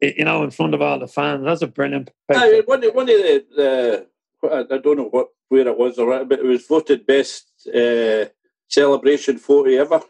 you 0.00 0.24
know, 0.24 0.44
in 0.44 0.50
front 0.50 0.74
of 0.74 0.82
all 0.82 0.98
the 0.98 1.08
fans. 1.08 1.44
That's 1.44 1.62
a 1.62 1.66
brilliant 1.66 2.10
picture. 2.28 2.44
Uh, 2.44 2.62
one, 2.66 2.82
one 2.82 3.08
of 3.08 3.16
the, 3.16 4.06
I 4.44 4.78
don't 4.78 4.96
know 4.96 5.08
what 5.08 5.28
where 5.48 5.68
it 5.68 5.78
was, 5.78 5.98
or 5.98 6.24
but 6.24 6.38
it 6.38 6.44
was 6.44 6.66
voted 6.66 7.06
best 7.06 7.46
uh, 7.68 8.24
celebration 8.68 9.38
photo 9.38 9.70
ever. 9.70 10.00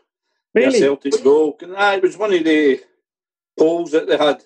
Really? 0.55 0.79
Celtic 0.79 1.23
goal. 1.25 1.59
Ah, 1.77 1.95
it 1.95 2.03
was 2.03 2.16
one 2.16 2.33
of 2.33 2.45
the 2.45 2.81
polls 3.59 3.90
that 3.90 4.07
they 4.07 4.16
had 4.16 4.42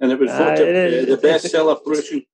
and 0.00 0.12
it 0.12 0.18
was 0.18 0.30
voted 0.30 1.08
uh, 1.08 1.14
the 1.14 1.20
best 1.20 1.50
celebration. 1.50 2.24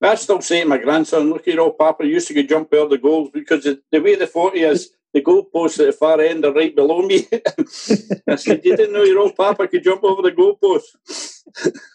I 0.00 0.14
still 0.14 0.40
say 0.40 0.62
to 0.62 0.68
my 0.68 0.78
grandson, 0.78 1.30
look 1.30 1.48
at 1.48 1.58
old 1.58 1.76
Papa 1.76 2.06
used 2.06 2.28
to 2.28 2.34
go 2.34 2.42
jump 2.42 2.72
over 2.72 2.90
the 2.90 2.98
goals 2.98 3.30
because 3.32 3.64
the 3.64 4.00
way 4.00 4.14
the 4.14 4.26
40 4.26 4.60
is, 4.60 4.90
the 5.12 5.22
goalposts 5.22 5.80
at 5.80 5.86
the 5.86 5.92
far 5.92 6.20
end 6.20 6.44
are 6.44 6.52
right 6.52 6.74
below 6.74 7.02
me. 7.02 7.26
I 8.28 8.36
said, 8.36 8.64
you 8.64 8.76
didn't 8.76 8.92
know 8.92 9.02
your 9.02 9.20
old 9.20 9.34
Papa 9.34 9.66
could 9.66 9.82
jump 9.82 10.04
over 10.04 10.22
the 10.22 10.32
goalposts. 10.32 11.42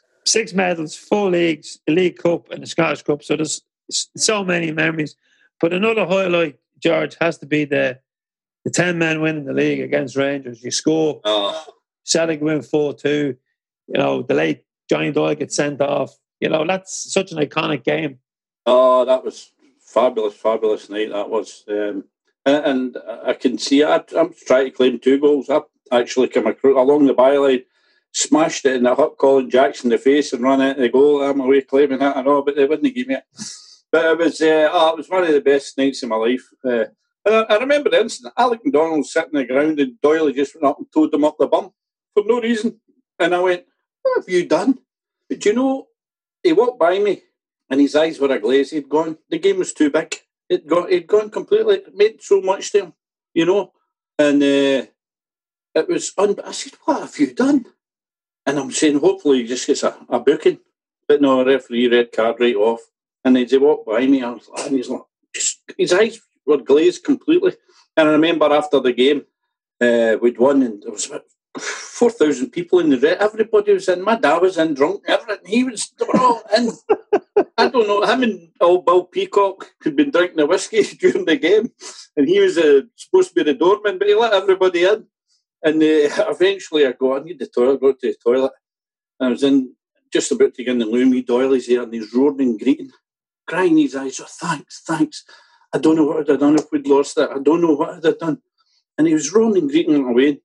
Six 0.26 0.54
medals, 0.54 0.95
four 0.95 1.30
leagues, 1.30 1.80
a 1.88 1.91
League 1.91 2.17
Cup 2.17 2.49
and 2.49 2.63
a 2.63 2.67
Scottish 2.67 3.04
Cup. 3.04 3.23
So 3.23 3.36
there's 3.36 3.62
so 3.89 4.43
many 4.43 4.71
memories. 4.71 5.15
But 5.60 5.73
another 5.73 6.06
highlight, 6.06 6.60
George, 6.80 7.15
has 7.21 7.38
to 7.39 7.45
be 7.45 7.65
the 7.65 7.99
the 8.65 8.71
10 8.71 8.97
men 8.97 9.19
winning 9.19 9.43
the 9.43 9.54
league 9.54 9.82
against 9.82 10.15
Rangers. 10.15 10.63
You 10.63 10.71
score, 10.71 11.19
oh. 11.26 11.65
Celtic 12.06 12.41
win 12.41 12.62
4 12.62 12.93
2. 12.93 13.36
You 13.88 13.99
know, 13.99 14.21
the 14.21 14.34
late 14.34 14.63
Johnny 14.89 15.11
Doyle 15.11 15.35
gets 15.35 15.55
sent 15.55 15.81
off. 15.81 16.11
You 16.39 16.49
know, 16.49 16.65
that's 16.67 17.11
such 17.11 17.31
an 17.31 17.37
iconic 17.37 17.83
game. 17.83 18.19
Oh, 18.65 19.05
that 19.05 19.23
was 19.23 19.51
fabulous, 19.85 20.33
fabulous 20.33 20.89
night. 20.89 21.09
That 21.11 21.29
was, 21.29 21.63
um, 21.69 22.05
and, 22.45 22.97
I 23.25 23.33
can 23.33 23.57
see. 23.57 23.83
I, 23.83 24.03
am 24.15 24.33
trying 24.45 24.65
to 24.65 24.71
claim 24.71 24.99
two 24.99 25.19
goals. 25.19 25.49
I 25.49 25.61
actually 25.91 26.27
came 26.27 26.47
across, 26.47 26.75
along 26.75 27.05
the 27.05 27.13
byline, 27.13 27.63
smashed 28.11 28.65
it, 28.65 28.77
and 28.77 28.87
I 28.87 28.95
hit 28.95 29.17
Colin 29.17 29.49
Jackson 29.49 29.87
in 29.87 29.97
the 29.97 29.97
face 29.97 30.33
and 30.33 30.43
ran 30.43 30.61
into 30.61 30.81
the 30.81 30.89
goal. 30.89 31.23
I'm 31.23 31.39
away 31.39 31.61
claiming 31.61 31.99
that 31.99 32.17
and 32.17 32.27
all, 32.27 32.41
but 32.41 32.55
they 32.55 32.65
wouldn't 32.65 32.93
give 32.93 33.07
me 33.07 33.15
it. 33.15 33.23
But 33.91 34.05
it 34.05 34.17
was, 34.17 34.41
uh, 34.41 34.69
oh, 34.71 34.93
it 34.93 34.97
was 34.97 35.09
one 35.09 35.23
of 35.23 35.33
the 35.33 35.41
best 35.41 35.77
nights 35.77 36.03
of 36.03 36.09
my 36.09 36.15
life. 36.15 36.43
Uh, 36.65 36.85
and 37.25 37.35
I, 37.35 37.41
I, 37.43 37.57
remember 37.59 37.89
the 37.89 38.01
incident. 38.01 38.33
Alec 38.37 38.61
McDonald 38.63 39.05
sitting 39.05 39.35
on 39.35 39.41
the 39.41 39.45
ground, 39.45 39.79
and 39.79 40.01
Doyle 40.01 40.31
just 40.31 40.55
went 40.55 40.65
up 40.65 40.79
and 40.79 40.91
toed 40.91 41.13
him 41.13 41.23
up 41.23 41.37
the 41.39 41.47
bum 41.47 41.71
for 42.13 42.23
no 42.25 42.41
reason. 42.41 42.79
And 43.19 43.35
I 43.35 43.39
went, 43.39 43.65
what 44.03 44.19
have 44.19 44.29
you 44.29 44.45
done? 44.45 44.79
But 45.29 45.39
do 45.39 45.49
you 45.49 45.55
know, 45.55 45.87
he 46.43 46.53
walked 46.53 46.79
by 46.79 46.99
me 46.99 47.23
and 47.69 47.81
his 47.81 47.95
eyes 47.95 48.19
were 48.19 48.31
aglaze. 48.31 48.71
He'd 48.71 48.89
gone, 48.89 49.17
the 49.29 49.39
game 49.39 49.57
was 49.57 49.73
too 49.73 49.89
big. 49.89 50.15
It 50.49 50.67
got, 50.67 50.91
he'd 50.91 51.07
gone 51.07 51.29
completely, 51.29 51.77
it 51.77 51.97
meant 51.97 52.21
so 52.21 52.41
much 52.41 52.71
to 52.71 52.83
him, 52.83 52.93
you 53.33 53.45
know. 53.45 53.71
And 54.19 54.43
uh, 54.43 54.85
it 55.75 55.87
was, 55.87 56.13
un- 56.17 56.39
I 56.45 56.51
said, 56.51 56.73
what 56.83 57.01
have 57.01 57.17
you 57.17 57.33
done? 57.33 57.65
And 58.45 58.59
I'm 58.59 58.71
saying, 58.71 58.99
hopefully 58.99 59.41
he 59.41 59.47
just 59.47 59.65
gets 59.65 59.83
a, 59.83 59.95
a 60.09 60.19
booking. 60.19 60.59
But 61.07 61.21
no, 61.21 61.41
a 61.41 61.45
referee 61.45 61.87
red 61.87 62.11
card 62.11 62.39
right 62.39 62.55
off. 62.55 62.81
And 63.23 63.35
then 63.35 63.47
he 63.47 63.57
walked 63.57 63.87
by 63.87 64.05
me, 64.05 64.21
was 64.21 64.49
like, 64.49 64.67
and 64.67 64.75
he's 64.75 64.89
like, 64.89 65.01
just, 65.33 65.61
his 65.77 65.93
eyes 65.93 66.19
were 66.45 66.57
glazed 66.57 67.03
completely. 67.03 67.53
And 67.95 68.09
I 68.09 68.11
remember 68.11 68.51
after 68.51 68.79
the 68.79 68.91
game, 68.91 69.23
uh, 69.81 70.17
we'd 70.21 70.37
won, 70.37 70.61
and 70.61 70.83
there 70.83 70.91
was 70.91 71.07
about 71.07 71.25
four 72.03 72.11
thousand 72.11 72.49
people 72.49 72.79
in 72.79 72.89
the 72.89 72.99
red. 72.99 73.17
Everybody 73.19 73.71
was 73.73 73.87
in. 73.87 74.03
My 74.03 74.17
dad 74.17 74.41
was 74.41 74.57
in 74.57 74.73
drunk. 74.73 75.03
Everything. 75.07 75.45
He 75.45 75.63
was. 75.63 75.93
All 76.13 76.41
in. 76.57 76.69
I 77.57 77.69
don't 77.69 77.87
know. 77.87 78.03
Him 78.03 78.23
and 78.23 78.49
old 78.59 78.85
Bill 78.85 79.05
Peacock 79.05 79.71
had 79.81 79.95
been 79.95 80.11
drinking 80.11 80.37
the 80.37 80.45
whiskey 80.45 80.83
during 81.01 81.23
the 81.23 81.37
game, 81.37 81.71
and 82.17 82.27
he 82.27 82.41
was 82.41 82.57
uh, 82.57 82.81
supposed 82.97 83.29
to 83.29 83.35
be 83.35 83.43
the 83.43 83.57
doorman, 83.57 83.99
but 83.99 84.09
he 84.09 84.15
let 84.15 84.33
everybody 84.33 84.83
in. 84.83 85.05
And 85.63 85.81
uh, 85.81 86.27
eventually, 86.35 86.85
I 86.85 86.91
go. 86.91 87.15
I 87.15 87.23
need 87.23 87.39
the 87.39 87.47
toilet. 87.47 87.75
I 87.75 87.79
Go 87.79 87.93
to 87.93 87.97
the 88.01 88.15
toilet. 88.21 88.51
And 89.19 89.27
I 89.27 89.31
was 89.31 89.43
in 89.43 89.73
just 90.11 90.31
about 90.33 90.53
to 90.55 90.63
get 90.63 90.73
in 90.73 90.79
the 90.79 90.87
room. 90.87 91.13
He 91.13 91.23
Doyley's 91.23 91.67
there, 91.67 91.83
and 91.83 91.93
he's 91.93 92.13
roaring 92.13 92.41
and 92.41 92.59
greeting, 92.59 92.91
crying 93.47 93.77
his 93.77 93.95
eyes. 93.95 94.19
Oh, 94.19 94.25
thanks, 94.27 94.83
thanks. 94.85 95.23
I 95.73 95.77
don't 95.77 95.95
know 95.95 96.07
what 96.07 96.17
I'd 96.17 96.27
have 96.27 96.41
done 96.41 96.55
if 96.55 96.69
we'd 96.69 96.85
lost 96.85 97.17
it. 97.17 97.29
I 97.33 97.39
don't 97.39 97.61
know 97.61 97.75
what 97.75 97.91
I'd 97.91 98.03
have 98.03 98.19
done. 98.19 98.39
And 98.97 99.07
he 99.07 99.13
was 99.13 99.31
roaring 99.31 99.57
and 99.57 99.69
greeting 99.69 100.05
away. 100.05 100.41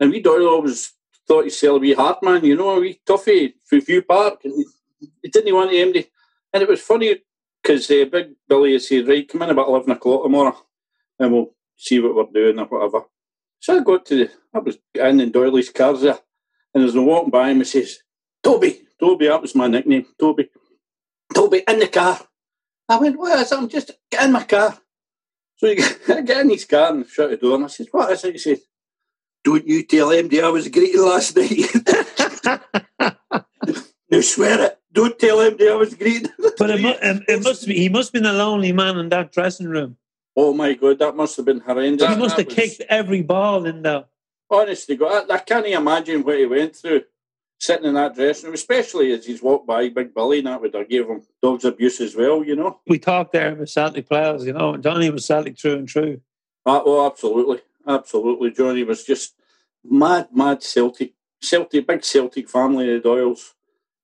And 0.00 0.10
we 0.10 0.20
Doyle 0.20 0.48
always 0.48 0.92
thought 1.26 1.44
he'd 1.44 1.50
sell 1.50 1.76
a 1.76 1.78
wee 1.78 1.94
heart 1.94 2.22
man, 2.22 2.44
you 2.44 2.56
know, 2.56 2.70
a 2.70 2.80
wee 2.80 3.00
toffee 3.06 3.54
for 3.64 3.78
Viewpark. 3.78 4.38
And 4.44 4.64
he 5.22 5.28
didn't 5.28 5.54
want 5.54 5.70
to 5.70 5.78
empty. 5.78 6.06
And 6.52 6.62
it 6.62 6.68
was 6.68 6.80
funny 6.80 7.18
because 7.62 7.90
uh, 7.90 8.04
Big 8.10 8.30
Billy 8.48 8.78
said, 8.78 9.08
right, 9.08 9.28
come 9.28 9.42
in 9.42 9.50
about 9.50 9.68
11 9.68 9.90
o'clock 9.90 10.24
tomorrow 10.24 10.56
and 11.18 11.32
we'll 11.32 11.54
see 11.76 12.00
what 12.00 12.14
we're 12.14 12.32
doing 12.32 12.58
or 12.58 12.66
whatever. 12.66 13.06
So 13.60 13.78
I 13.78 13.82
got 13.82 14.04
to 14.06 14.16
the, 14.16 14.30
I 14.52 14.58
was 14.58 14.78
in 14.94 15.20
in 15.20 15.32
Doyley's 15.32 15.70
cars 15.70 16.02
there 16.02 16.18
and 16.74 16.84
as 16.84 16.94
I'm 16.94 17.06
walking 17.06 17.30
by 17.30 17.50
him, 17.50 17.58
he 17.58 17.64
says, 17.64 17.98
Toby, 18.42 18.82
Toby, 18.98 19.28
that 19.28 19.42
was 19.42 19.54
my 19.54 19.66
nickname, 19.66 20.06
Toby. 20.18 20.50
Toby, 21.34 21.62
in 21.66 21.78
the 21.78 21.88
car. 21.88 22.18
I 22.88 22.98
went, 22.98 23.18
what 23.18 23.38
is 23.38 23.52
it? 23.52 23.56
I'm 23.56 23.68
just, 23.68 23.90
get 24.10 24.24
in 24.24 24.32
my 24.32 24.44
car. 24.44 24.78
So 25.56 25.68
he 25.68 25.74
get 26.06 26.30
in 26.30 26.50
his 26.50 26.64
car 26.64 26.92
and 26.92 27.06
shut 27.06 27.30
the 27.30 27.36
door 27.36 27.56
and 27.56 27.64
I 27.64 27.68
said, 27.68 27.86
what 27.92 28.10
is 28.10 28.24
it? 28.24 28.32
He 28.32 28.38
said, 28.38 28.58
don't 29.44 29.66
you 29.66 29.82
tell 29.84 30.08
MD 30.08 30.42
I 30.42 30.48
was 30.48 30.68
greeting 30.68 31.02
last 31.02 31.36
night. 31.36 31.66
no, 34.10 34.20
swear 34.20 34.60
it. 34.66 34.78
Don't 34.92 35.18
tell 35.18 35.38
MD 35.38 35.70
I 35.70 35.74
was 35.74 35.94
greeting. 35.94 36.30
but 36.58 36.70
it, 36.70 36.80
mu- 36.80 37.22
it, 37.28 37.42
must 37.42 37.66
be, 37.66 37.74
he 37.74 37.88
must 37.88 38.08
have 38.08 38.22
been 38.22 38.30
the 38.30 38.32
lonely 38.32 38.72
man 38.72 38.98
in 38.98 39.08
that 39.08 39.32
dressing 39.32 39.66
room. 39.66 39.96
Oh 40.36 40.54
my 40.54 40.74
God, 40.74 40.98
that 41.00 41.16
must 41.16 41.36
have 41.36 41.46
been 41.46 41.60
horrendous. 41.60 42.08
He 42.08 42.16
must 42.16 42.36
have 42.36 42.46
was... 42.46 42.54
kicked 42.54 42.82
every 42.88 43.22
ball 43.22 43.66
in 43.66 43.82
there. 43.82 44.04
Honestly, 44.50 44.96
God, 44.96 45.30
I, 45.30 45.34
I 45.34 45.38
can't 45.38 45.66
imagine 45.66 46.22
what 46.22 46.38
he 46.38 46.46
went 46.46 46.76
through 46.76 47.02
sitting 47.62 47.86
in 47.86 47.94
that 47.94 48.14
dressing 48.14 48.46
room, 48.46 48.54
especially 48.54 49.12
as 49.12 49.24
he's 49.24 49.40
walked 49.40 49.66
by 49.66 49.88
Big 49.88 50.12
Billy 50.14 50.38
and 50.38 50.48
that 50.48 50.60
would 50.60 50.74
have 50.74 50.88
gave 50.88 51.06
him 51.06 51.22
dog's 51.40 51.64
abuse 51.64 52.00
as 52.00 52.16
well, 52.16 52.42
you 52.42 52.56
know. 52.56 52.80
We 52.88 52.98
talked 52.98 53.32
there 53.32 53.52
about 53.52 53.68
Celtic 53.68 54.08
players, 54.08 54.44
you 54.44 54.52
know, 54.52 54.74
and 54.74 54.82
Johnny 54.82 55.10
was 55.10 55.24
Celtic 55.24 55.56
true 55.56 55.76
and 55.76 55.88
true. 55.88 56.20
Uh, 56.66 56.80
oh, 56.84 57.06
absolutely. 57.06 57.60
Absolutely. 57.86 58.50
Johnny 58.52 58.84
was 58.84 59.04
just 59.04 59.34
mad, 59.84 60.28
mad 60.32 60.62
Celtic, 60.62 61.14
Celtic, 61.40 61.86
big 61.86 62.04
Celtic 62.04 62.48
family, 62.48 62.86
the 62.86 63.00
Doyles. 63.00 63.52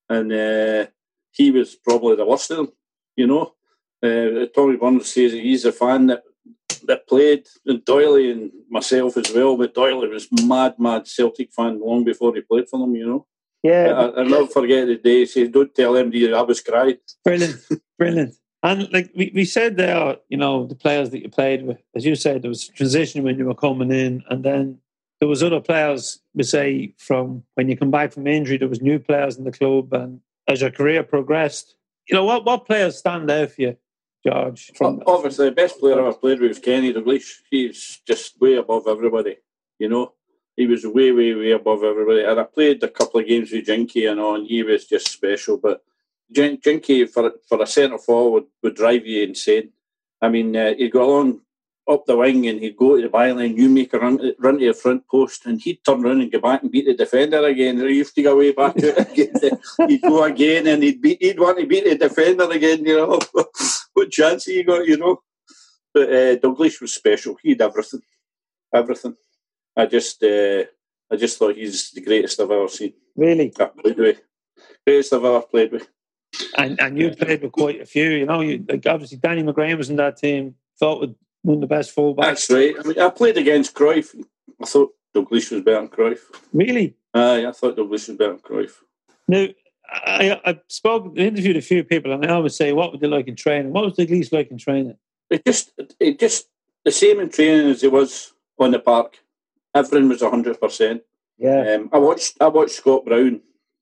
And 0.09 0.31
uh, 0.31 0.87
he 1.31 1.51
was 1.51 1.75
probably 1.75 2.15
the 2.15 2.25
worst 2.25 2.51
of 2.51 2.57
them, 2.57 2.71
you 3.15 3.27
know. 3.27 3.53
Uh, 4.01 4.47
Tommy 4.55 4.77
Burns 4.77 5.11
says 5.13 5.33
he's 5.33 5.65
a 5.65 5.71
fan 5.71 6.07
that 6.07 6.23
that 6.85 7.07
played, 7.07 7.45
and 7.65 7.83
Doyley 7.85 8.31
and 8.31 8.51
myself 8.69 9.17
as 9.17 9.31
well. 9.33 9.57
But 9.57 9.75
Doyley 9.75 10.09
was 10.09 10.27
mad, 10.45 10.75
mad 10.79 11.07
Celtic 11.07 11.51
fan 11.51 11.79
long 11.81 12.03
before 12.03 12.33
he 12.33 12.41
played 12.41 12.69
for 12.69 12.79
them, 12.79 12.95
you 12.95 13.05
know. 13.05 13.27
Yeah, 13.61 14.11
I, 14.15 14.21
will 14.21 14.29
never 14.29 14.47
forget 14.47 14.87
the 14.87 14.95
day 14.95 15.19
he 15.19 15.25
said, 15.25 15.51
"Don't 15.51 15.75
tell 15.75 15.93
MD 15.93 16.33
I 16.33 16.41
was 16.41 16.61
crying." 16.61 16.97
Brilliant, 17.25 17.59
brilliant. 17.97 18.35
And 18.61 18.91
like 18.91 19.11
we, 19.15 19.31
we 19.33 19.45
said 19.45 19.77
there, 19.77 20.17
you 20.27 20.37
know, 20.37 20.65
the 20.65 20.75
players 20.75 21.11
that 21.11 21.21
you 21.21 21.29
played 21.29 21.65
with, 21.65 21.77
as 21.95 22.05
you 22.05 22.15
said, 22.15 22.41
there 22.41 22.49
was 22.49 22.67
transition 22.67 23.23
when 23.23 23.37
you 23.37 23.45
were 23.45 23.55
coming 23.55 23.91
in, 23.91 24.23
and 24.29 24.43
then 24.43 24.79
there 25.19 25.29
was 25.29 25.43
other 25.43 25.61
players, 25.61 26.19
we 26.33 26.43
say, 26.43 26.93
from 26.97 27.43
when 27.55 27.69
you 27.69 27.77
come 27.77 27.91
back 27.91 28.13
from 28.13 28.27
injury, 28.27 28.57
there 28.57 28.67
was 28.67 28.81
new 28.81 28.99
players 28.99 29.37
in 29.37 29.43
the 29.45 29.51
club, 29.51 29.93
and 29.93 30.19
as 30.47 30.61
your 30.61 30.71
career 30.71 31.03
progressed, 31.03 31.75
you 32.09 32.15
know, 32.15 32.25
what 32.25 32.45
what 32.45 32.65
players 32.65 32.97
stand 32.97 33.29
out 33.31 33.51
for 33.51 33.61
you, 33.61 33.77
George? 34.25 34.71
From, 34.75 35.03
Obviously, 35.05 35.45
the 35.45 35.55
best 35.55 35.79
player 35.79 35.95
I 35.95 35.99
ever 35.99 36.13
played 36.13 36.41
with 36.41 36.49
was 36.49 36.59
Kenny 36.59 36.93
Dalglish. 36.93 37.41
He's 37.49 38.01
just 38.05 38.41
way 38.41 38.55
above 38.55 38.87
everybody, 38.87 39.37
you 39.77 39.87
know. 39.87 40.13
He 40.57 40.67
was 40.67 40.85
way, 40.85 41.13
way, 41.13 41.33
way 41.33 41.51
above 41.51 41.83
everybody. 41.83 42.23
And 42.23 42.37
I 42.37 42.43
played 42.43 42.83
a 42.83 42.89
couple 42.89 43.21
of 43.21 43.27
games 43.27 43.51
with 43.53 43.67
Jinky 43.67 44.05
and 44.05 44.19
on. 44.19 44.43
He 44.43 44.61
was 44.63 44.85
just 44.85 45.07
special, 45.07 45.57
but 45.57 45.81
Jinky 46.31 47.05
for 47.05 47.33
for 47.47 47.61
a 47.61 47.67
centre 47.67 47.97
forward 47.97 48.43
would 48.61 48.75
drive 48.75 49.05
you 49.05 49.23
insane. 49.23 49.69
I 50.21 50.29
mean, 50.29 50.55
uh, 50.55 50.73
he'd 50.75 50.91
go 50.91 51.03
along 51.03 51.41
up 51.89 52.05
the 52.05 52.15
wing 52.15 52.47
and 52.47 52.59
he'd 52.59 52.77
go 52.77 52.95
to 52.95 53.01
the 53.01 53.09
byline, 53.09 53.57
you 53.57 53.67
make 53.67 53.93
a 53.93 53.99
run, 53.99 54.19
run 54.37 54.59
to 54.59 54.67
the 54.67 54.73
front 54.73 55.07
post, 55.07 55.45
and 55.45 55.59
he'd 55.59 55.83
turn 55.83 56.05
around 56.05 56.21
and 56.21 56.31
go 56.31 56.39
back 56.39 56.61
and 56.61 56.71
beat 56.71 56.85
the 56.85 56.93
defender 56.93 57.43
again. 57.45 57.77
You 57.77 57.99
have 57.99 58.13
to 58.13 58.21
go 58.21 58.37
way 58.37 58.51
back 58.51 58.75
to 58.75 58.95
it 58.95 59.11
again. 59.11 59.59
he'd 59.89 60.01
go 60.01 60.23
again 60.23 60.67
and 60.67 60.83
he'd 60.83 61.01
beat, 61.01 61.21
he'd 61.21 61.39
want 61.39 61.57
to 61.59 61.65
beat 61.65 61.85
the 61.85 61.95
defender 61.95 62.49
again, 62.51 62.85
you 62.85 62.95
know. 62.95 63.19
what 63.93 64.11
chance 64.11 64.45
he 64.45 64.63
got, 64.63 64.85
you 64.85 64.97
know? 64.97 65.21
But 65.93 66.09
uh, 66.09 66.35
Dalglish 66.37 66.79
was 66.79 66.93
special. 66.93 67.37
He 67.41 67.49
had 67.49 67.61
everything. 67.61 68.01
Everything. 68.73 69.15
I 69.75 69.85
just 69.87 70.23
uh, 70.23 70.65
I 71.11 71.15
just 71.15 71.39
thought 71.39 71.55
he's 71.55 71.91
the 71.91 72.01
greatest 72.01 72.39
I've 72.39 72.51
ever 72.51 72.67
seen. 72.67 72.93
Really? 73.15 73.49
Played 73.49 73.97
with. 73.97 74.21
Greatest 74.85 75.13
I've 75.13 75.25
ever 75.25 75.41
played 75.41 75.71
with. 75.71 75.87
And 76.57 76.79
and 76.79 76.97
you 76.97 77.11
played 77.11 77.41
with 77.41 77.51
quite 77.51 77.81
a 77.81 77.85
few, 77.85 78.09
you 78.09 78.25
know. 78.25 78.41
You, 78.41 78.63
like 78.67 78.85
obviously 78.87 79.17
Danny 79.17 79.43
McGrain 79.43 79.77
was 79.77 79.89
in 79.89 79.97
that 79.97 80.17
team. 80.17 80.55
Thought 80.79 81.01
with 81.01 81.15
one 81.41 81.55
of 81.55 81.61
the 81.61 81.67
best 81.67 81.95
fullbacks. 81.95 82.21
That's 82.21 82.49
right. 82.49 82.75
I 82.79 82.87
mean, 82.87 82.99
I 82.99 83.09
played 83.09 83.37
against 83.37 83.73
Cruyff. 83.73 84.15
I 84.61 84.65
thought 84.65 84.93
Dalglish 85.15 85.51
was 85.51 85.61
better 85.61 85.81
than 85.81 85.89
Cruyff. 85.89 86.19
Really? 86.53 86.95
Aye, 87.13 87.45
I 87.45 87.51
thought 87.51 87.75
Dalglish 87.75 88.07
was 88.07 88.17
better 88.17 88.33
than 88.33 88.39
Cruyff. 88.39 88.71
Now, 89.27 89.47
I, 89.91 90.39
I 90.45 90.59
spoke, 90.67 91.17
interviewed 91.17 91.57
a 91.57 91.61
few 91.61 91.83
people, 91.83 92.11
and 92.13 92.25
I 92.25 92.29
always 92.29 92.55
say, 92.55 92.73
"What 92.73 92.91
would 92.91 93.01
they 93.01 93.07
like 93.07 93.27
in 93.27 93.35
training? 93.35 93.73
What 93.73 93.85
was 93.85 93.95
the 93.95 94.05
least 94.05 94.31
like 94.31 94.51
in 94.51 94.57
training?" 94.57 94.97
It 95.29 95.45
just, 95.45 95.71
it 95.99 96.19
just 96.19 96.47
the 96.85 96.91
same 96.91 97.19
in 97.19 97.29
training 97.29 97.69
as 97.69 97.83
it 97.83 97.91
was 97.91 98.33
on 98.57 98.71
the 98.71 98.79
park. 98.79 99.19
Everything 99.75 100.09
was 100.09 100.21
hundred 100.21 100.59
percent. 100.59 101.03
Yeah. 101.37 101.75
Um, 101.75 101.89
I 101.93 101.97
watched, 101.99 102.37
I 102.41 102.47
watched 102.47 102.75
Scott 102.75 103.05
Brown 103.05 103.41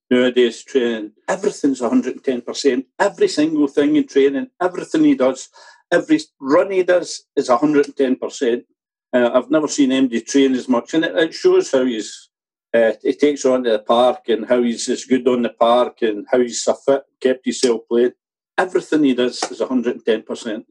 nowadays 0.10 0.64
training. 0.64 1.12
Everything's 1.28 1.80
hundred 1.80 2.16
and 2.16 2.24
ten 2.24 2.42
percent. 2.42 2.86
Every 3.00 3.28
single 3.28 3.68
thing 3.68 3.96
in 3.96 4.08
training, 4.08 4.50
everything 4.62 5.04
he 5.04 5.16
does, 5.16 5.50
every 5.92 6.20
run 6.40 6.72
he 6.72 6.84
does 6.84 7.26
is 7.36 7.50
hundred 7.50 7.88
and 7.88 7.98
ten 7.98 8.16
percent. 8.16 8.66
Uh, 9.14 9.32
I've 9.34 9.52
never 9.52 9.68
seen 9.68 9.92
anybody 9.92 10.22
train 10.22 10.54
as 10.54 10.68
much, 10.68 10.94
and 10.94 11.06
it, 11.06 11.16
it 11.16 11.34
shows 11.34 11.72
how 11.72 11.86
he's 11.86 12.30
uh, 12.74 12.94
he 13.02 13.14
takes 13.14 13.46
on 13.46 13.64
to 13.64 13.72
the 13.72 13.80
park 13.80 14.28
and 14.30 14.48
how 14.48 14.62
he's 14.62 14.88
as 14.90 15.06
good 15.06 15.28
on 15.28 15.42
the 15.42 15.50
park 15.50 16.02
and 16.02 16.26
how 16.32 16.40
he's 16.40 16.64
so 16.64 16.74
fit, 16.74 17.04
kept 17.22 17.46
himself 17.46 17.82
playing. 17.90 18.12
Everything 18.58 19.04
he 19.04 19.14
does 19.14 19.42
is 19.52 19.62
110%. 19.62 20.66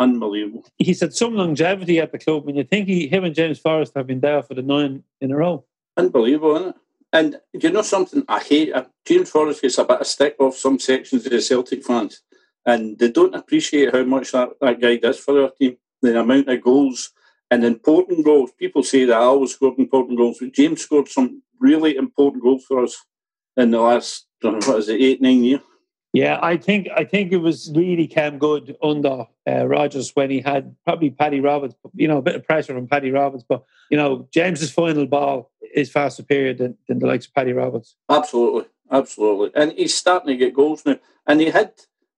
Unbelievable. 0.00 0.64
He's 0.76 1.00
had 1.00 1.14
some 1.14 1.34
longevity 1.34 1.98
at 1.98 2.12
the 2.12 2.18
club, 2.18 2.46
and 2.46 2.56
you 2.56 2.64
think 2.64 2.86
he, 2.86 3.08
him 3.08 3.24
and 3.24 3.34
James 3.34 3.58
Forrest 3.58 3.94
have 3.96 4.06
been 4.06 4.20
there 4.20 4.42
for 4.42 4.54
the 4.54 4.62
nine 4.62 5.02
in 5.20 5.32
a 5.32 5.36
row. 5.36 5.64
Unbelievable, 5.96 6.56
isn't 6.56 6.68
it? 6.68 6.76
And 7.12 7.36
do 7.58 7.68
you 7.68 7.72
know 7.72 7.82
something 7.82 8.24
I 8.28 8.40
hate? 8.40 8.72
Uh, 8.72 8.84
James 9.06 9.30
Forrest 9.30 9.62
gets 9.62 9.78
a 9.78 9.84
bit 9.84 10.00
of 10.00 10.06
stick 10.06 10.36
off 10.38 10.56
some 10.56 10.78
sections 10.78 11.24
of 11.24 11.32
the 11.32 11.40
Celtic 11.40 11.84
fans, 11.84 12.22
and 12.66 12.98
they 12.98 13.10
don't 13.10 13.34
appreciate 13.34 13.94
how 13.94 14.04
much 14.04 14.32
that, 14.32 14.50
that 14.60 14.80
guy 14.80 14.96
does 14.96 15.18
for 15.18 15.42
our 15.42 15.50
team. 15.50 15.76
The 16.02 16.20
amount 16.20 16.48
of 16.48 16.62
goals 16.62 17.10
and 17.50 17.64
important 17.64 18.24
goals. 18.24 18.52
People 18.58 18.82
say 18.82 19.04
that 19.06 19.16
I 19.16 19.24
always 19.24 19.54
scored 19.54 19.78
important 19.78 20.18
goals, 20.18 20.38
but 20.40 20.52
James 20.52 20.82
scored 20.82 21.08
some 21.08 21.42
really 21.58 21.96
important 21.96 22.42
goals 22.42 22.64
for 22.64 22.84
us 22.84 23.04
in 23.56 23.70
the 23.70 23.80
last 23.80 24.26
what 24.40 24.78
is 24.78 24.88
it, 24.88 25.00
eight 25.00 25.22
nine 25.22 25.44
years. 25.44 25.60
Yeah, 26.12 26.38
I 26.40 26.56
think 26.56 26.88
I 26.96 27.04
think 27.04 27.32
it 27.32 27.38
was 27.38 27.70
really 27.74 28.06
came 28.06 28.38
good 28.38 28.76
under 28.82 29.26
uh, 29.46 29.66
Rodgers 29.66 30.10
when 30.14 30.30
he 30.30 30.40
had 30.40 30.74
probably 30.84 31.10
Paddy 31.10 31.40
Roberts, 31.40 31.74
you 31.94 32.08
know, 32.08 32.18
a 32.18 32.22
bit 32.22 32.34
of 32.34 32.46
pressure 32.46 32.74
from 32.74 32.86
Paddy 32.86 33.10
Roberts, 33.10 33.44
but 33.46 33.64
you 33.90 33.96
know, 33.96 34.26
James's 34.32 34.70
final 34.70 35.06
ball 35.06 35.50
is 35.74 35.90
far 35.90 36.10
superior 36.10 36.54
than, 36.54 36.76
than 36.88 36.98
the 36.98 37.06
likes 37.06 37.26
of 37.26 37.34
Paddy 37.34 37.52
Roberts. 37.52 37.94
Absolutely, 38.08 38.64
absolutely, 38.90 39.50
and 39.54 39.72
he's 39.72 39.94
starting 39.94 40.28
to 40.28 40.36
get 40.36 40.54
goals 40.54 40.84
now. 40.86 40.96
And 41.26 41.40
he 41.40 41.50
had 41.50 41.72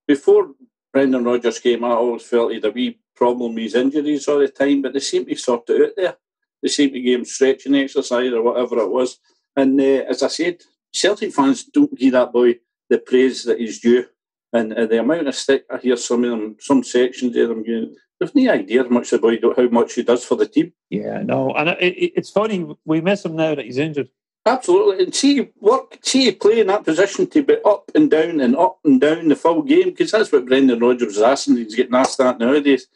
before 0.06 0.50
Brendan 0.92 1.24
Rodgers 1.24 1.58
came, 1.58 1.84
out 1.84 1.92
I 1.92 1.96
always 1.96 2.22
felt 2.22 2.50
he 2.50 2.56
had 2.56 2.66
a 2.66 2.70
wee 2.70 3.00
problem 3.16 3.54
with 3.54 3.64
his 3.64 3.74
injuries 3.74 4.28
all 4.28 4.38
the 4.38 4.48
time, 4.48 4.82
but 4.82 4.92
they 4.92 5.00
seem 5.00 5.26
to 5.26 5.36
sort 5.36 5.68
it 5.68 5.82
out 5.82 5.92
there. 5.96 6.16
They 6.62 6.68
seem 6.68 6.92
to 6.92 7.00
give 7.00 7.20
him 7.20 7.24
stretching 7.24 7.74
exercise 7.74 8.32
or 8.32 8.42
whatever 8.42 8.78
it 8.78 8.90
was. 8.90 9.18
And 9.56 9.80
uh, 9.80 10.04
as 10.08 10.22
I 10.22 10.28
said, 10.28 10.62
Celtic 10.92 11.32
fans 11.32 11.64
don't 11.64 11.96
give 11.96 12.12
that 12.12 12.32
boy 12.32 12.56
the 12.90 12.98
praise 12.98 13.44
that 13.44 13.58
he's 13.58 13.80
due. 13.80 14.04
And 14.52 14.74
uh, 14.74 14.86
the 14.86 14.98
amount 14.98 15.28
of 15.28 15.34
stick 15.34 15.64
I 15.70 15.78
hear 15.78 15.96
some 15.96 16.24
of 16.24 16.30
them, 16.30 16.56
some 16.58 16.82
sections 16.82 17.36
of 17.36 17.48
them 17.48 17.62
giving, 17.62 17.94
they've 18.18 18.34
no 18.34 18.52
idea 18.52 18.82
how 18.82 18.88
much 18.90 19.10
the 19.10 19.18
boy, 19.18 19.38
how 19.56 19.68
much 19.68 19.94
he 19.94 20.02
does 20.02 20.24
for 20.24 20.34
the 20.34 20.46
team. 20.46 20.72
Yeah, 20.90 21.22
no, 21.22 21.52
and 21.54 21.70
it, 21.70 22.12
it's 22.16 22.30
funny 22.30 22.66
we 22.84 23.00
miss 23.00 23.24
him 23.24 23.36
now 23.36 23.54
that 23.54 23.64
he's 23.64 23.78
injured. 23.78 24.10
Absolutely, 24.44 25.04
and 25.04 25.14
see 25.14 25.50
work, 25.60 25.98
see 26.02 26.32
play 26.32 26.60
in 26.60 26.66
that 26.66 26.84
position 26.84 27.28
to 27.28 27.42
be 27.42 27.56
up 27.64 27.90
and 27.94 28.10
down 28.10 28.40
and 28.40 28.56
up 28.56 28.80
and 28.84 29.00
down 29.00 29.28
the 29.28 29.36
full 29.36 29.62
game 29.62 29.90
because 29.90 30.10
that's 30.10 30.32
what 30.32 30.46
Brendan 30.46 30.80
Rodgers 30.80 31.16
is 31.16 31.22
asking. 31.22 31.58
He's 31.58 31.76
getting 31.76 31.94
asked 31.94 32.18
that 32.18 32.38
nowadays. 32.38 32.88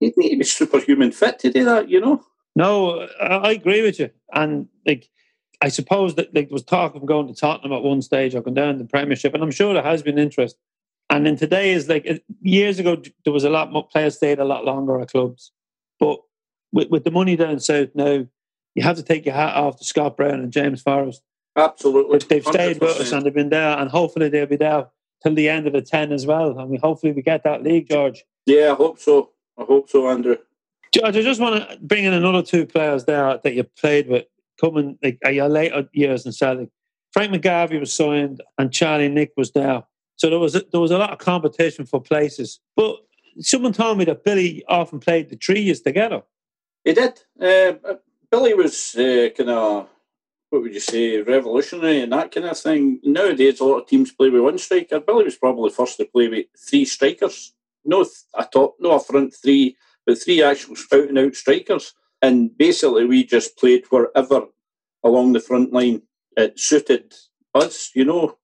He'd 0.00 0.16
need 0.16 0.30
to 0.30 0.36
be 0.38 0.44
superhuman 0.44 1.12
fit 1.12 1.38
to 1.40 1.52
do 1.52 1.64
that, 1.64 1.88
you 1.88 2.00
know. 2.00 2.24
No, 2.56 3.06
I 3.20 3.52
agree 3.52 3.82
with 3.82 4.00
you, 4.00 4.10
and 4.32 4.66
like 4.84 5.08
I 5.60 5.68
suppose 5.68 6.14
that 6.14 6.34
like, 6.34 6.48
there 6.48 6.54
was 6.54 6.62
talk 6.62 6.94
of 6.94 7.04
going 7.04 7.26
to 7.26 7.34
Tottenham 7.34 7.72
at 7.72 7.82
one 7.82 8.02
stage 8.02 8.34
or 8.34 8.42
going 8.42 8.54
down 8.54 8.78
the 8.78 8.84
Premiership, 8.84 9.34
and 9.34 9.42
I'm 9.42 9.50
sure 9.50 9.74
there 9.74 9.82
has 9.82 10.02
been 10.02 10.18
interest. 10.18 10.56
And 11.10 11.26
then 11.26 11.36
today 11.36 11.72
is 11.72 11.88
like 11.88 12.22
years 12.42 12.78
ago, 12.78 13.02
there 13.24 13.32
was 13.32 13.44
a 13.44 13.50
lot 13.50 13.72
more 13.72 13.86
players 13.86 14.16
stayed 14.16 14.38
a 14.38 14.44
lot 14.44 14.64
longer 14.64 15.00
at 15.00 15.10
clubs, 15.10 15.52
but 15.98 16.20
with, 16.72 16.90
with 16.90 17.04
the 17.04 17.10
money 17.10 17.34
down 17.34 17.60
south 17.60 17.88
now, 17.94 18.26
you 18.74 18.82
have 18.82 18.96
to 18.96 19.02
take 19.02 19.24
your 19.24 19.34
hat 19.34 19.56
off 19.56 19.78
to 19.78 19.84
Scott 19.84 20.16
Brown 20.16 20.40
and 20.40 20.52
James 20.52 20.82
Forrest. 20.82 21.22
Absolutely, 21.56 22.18
they've 22.18 22.44
stayed 22.44 22.76
100%. 22.76 22.80
with 22.80 23.00
us 23.00 23.12
and 23.12 23.26
they've 23.26 23.34
been 23.34 23.48
there, 23.48 23.78
and 23.78 23.90
hopefully 23.90 24.28
they'll 24.28 24.46
be 24.46 24.56
there 24.56 24.86
till 25.22 25.34
the 25.34 25.48
end 25.48 25.66
of 25.66 25.72
the 25.72 25.82
ten 25.82 26.12
as 26.12 26.26
well. 26.26 26.58
And 26.58 26.70
we 26.70 26.76
hopefully 26.76 27.12
we 27.12 27.22
get 27.22 27.42
that 27.44 27.64
league, 27.64 27.88
George. 27.88 28.24
Yeah, 28.46 28.72
I 28.72 28.74
hope 28.74 28.98
so. 28.98 29.30
I 29.58 29.64
hope 29.64 29.90
so, 29.90 30.08
Andrew. 30.08 30.36
George, 30.94 31.16
I 31.16 31.22
just 31.22 31.40
want 31.40 31.68
to 31.68 31.78
bring 31.80 32.04
in 32.04 32.12
another 32.12 32.42
two 32.42 32.66
players 32.66 33.04
there 33.04 33.38
that 33.42 33.54
you 33.54 33.64
played 33.64 34.08
with 34.08 34.26
coming 34.60 34.98
like 35.02 35.18
your 35.30 35.48
later 35.48 35.88
years 35.92 36.26
in 36.26 36.32
Celtic. 36.32 36.68
Frank 37.12 37.32
McGarvey 37.32 37.80
was 37.80 37.92
signed 37.92 38.42
and 38.58 38.72
Charlie 38.72 39.08
Nick 39.08 39.32
was 39.36 39.52
there. 39.52 39.84
So 40.16 40.30
there 40.30 40.38
was 40.38 40.54
a, 40.54 40.62
there 40.72 40.80
was 40.80 40.90
a 40.90 40.98
lot 40.98 41.12
of 41.12 41.18
competition 41.18 41.86
for 41.86 42.00
places. 42.00 42.60
But 42.76 42.96
someone 43.40 43.72
told 43.72 43.98
me 43.98 44.04
that 44.06 44.24
Billy 44.24 44.64
often 44.68 45.00
played 45.00 45.30
the 45.30 45.36
three 45.36 45.60
years 45.60 45.80
together. 45.80 46.22
He 46.84 46.92
did. 46.92 47.20
Uh, 47.40 47.94
Billy 48.30 48.54
was 48.54 48.94
uh, 48.94 49.28
kind 49.36 49.50
of 49.50 49.88
what 50.50 50.62
would 50.62 50.74
you 50.74 50.80
say, 50.80 51.20
revolutionary 51.20 52.00
and 52.00 52.12
that 52.12 52.32
kind 52.32 52.46
of 52.46 52.58
thing. 52.58 53.00
Nowadays, 53.02 53.60
a 53.60 53.64
lot 53.64 53.82
of 53.82 53.86
teams 53.86 54.12
play 54.12 54.30
with 54.30 54.42
one 54.42 54.58
striker. 54.58 55.00
Billy 55.00 55.24
was 55.24 55.36
probably 55.36 55.70
first 55.70 55.98
to 55.98 56.06
play 56.06 56.28
with 56.28 56.46
three 56.56 56.84
strikers. 56.84 57.52
No 57.84 58.06
a 58.34 58.44
top, 58.44 58.76
no 58.80 58.92
a 58.92 59.00
front 59.00 59.34
three, 59.34 59.76
but 60.06 60.18
three 60.18 60.42
actual 60.42 60.76
out 60.92 61.08
and 61.08 61.18
out 61.18 61.34
strikers. 61.34 61.94
And 62.20 62.56
basically, 62.56 63.04
we 63.04 63.24
just 63.24 63.56
played 63.56 63.84
wherever 63.90 64.46
along 65.04 65.32
the 65.32 65.40
front 65.40 65.72
line 65.72 66.02
it 66.36 66.58
suited 66.58 67.14
us, 67.54 67.90
you 67.94 68.04
know. 68.04 68.36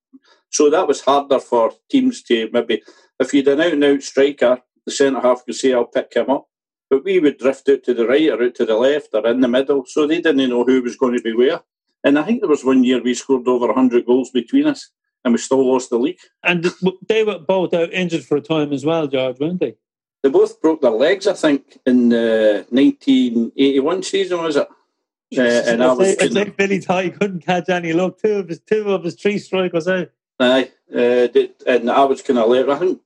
So 0.51 0.71
that 0.71 0.87
was 0.87 1.01
harder 1.01 1.41
for 1.41 1.73
teams 1.91 2.23
to 2.25 2.49
maybe, 2.53 2.83
if 3.19 3.35
you'd 3.35 3.49
an 3.49 3.61
out 3.61 3.73
and 3.73 3.85
out 3.85 4.03
striker, 4.03 4.61
the 4.87 4.93
centre 4.93 5.21
half 5.21 5.45
could 5.45 5.55
say, 5.55 5.73
I'll 5.73 5.87
pick 5.87 6.15
him 6.15 6.31
up. 6.31 6.47
But 6.91 7.05
we 7.05 7.19
would 7.19 7.39
drift 7.39 7.69
out 7.69 7.83
to 7.85 7.95
the 7.95 8.07
right 8.07 8.29
or 8.29 8.43
out 8.43 8.55
to 8.57 8.67
the 8.67 8.77
left 8.77 9.09
or 9.15 9.27
in 9.27 9.41
the 9.41 9.49
middle. 9.49 9.85
So 9.87 10.07
they 10.07 10.21
didn't 10.21 10.49
know 10.49 10.65
who 10.65 10.83
was 10.83 10.97
going 10.97 11.17
to 11.17 11.23
be 11.23 11.33
where. 11.33 11.63
And 12.05 12.19
I 12.19 12.23
think 12.23 12.41
there 12.41 12.51
was 12.51 12.65
one 12.65 12.85
year 12.85 13.03
we 13.03 13.15
scored 13.15 13.49
over 13.49 13.67
100 13.67 14.07
goals 14.07 14.31
between 14.31 14.67
us 14.67 14.91
and 15.25 15.33
we 15.33 15.39
still 15.39 15.67
lost 15.67 15.91
the 15.91 15.99
league. 15.99 16.19
And 16.43 16.67
they 17.09 17.25
were 17.25 17.39
both 17.39 17.73
out 17.73 17.93
injured 17.93 18.25
for 18.25 18.37
a 18.37 18.43
time 18.43 18.73
as 18.73 18.85
well, 18.85 19.07
George, 19.07 19.41
weren't 19.41 19.61
they? 19.61 19.77
They 20.25 20.31
both 20.31 20.59
broke 20.63 20.81
their 20.81 20.91
legs, 20.91 21.27
I 21.27 21.35
think, 21.35 21.81
in 21.85 22.09
the 22.09 22.65
1981 22.71 24.03
season, 24.05 24.43
was 24.43 24.57
it? 24.57 24.67
Uh, 25.37 25.43
and 25.43 25.85
I 25.85 25.93
was. 25.93 26.17
It's 26.19 26.35
like 26.35 26.57
Billy 26.57 26.79
he 26.79 27.11
couldn't 27.11 27.45
catch 27.45 27.69
any 27.69 27.93
luck. 27.93 28.19
Two 28.23 28.37
of 28.37 28.49
his 28.49 28.61
two 28.61 28.91
of 28.91 29.05
his 29.05 29.17
three 29.17 29.37
strikers 29.37 29.87
out. 29.87 30.09
Aye, 30.41 30.71
uh, 30.95 31.29
and 31.67 31.91
I 31.91 32.05
was 32.05 32.23
kind 32.23 32.39
of 32.39 32.49
late. 32.49 32.67
I 32.71 32.79
think 32.79 33.01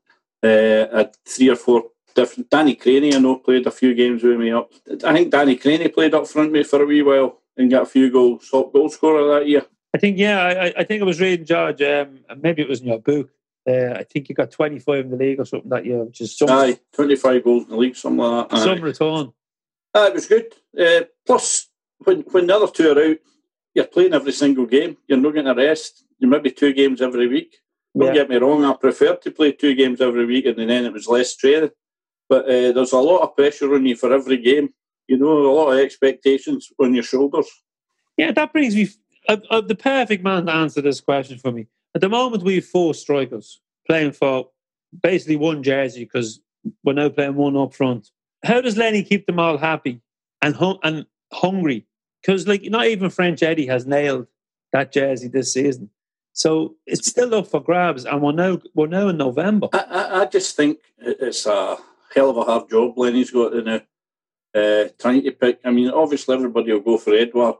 uh, 0.44 0.96
had 0.96 1.16
three 1.26 1.48
or 1.48 1.56
four 1.56 1.86
different. 2.14 2.50
Danny 2.50 2.76
Crainie, 2.76 3.12
I 3.12 3.18
know, 3.18 3.38
played 3.38 3.66
a 3.66 3.72
few 3.72 3.94
games 3.96 4.22
with 4.22 4.38
me 4.38 4.52
up. 4.52 4.70
I 5.04 5.12
think 5.12 5.32
Danny 5.32 5.56
Crainie 5.56 5.92
played 5.92 6.14
up 6.14 6.28
front 6.28 6.52
me 6.52 6.62
for 6.62 6.80
a 6.80 6.86
wee 6.86 7.02
while 7.02 7.40
and 7.56 7.68
got 7.68 7.82
a 7.82 7.86
few 7.86 8.12
goals, 8.12 8.48
top 8.48 8.72
goal 8.72 8.90
scorer 8.90 9.40
that 9.40 9.48
year. 9.48 9.66
I 9.92 9.98
think, 9.98 10.18
yeah, 10.18 10.40
I, 10.40 10.80
I 10.80 10.84
think 10.84 11.02
I 11.02 11.06
was 11.06 11.20
reading 11.20 11.46
George. 11.46 11.82
Um, 11.82 12.20
maybe 12.40 12.62
it 12.62 12.68
was 12.68 12.80
in 12.80 12.86
your 12.86 13.00
book 13.00 13.30
uh, 13.68 13.98
I 13.98 14.04
think 14.04 14.28
you 14.28 14.34
got 14.34 14.50
25 14.50 15.04
in 15.04 15.10
the 15.10 15.16
league 15.16 15.40
or 15.40 15.44
something 15.44 15.68
that 15.70 15.84
year, 15.84 16.02
which 16.04 16.20
is 16.20 16.36
some, 16.36 16.48
Aye, 16.50 16.78
25 16.94 17.44
goals 17.44 17.64
in 17.64 17.70
the 17.70 17.76
league, 17.76 17.96
something 17.96 18.18
like 18.18 18.48
that. 18.48 18.58
Some 18.58 18.80
return. 18.80 19.32
Uh, 19.94 20.06
it 20.08 20.14
was 20.14 20.26
good. 20.26 20.54
Uh, 20.78 21.04
plus, 21.26 21.68
when, 21.98 22.20
when 22.30 22.46
the 22.46 22.56
other 22.56 22.68
two 22.68 22.90
are 22.90 23.10
out, 23.10 23.16
you're 23.74 23.84
playing 23.86 24.14
every 24.14 24.32
single 24.32 24.66
game. 24.66 24.96
You're 25.06 25.18
not 25.18 25.34
getting 25.34 25.50
a 25.50 25.54
rest. 25.54 26.04
You 26.18 26.28
maybe 26.28 26.50
two 26.50 26.72
games 26.72 27.02
every 27.02 27.28
week. 27.28 27.56
Don't 27.96 28.08
yeah. 28.08 28.22
get 28.22 28.30
me 28.30 28.36
wrong, 28.36 28.64
I 28.64 28.74
prefer 28.74 29.16
to 29.16 29.30
play 29.30 29.52
two 29.52 29.74
games 29.74 30.00
every 30.00 30.24
week 30.24 30.46
and 30.46 30.56
then 30.56 30.84
it 30.84 30.92
was 30.92 31.08
less 31.08 31.34
training. 31.34 31.70
But 32.28 32.44
uh, 32.44 32.72
there's 32.72 32.92
a 32.92 32.98
lot 32.98 33.22
of 33.22 33.34
pressure 33.34 33.74
on 33.74 33.86
you 33.86 33.96
for 33.96 34.12
every 34.12 34.36
game. 34.36 34.70
You 35.08 35.16
know, 35.16 35.38
a 35.38 35.50
lot 35.52 35.72
of 35.72 35.78
expectations 35.78 36.70
on 36.78 36.94
your 36.94 37.02
shoulders. 37.02 37.48
Yeah, 38.16 38.32
that 38.32 38.52
brings 38.52 38.76
me 38.76 38.88
uh, 39.28 39.38
uh, 39.50 39.60
the 39.62 39.74
perfect 39.74 40.22
man 40.22 40.46
to 40.46 40.54
answer 40.54 40.80
this 40.82 41.00
question 41.00 41.38
for 41.38 41.50
me. 41.50 41.66
At 41.94 42.00
the 42.00 42.08
moment, 42.08 42.42
we 42.42 42.56
have 42.56 42.66
four 42.66 42.94
strikers 42.94 43.60
playing 43.86 44.12
for 44.12 44.48
basically 45.02 45.36
one 45.36 45.62
jersey 45.62 46.04
because 46.04 46.40
we're 46.84 46.92
now 46.92 47.08
playing 47.08 47.34
one 47.34 47.56
up 47.56 47.74
front. 47.74 48.10
How 48.44 48.60
does 48.60 48.76
Lenny 48.76 49.02
keep 49.02 49.26
them 49.26 49.40
all 49.40 49.58
happy 49.58 50.00
and 50.42 50.56
and 50.82 51.06
hungry? 51.32 51.86
Because 52.22 52.46
like 52.46 52.62
not 52.64 52.86
even 52.86 53.10
French 53.10 53.42
Eddie 53.42 53.66
has 53.66 53.86
nailed 53.86 54.26
that 54.72 54.92
jersey 54.92 55.28
this 55.28 55.52
season. 55.52 55.90
So 56.32 56.76
it's 56.86 57.08
still 57.08 57.34
up 57.34 57.48
for 57.48 57.60
grabs, 57.60 58.04
and 58.04 58.22
we're 58.22 58.32
now 58.32 58.60
we're 58.74 58.86
now 58.86 59.08
in 59.08 59.16
November. 59.16 59.68
I, 59.72 59.78
I, 59.78 60.20
I 60.20 60.24
just 60.26 60.56
think 60.56 60.78
it's 60.98 61.46
a 61.46 61.76
hell 62.14 62.30
of 62.30 62.36
a 62.36 62.44
hard 62.44 62.70
job 62.70 62.96
Lenny's 62.96 63.30
got 63.30 63.54
in 63.54 63.64
now. 63.64 63.80
Uh, 64.54 64.88
trying 64.98 65.22
to 65.24 65.32
pick. 65.32 65.60
I 65.64 65.70
mean, 65.70 65.90
obviously 65.90 66.34
everybody 66.34 66.72
will 66.72 66.80
go 66.80 66.96
for 66.96 67.14
Edouard, 67.14 67.56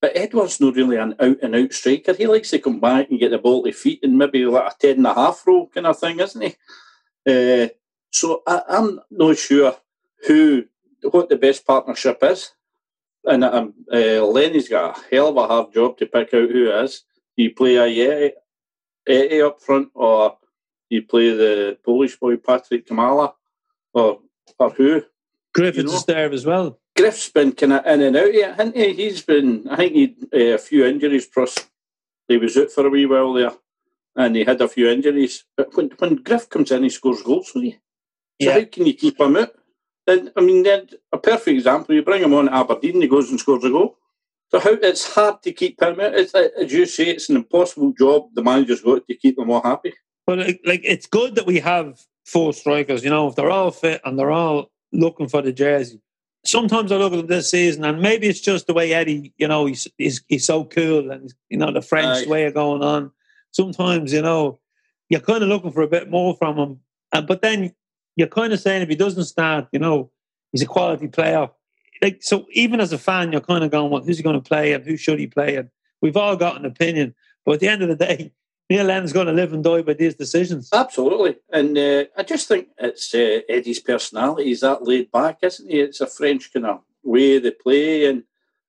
but 0.00 0.16
Edouard's 0.16 0.60
not 0.60 0.76
really 0.76 0.96
an 0.96 1.14
out 1.20 1.36
and 1.42 1.54
out 1.54 1.72
striker. 1.72 2.14
He 2.14 2.26
likes 2.26 2.50
to 2.50 2.58
come 2.58 2.80
back 2.80 3.10
and 3.10 3.18
get 3.20 3.30
the 3.30 3.38
ball 3.38 3.62
to 3.64 3.72
feet 3.72 4.00
and 4.02 4.16
maybe 4.16 4.44
like 4.46 4.72
a 4.72 4.76
ten 4.78 4.96
and 4.98 5.06
a 5.06 5.14
half 5.14 5.46
roll 5.46 5.68
kind 5.68 5.86
of 5.86 5.98
thing, 5.98 6.20
isn't 6.20 6.40
he? 6.42 6.56
Uh, 7.26 7.68
so 8.10 8.42
I, 8.46 8.62
I'm 8.68 9.00
not 9.10 9.36
sure 9.36 9.76
who 10.26 10.64
what 11.10 11.28
the 11.28 11.36
best 11.36 11.66
partnership 11.66 12.18
is. 12.22 12.52
And 13.24 13.44
um, 13.44 13.74
uh, 13.92 14.24
Lenny's 14.24 14.68
got 14.68 14.96
a 14.98 15.14
hell 15.14 15.28
of 15.28 15.36
a 15.36 15.46
hard 15.46 15.74
job 15.74 15.98
to 15.98 16.06
pick 16.06 16.32
out 16.32 16.50
who 16.50 16.70
is. 16.72 17.04
Do 17.36 17.42
you 17.44 17.54
play 17.54 17.76
a 17.76 18.32
Yeti, 19.06 19.46
up 19.46 19.60
front 19.60 19.90
or 19.94 20.30
do 20.88 20.96
you 20.96 21.02
play 21.02 21.30
the 21.30 21.78
Polish 21.84 22.16
boy 22.16 22.36
Patryk 22.36 22.86
Klimala 22.86 23.34
or 23.92 24.20
or 24.58 24.70
who? 24.70 25.02
Griffiths 25.54 25.76
You 25.78 25.84
know- 25.84 25.94
is 25.94 26.04
there 26.06 26.32
as 26.32 26.46
well. 26.46 26.79
Griff's 27.00 27.28
been 27.30 27.52
kind 27.52 27.72
of 27.72 27.86
in 27.86 28.02
and 28.02 28.16
out 28.16 28.32
here, 28.32 28.52
hasn't 28.52 28.76
he? 28.76 28.92
He's 28.94 29.22
been, 29.22 29.68
I 29.68 29.76
think 29.76 29.92
he 29.92 30.16
uh, 30.32 30.54
a 30.54 30.58
few 30.58 30.84
injuries. 30.86 31.26
Plus, 31.26 31.56
he 32.28 32.36
was 32.36 32.56
out 32.56 32.70
for 32.70 32.86
a 32.86 32.90
wee 32.90 33.06
while 33.06 33.32
there, 33.32 33.52
and 34.16 34.36
he 34.36 34.44
had 34.44 34.60
a 34.60 34.68
few 34.68 34.88
injuries. 34.88 35.44
But 35.56 35.74
when 35.76 35.90
when 35.98 36.16
Griff 36.16 36.48
comes 36.48 36.70
in, 36.70 36.82
he 36.82 36.90
scores 36.90 37.22
goals 37.22 37.48
for 37.48 37.60
you. 37.60 37.72
So 37.72 38.48
Yeah. 38.48 38.52
how 38.54 38.64
can 38.64 38.86
you 38.86 38.94
keep 38.94 39.20
him 39.20 39.36
out? 39.36 39.50
And 40.06 40.32
I 40.36 40.40
mean, 40.40 40.62
then 40.62 40.88
a 41.12 41.18
perfect 41.18 41.48
example. 41.48 41.94
You 41.94 42.02
bring 42.02 42.22
him 42.22 42.34
on 42.34 42.48
at 42.48 42.54
Aberdeen, 42.54 43.00
he 43.02 43.08
goes 43.08 43.30
and 43.30 43.38
scores 43.38 43.64
a 43.64 43.70
goal. 43.70 43.96
So 44.50 44.58
how 44.58 44.72
it's 44.72 45.14
hard 45.14 45.42
to 45.42 45.52
keep 45.52 45.80
him 45.80 46.00
out. 46.00 46.14
It's, 46.14 46.34
as 46.34 46.72
you 46.72 46.84
say, 46.86 47.04
it's 47.04 47.28
an 47.28 47.36
impossible 47.36 47.92
job. 47.92 48.30
The 48.34 48.42
manager's 48.42 48.80
got 48.80 49.06
to 49.06 49.14
keep 49.14 49.36
them 49.36 49.50
all 49.50 49.62
happy. 49.62 49.94
But 50.26 50.38
like 50.64 50.82
it's 50.84 51.06
good 51.06 51.36
that 51.36 51.46
we 51.46 51.60
have 51.60 52.00
four 52.24 52.52
strikers. 52.52 53.04
You 53.04 53.10
know, 53.10 53.28
if 53.28 53.36
they're 53.36 53.50
all 53.50 53.70
fit 53.70 54.00
and 54.04 54.18
they're 54.18 54.32
all 54.32 54.70
looking 54.92 55.28
for 55.28 55.42
the 55.42 55.52
jersey. 55.52 56.00
Sometimes 56.44 56.90
I 56.90 56.96
look 56.96 57.12
at 57.12 57.28
this 57.28 57.50
season, 57.50 57.84
and 57.84 58.00
maybe 58.00 58.26
it's 58.26 58.40
just 58.40 58.66
the 58.66 58.72
way 58.72 58.92
Eddie, 58.94 59.32
you 59.36 59.46
know, 59.46 59.66
he's 59.66 59.86
he's, 59.98 60.22
he's 60.28 60.46
so 60.46 60.64
cool, 60.64 61.10
and 61.10 61.32
you 61.50 61.58
know 61.58 61.70
the 61.70 61.82
French 61.82 62.26
Aye. 62.26 62.30
way 62.30 62.44
of 62.44 62.54
going 62.54 62.82
on. 62.82 63.10
Sometimes 63.50 64.12
you 64.12 64.22
know 64.22 64.58
you're 65.10 65.20
kind 65.20 65.42
of 65.42 65.48
looking 65.48 65.72
for 65.72 65.82
a 65.82 65.88
bit 65.88 66.08
more 66.08 66.34
from 66.36 66.56
him, 66.56 66.80
and 67.12 67.26
but 67.26 67.42
then 67.42 67.74
you're 68.16 68.28
kind 68.28 68.52
of 68.52 68.60
saying 68.60 68.82
if 68.82 68.88
he 68.88 68.96
doesn't 68.96 69.24
start, 69.24 69.68
you 69.72 69.78
know, 69.78 70.10
he's 70.52 70.62
a 70.62 70.66
quality 70.66 71.08
player. 71.08 71.48
Like 72.02 72.22
so, 72.22 72.46
even 72.52 72.80
as 72.80 72.92
a 72.92 72.98
fan, 72.98 73.32
you're 73.32 73.40
kind 73.40 73.62
of 73.62 73.70
going, 73.70 73.90
well, 73.90 74.02
who's 74.02 74.16
he 74.16 74.22
going 74.22 74.40
to 74.40 74.48
play 74.48 74.72
and 74.72 74.84
who 74.84 74.96
should 74.96 75.18
he 75.18 75.26
play? 75.26 75.56
And 75.56 75.68
we've 76.00 76.16
all 76.16 76.36
got 76.36 76.56
an 76.56 76.64
opinion, 76.64 77.14
but 77.44 77.54
at 77.54 77.60
the 77.60 77.68
end 77.68 77.82
of 77.82 77.88
the 77.88 77.96
day, 78.06 78.32
Neil 78.70 78.84
Lennon's 78.84 79.12
going 79.12 79.26
to 79.26 79.32
live 79.32 79.52
and 79.52 79.64
die 79.64 79.82
by 79.82 79.94
these 79.94 80.14
decisions. 80.14 80.68
Absolutely, 80.72 81.36
and 81.52 81.76
uh, 81.76 82.04
I 82.16 82.22
just 82.22 82.46
think 82.46 82.68
it's 82.78 83.12
uh, 83.12 83.40
Eddie's 83.48 83.80
personality. 83.80 84.44
He's 84.44 84.60
that 84.60 84.84
laid 84.84 85.10
back, 85.10 85.38
isn't 85.42 85.68
he? 85.68 85.80
It's 85.80 86.00
a 86.00 86.06
French 86.06 86.52
kind 86.52 86.66
of 86.66 86.82
way 87.02 87.40
they 87.40 87.50
play, 87.50 88.06
and 88.06 88.22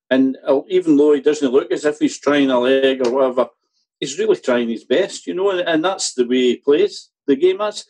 and 0.09 0.37
uh, 0.45 0.61
even 0.67 0.97
though 0.97 1.13
he 1.13 1.21
doesn't 1.21 1.51
look 1.51 1.71
as 1.71 1.85
if 1.85 1.99
he's 1.99 2.19
trying 2.19 2.49
a 2.49 2.59
leg 2.59 3.05
or 3.05 3.11
whatever, 3.11 3.49
he's 3.99 4.17
really 4.17 4.37
trying 4.37 4.69
his 4.69 4.83
best, 4.83 5.27
you 5.27 5.35
know. 5.35 5.51
And, 5.51 5.61
and 5.61 5.85
that's 5.85 6.15
the 6.15 6.25
way 6.25 6.41
he 6.41 6.57
plays 6.57 7.11
the 7.27 7.35
game. 7.35 7.59
That's 7.59 7.85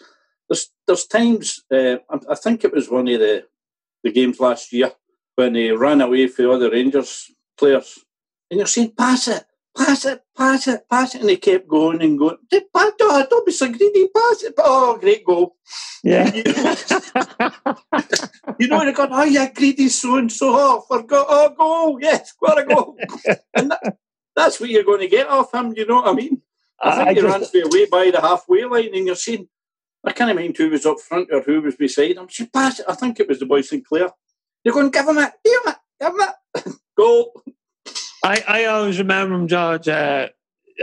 there's 0.50 0.70
there's 0.86 1.06
times 1.06 1.64
uh, 1.72 1.96
I, 2.30 2.36
think 2.36 2.66
it 2.66 2.74
was 2.74 2.90
one 2.90 3.08
of 3.08 3.20
the 3.20 3.46
the 4.04 4.12
games 4.12 4.38
last 4.38 4.74
year 4.74 4.92
when 5.36 5.56
he 5.56 5.72
ran 5.72 6.02
away 6.02 6.28
for 6.28 6.42
the 6.42 6.52
other 6.52 6.72
Rangers 6.72 7.32
players, 7.58 8.00
and 8.50 8.58
you're 8.58 8.68
saying 8.68 8.96
pass 8.98 9.30
it, 9.30 9.46
pass 9.78 10.06
it, 10.06 10.22
pass 10.38 10.68
it, 10.68 10.90
pass 10.90 11.16
it, 11.16 11.22
and 11.22 11.30
he 11.30 11.38
kept 11.38 11.68
going 11.68 12.02
and 12.02 12.18
going. 12.18 12.38
Don't, 12.50 13.46
be 13.46 13.52
so 13.52 13.68
greedy, 13.72 14.08
pass 14.08 14.44
it. 14.44 14.54
Oh, 14.58 14.98
great 14.98 15.26
goal! 15.26 15.56
Yeah. 16.04 16.32
You 18.60 18.68
know, 18.68 18.80
they're 18.84 18.94
going, 18.94 19.10
oh 19.12 19.24
yeah, 19.24 19.52
greedy 19.52 19.90
so 19.90 20.18
and 20.18 20.32
so. 20.32 20.54
Oh, 20.54 20.82
forgot. 20.88 21.26
Oh, 21.30 21.50
goal! 21.58 22.00
Yes, 22.02 22.34
got 22.44 22.60
a 22.60 22.66
goal. 22.66 22.98
and 23.56 23.72
that, 23.72 23.98
that's 24.36 24.60
what 24.60 24.70
you're 24.70 24.84
going 24.84 25.00
to 25.00 25.08
get 25.08 25.28
off 25.28 25.54
him. 25.54 25.74
You 25.76 25.86
know 25.86 25.96
what 25.96 26.08
I 26.08 26.14
mean? 26.14 26.42
I 26.80 26.96
think 26.96 27.08
I 27.08 27.14
he 27.14 27.22
just- 27.22 27.54
ran 27.54 27.64
away 27.66 27.86
by 27.86 28.12
the 28.12 28.22
halfway 28.22 28.66
line, 28.66 28.94
and 28.94 29.06
you're 29.08 29.16
saying, 29.16 29.48
I 30.06 30.12
can't 30.12 30.36
mind 30.36 30.58
who 30.58 30.70
was 30.70 30.86
up 30.86 31.00
front 31.00 31.30
or 31.32 31.42
who 31.42 31.62
was 31.62 31.76
beside 31.76 32.18
him. 32.18 32.28
She 32.28 32.46
pass 32.48 32.80
it. 32.80 32.86
I 32.88 32.96
think 32.96 33.20
it 33.20 33.28
was 33.28 33.40
the 33.40 33.46
boy 33.46 33.62
Sinclair. 33.62 34.10
You're 34.64 34.74
going, 34.74 34.90
give 34.90 35.08
him 35.08 35.18
it, 35.18 35.32
give 35.44 35.62
him 35.66 35.74
it, 35.74 35.78
give 36.00 36.14
him 36.14 36.22
it. 36.22 36.76
goal. 36.98 37.44
I, 38.24 38.44
I 38.48 38.66
always 38.66 39.00
remember 39.00 39.36
him, 39.36 39.48
George. 39.48 39.88
Uh, 39.88 40.30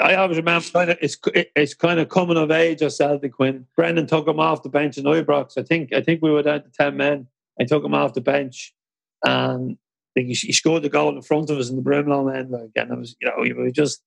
I 0.03 0.15
always 0.15 0.37
remember 0.37 0.69
kind 0.71 0.91
of, 0.91 0.99
it's 1.01 1.17
it's 1.35 1.75
kind 1.75 2.01
of 2.01 2.09
coming 2.09 2.37
of 2.37 2.51
age 2.51 2.83
of 2.83 2.93
Celtic 2.93 3.39
when 3.39 3.67
Brendan 3.77 4.07
took 4.07 4.29
him 4.29 4.41
off 4.41 4.63
the 4.63 4.69
bench 4.69 4.99
in 4.99 5.05
Ibrox. 5.05 5.59
I 5.59 5.63
think 5.63 5.93
I 5.93 6.01
think 6.01 6.23
we 6.23 6.31
were 6.31 6.43
down 6.43 6.63
to 6.63 6.71
ten 6.71 6.97
men. 6.97 7.27
I 7.61 7.65
took 7.65 7.85
him 7.85 7.95
off 7.95 8.15
the 8.15 8.21
bench, 8.21 8.75
and 9.25 9.73
I 9.73 10.21
think 10.21 10.29
he, 10.29 10.35
he 10.35 10.53
scored 10.53 10.83
the 10.83 10.89
goal 10.89 11.15
in 11.15 11.23
front 11.23 11.51
of 11.51 11.59
us 11.59 11.71
in 11.71 11.77
the 11.77 11.83
Broomloan 11.83 12.37
end. 12.37 12.51
Like, 12.51 12.71
and 12.77 12.93
it 12.93 12.99
was 12.99 13.17
you 13.21 13.29
know 13.29 13.35
we 13.41 13.53
were 13.53 13.71
just 13.71 14.03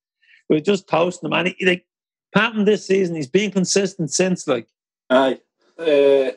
we 0.50 0.58
were 0.58 0.62
just 0.62 0.88
toasting 0.88 1.28
him. 1.28 1.34
And 1.34 1.54
he, 1.58 1.66
like 1.66 1.86
Patton 2.34 2.66
this 2.66 2.86
season, 2.86 3.16
he's 3.16 3.28
been 3.28 3.52
consistent 3.52 4.12
since. 4.12 4.48
Like 4.48 4.68
Aye. 5.10 5.40
Uh, 5.78 6.32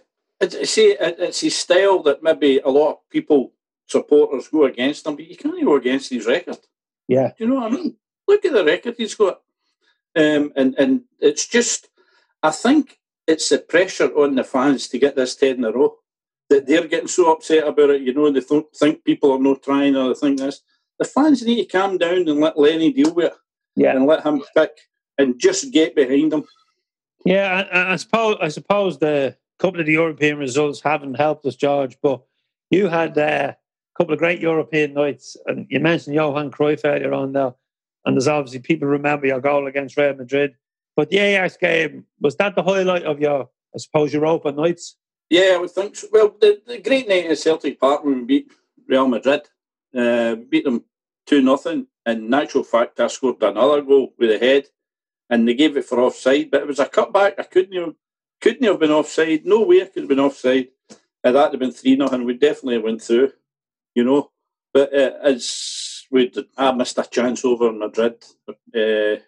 see, 0.64 0.92
it, 0.92 1.16
it's 1.18 1.40
his 1.40 1.56
style 1.56 2.02
that 2.02 2.22
maybe 2.22 2.60
a 2.60 2.68
lot 2.68 2.90
of 2.90 3.10
people, 3.10 3.52
supporters, 3.86 4.48
go 4.48 4.64
against 4.64 5.06
him, 5.06 5.16
but 5.16 5.26
you 5.26 5.36
can't 5.36 5.64
go 5.64 5.76
against 5.76 6.10
his 6.10 6.26
record. 6.26 6.58
Yeah, 7.08 7.32
Do 7.36 7.44
you 7.44 7.50
know 7.50 7.56
what 7.56 7.72
I 7.72 7.76
mean? 7.76 7.96
Look 8.26 8.44
at 8.44 8.52
the 8.52 8.64
record 8.64 8.94
he's 8.96 9.14
got. 9.14 9.40
Um, 10.16 10.52
and, 10.56 10.74
and 10.78 11.02
it's 11.20 11.46
just, 11.46 11.88
I 12.42 12.50
think 12.50 12.98
it's 13.26 13.48
the 13.48 13.58
pressure 13.58 14.10
on 14.16 14.36
the 14.36 14.44
fans 14.44 14.88
to 14.88 14.98
get 14.98 15.16
this 15.16 15.36
10 15.36 15.56
in 15.56 15.64
a 15.64 15.72
row 15.72 15.96
that 16.50 16.66
they're 16.66 16.86
getting 16.86 17.08
so 17.08 17.32
upset 17.32 17.66
about 17.66 17.90
it. 17.90 18.02
You 18.02 18.14
know, 18.14 18.26
and 18.26 18.36
they 18.36 18.40
th- 18.40 18.64
think 18.76 19.04
people 19.04 19.32
are 19.32 19.38
not 19.38 19.62
trying 19.62 19.96
or 19.96 20.08
they 20.08 20.14
think 20.14 20.38
this. 20.38 20.60
The 20.98 21.04
fans 21.04 21.42
need 21.42 21.56
to 21.56 21.64
calm 21.64 21.98
down 21.98 22.28
and 22.28 22.40
let 22.40 22.58
Lenny 22.58 22.92
deal 22.92 23.12
with 23.12 23.26
it 23.26 23.34
yeah. 23.76 23.96
and 23.96 24.06
let 24.06 24.24
him 24.24 24.42
pick 24.56 24.70
and 25.18 25.38
just 25.38 25.72
get 25.72 25.94
behind 25.94 26.32
him. 26.32 26.44
Yeah, 27.24 27.64
I, 27.72 27.94
I 27.94 27.96
suppose 27.96 28.36
I 28.40 28.48
suppose 28.48 28.98
the 28.98 29.36
couple 29.58 29.80
of 29.80 29.86
the 29.86 29.92
European 29.92 30.38
results 30.38 30.80
haven't 30.80 31.14
helped 31.14 31.46
us, 31.46 31.56
George. 31.56 31.96
But 32.02 32.22
you 32.70 32.88
had 32.88 33.16
uh, 33.16 33.54
couple 33.96 34.12
of 34.12 34.18
great 34.18 34.40
European 34.40 34.94
nights, 34.94 35.36
and 35.46 35.66
you 35.70 35.80
mentioned 35.80 36.16
Johan 36.16 36.50
Cruyff 36.50 36.82
earlier 36.84 37.12
on 37.12 37.32
there. 37.32 37.54
And 38.04 38.16
there's 38.16 38.28
obviously 38.28 38.60
people 38.60 38.88
remember 38.88 39.26
your 39.26 39.40
goal 39.40 39.66
against 39.66 39.96
Real 39.96 40.14
Madrid. 40.14 40.54
But 40.96 41.10
the 41.10 41.18
Ajax 41.18 41.56
game 41.56 42.04
was 42.20 42.36
that 42.36 42.54
the 42.54 42.62
highlight 42.62 43.04
of 43.04 43.20
your, 43.20 43.48
I 43.74 43.78
suppose, 43.78 44.12
Europa 44.12 44.52
nights? 44.52 44.96
Yeah, 45.30 45.54
I 45.54 45.58
would 45.58 45.70
think 45.70 45.96
so. 45.96 46.06
Well, 46.12 46.34
the, 46.40 46.60
the 46.66 46.78
great 46.78 47.08
night 47.08 47.26
at 47.26 47.38
Celtic 47.38 47.80
Park 47.80 48.04
when 48.04 48.20
we 48.20 48.24
beat 48.24 48.52
Real 48.86 49.08
Madrid, 49.08 49.42
uh, 49.96 50.36
beat 50.36 50.64
them 50.64 50.84
2 51.26 51.42
nothing. 51.42 51.86
And 52.06 52.32
in 52.32 52.64
fact, 52.64 53.00
I 53.00 53.06
scored 53.06 53.42
another 53.42 53.80
goal 53.82 54.12
with 54.18 54.30
a 54.30 54.38
head 54.38 54.66
and 55.30 55.48
they 55.48 55.54
gave 55.54 55.76
it 55.76 55.86
for 55.86 56.00
offside, 56.00 56.50
but 56.50 56.60
it 56.60 56.68
was 56.68 56.78
a 56.78 56.86
cutback. 56.86 57.34
I 57.38 57.44
couldn't 57.44 57.76
have, 57.80 57.94
couldn't 58.40 58.64
have 58.64 58.78
been 58.78 58.90
offside. 58.90 59.46
No 59.46 59.62
way 59.62 59.82
I 59.82 59.86
could 59.86 60.02
have 60.02 60.08
been 60.08 60.20
offside. 60.20 60.68
Uh, 61.24 61.32
that'd 61.32 61.52
have 61.52 61.60
been 61.60 61.72
3 61.72 61.96
nothing. 61.96 62.24
We 62.24 62.34
definitely 62.34 62.78
went 62.78 63.02
through, 63.02 63.32
you 63.94 64.04
know. 64.04 64.30
But 64.72 64.92
uh, 64.92 65.12
as 65.22 66.04
we 66.10 66.32
I 66.56 66.72
missed 66.72 66.98
a 66.98 67.04
chance 67.04 67.44
over 67.44 67.68
in 67.68 67.78
Madrid 67.78 68.24
uh, 68.48 69.20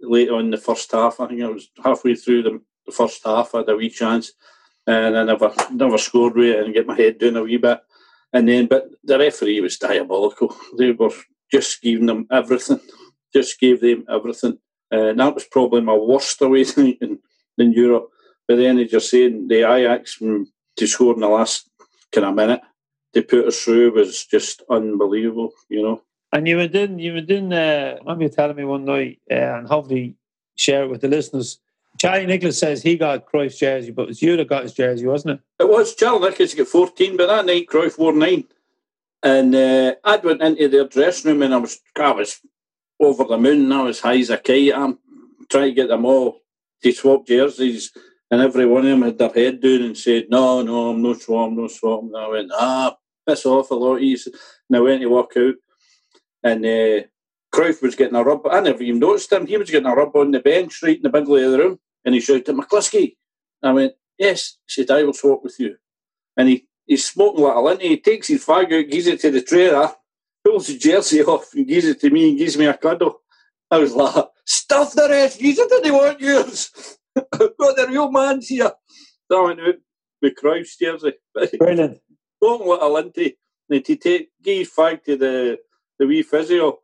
late 0.00 0.30
on 0.30 0.50
the 0.50 0.56
first 0.56 0.90
half. 0.92 1.20
I 1.20 1.28
think 1.28 1.42
I 1.42 1.46
was 1.46 1.70
halfway 1.82 2.14
through 2.14 2.42
the, 2.42 2.60
the 2.86 2.92
first 2.92 3.22
half. 3.24 3.54
I 3.54 3.58
had 3.58 3.68
a 3.68 3.76
wee 3.76 3.90
chance 3.90 4.32
and 4.86 5.16
I 5.16 5.24
never 5.24 5.52
never 5.70 5.98
scored 5.98 6.34
with 6.34 6.48
it 6.48 6.64
and 6.64 6.74
get 6.74 6.86
my 6.86 6.96
head 6.96 7.18
down 7.18 7.36
a 7.36 7.42
wee 7.42 7.56
bit. 7.56 7.80
And 8.32 8.48
then, 8.48 8.66
but 8.66 8.90
the 9.04 9.18
referee 9.18 9.60
was 9.60 9.78
diabolical. 9.78 10.56
They 10.78 10.92
were 10.92 11.10
just 11.50 11.82
giving 11.82 12.06
them 12.06 12.26
everything, 12.30 12.80
just 13.32 13.60
gave 13.60 13.80
them 13.80 14.04
everything. 14.10 14.58
Uh, 14.92 15.08
and 15.08 15.20
that 15.20 15.34
was 15.34 15.44
probably 15.44 15.82
my 15.82 15.94
worst 15.94 16.40
away 16.42 16.64
night 16.76 16.98
in, 17.00 17.18
in 17.58 17.72
Europe. 17.72 18.08
But 18.48 18.56
then 18.56 18.76
they 18.76 18.86
just 18.86 19.10
saying 19.10 19.48
the 19.48 19.70
Ajax 19.70 20.18
mm, 20.18 20.46
to 20.76 20.86
score 20.86 21.14
in 21.14 21.20
the 21.20 21.28
last 21.28 21.70
kind 22.10 22.26
of 22.26 22.34
minute 22.34 22.60
to 23.14 23.22
put 23.22 23.46
us 23.46 23.62
through 23.62 23.92
was 23.92 24.24
just 24.24 24.62
unbelievable, 24.70 25.52
you 25.68 25.82
know. 25.82 26.02
And 26.32 26.48
you 26.48 26.56
were 26.56 26.68
doing, 26.68 26.98
you 26.98 27.12
were 27.12 27.20
doing, 27.20 27.52
uh, 27.52 27.96
remember 28.00 28.24
you 28.24 28.30
telling 28.30 28.56
me 28.56 28.64
one 28.64 28.84
night, 28.84 29.20
uh, 29.30 29.34
and 29.34 29.68
hopefully 29.68 30.16
share 30.56 30.84
it 30.84 30.90
with 30.90 31.02
the 31.02 31.08
listeners. 31.08 31.58
Charlie 31.98 32.26
Nicholas 32.26 32.58
says 32.58 32.82
he 32.82 32.96
got 32.96 33.26
Cruyff's 33.26 33.58
jersey, 33.58 33.90
but 33.90 34.02
it 34.02 34.08
was 34.08 34.22
you 34.22 34.36
that 34.36 34.48
got 34.48 34.62
his 34.62 34.72
jersey, 34.72 35.06
wasn't 35.06 35.34
it? 35.34 35.40
It 35.64 35.68
was 35.68 35.94
Charlie 35.94 36.30
Nicholas 36.30 36.54
got 36.54 36.68
14, 36.68 37.16
but 37.16 37.26
that 37.26 37.46
night 37.46 37.66
Cruyff 37.68 37.98
wore 37.98 38.14
nine. 38.14 38.44
And 39.22 39.54
uh, 39.54 39.94
I 40.02 40.16
went 40.16 40.42
into 40.42 40.68
their 40.68 40.88
dressing 40.88 41.30
room 41.30 41.42
and 41.42 41.54
I 41.54 41.58
was, 41.58 41.78
I 41.96 42.10
was 42.10 42.40
over 42.98 43.24
the 43.24 43.38
moon. 43.38 43.70
I 43.70 43.82
was 43.82 44.00
high 44.00 44.18
as 44.18 44.30
a 44.30 44.38
kite. 44.38 44.74
I'm 44.74 44.98
trying 45.48 45.68
to 45.68 45.74
get 45.74 45.88
them 45.88 46.06
all 46.06 46.40
to 46.82 46.92
swap 46.92 47.26
jerseys. 47.26 47.92
And 48.30 48.40
every 48.40 48.64
one 48.66 48.84
of 48.84 48.90
them 48.90 49.02
had 49.02 49.18
their 49.18 49.28
head 49.28 49.60
down 49.60 49.82
and 49.82 49.96
said, 49.96 50.26
No, 50.30 50.62
no, 50.62 50.90
I'm 50.90 51.02
no 51.02 51.12
swam, 51.12 51.54
no 51.54 51.68
swam. 51.68 52.06
And 52.06 52.16
I 52.16 52.28
went, 52.28 52.50
Ah, 52.54 52.96
piss 53.26 53.46
off 53.46 53.70
a 53.70 53.74
lot. 53.74 54.00
He's 54.00 54.26
and 54.26 54.76
I 54.76 54.80
went 54.80 55.00
to 55.02 55.08
walk 55.08 55.32
out. 55.36 55.54
And 56.44 56.64
uh, 56.64 57.06
Cruyff 57.54 57.82
was 57.82 57.94
getting 57.94 58.16
a 58.16 58.22
rub. 58.22 58.46
I 58.46 58.60
never 58.60 58.82
even 58.82 59.00
noticed 59.00 59.32
him. 59.32 59.46
He 59.46 59.56
was 59.56 59.70
getting 59.70 59.88
a 59.88 59.94
rub 59.94 60.16
on 60.16 60.30
the 60.30 60.40
bench 60.40 60.82
right 60.82 60.96
in 60.96 61.02
the 61.02 61.10
middle 61.10 61.36
of 61.36 61.52
the 61.52 61.58
room. 61.58 61.78
And 62.04 62.14
he 62.14 62.20
shouted, 62.20 62.46
McCluskey. 62.46 63.16
I 63.62 63.72
went, 63.72 63.92
Yes. 64.18 64.58
He 64.66 64.84
said, 64.84 64.90
I 64.90 65.04
will 65.04 65.12
swap 65.12 65.42
with 65.42 65.58
you. 65.58 65.76
And 66.36 66.48
he, 66.48 66.66
he's 66.86 67.04
smoking 67.04 67.44
like 67.44 67.56
a 67.56 67.60
lint. 67.60 67.82
He 67.82 67.98
takes 67.98 68.28
his 68.28 68.44
fag 68.44 68.72
out, 68.72 68.90
gives 68.90 69.06
it 69.06 69.20
to 69.20 69.30
the 69.30 69.42
trainer, 69.42 69.90
pulls 70.44 70.66
his 70.66 70.78
jersey 70.78 71.22
off 71.24 71.52
and 71.54 71.66
gives 71.66 71.86
it 71.86 72.00
to 72.00 72.10
me 72.10 72.30
and 72.30 72.38
gives 72.38 72.56
me 72.56 72.66
a 72.66 72.74
cuddle. 72.74 73.20
I 73.70 73.78
was 73.78 73.94
like, 73.94 74.26
Stuff 74.44 74.94
the 74.94 75.08
rest. 75.08 75.40
You 75.40 75.54
didn't 75.54 75.92
want 75.92 76.20
yours. 76.20 76.98
I've 77.16 77.56
got 77.56 77.76
the 77.76 77.86
real 77.88 78.10
man's 78.10 78.48
here. 78.48 78.72
So 79.30 79.44
I 79.44 79.46
went 79.46 79.60
out 79.60 79.74
with 80.20 80.34
Cruyff's 80.34 80.76
jersey. 80.76 81.14
Brilliant. 81.58 82.00
Smoking 82.42 82.68
like 82.68 82.80
a 82.80 82.86
linty. 82.86 83.38
And 83.70 83.84
to 83.84 83.96
take, 83.96 84.30
give 84.42 84.58
his 84.58 84.70
fag 84.70 85.04
to 85.04 85.16
the, 85.16 85.58
the 85.98 86.06
wee 86.06 86.22
physio 86.22 86.78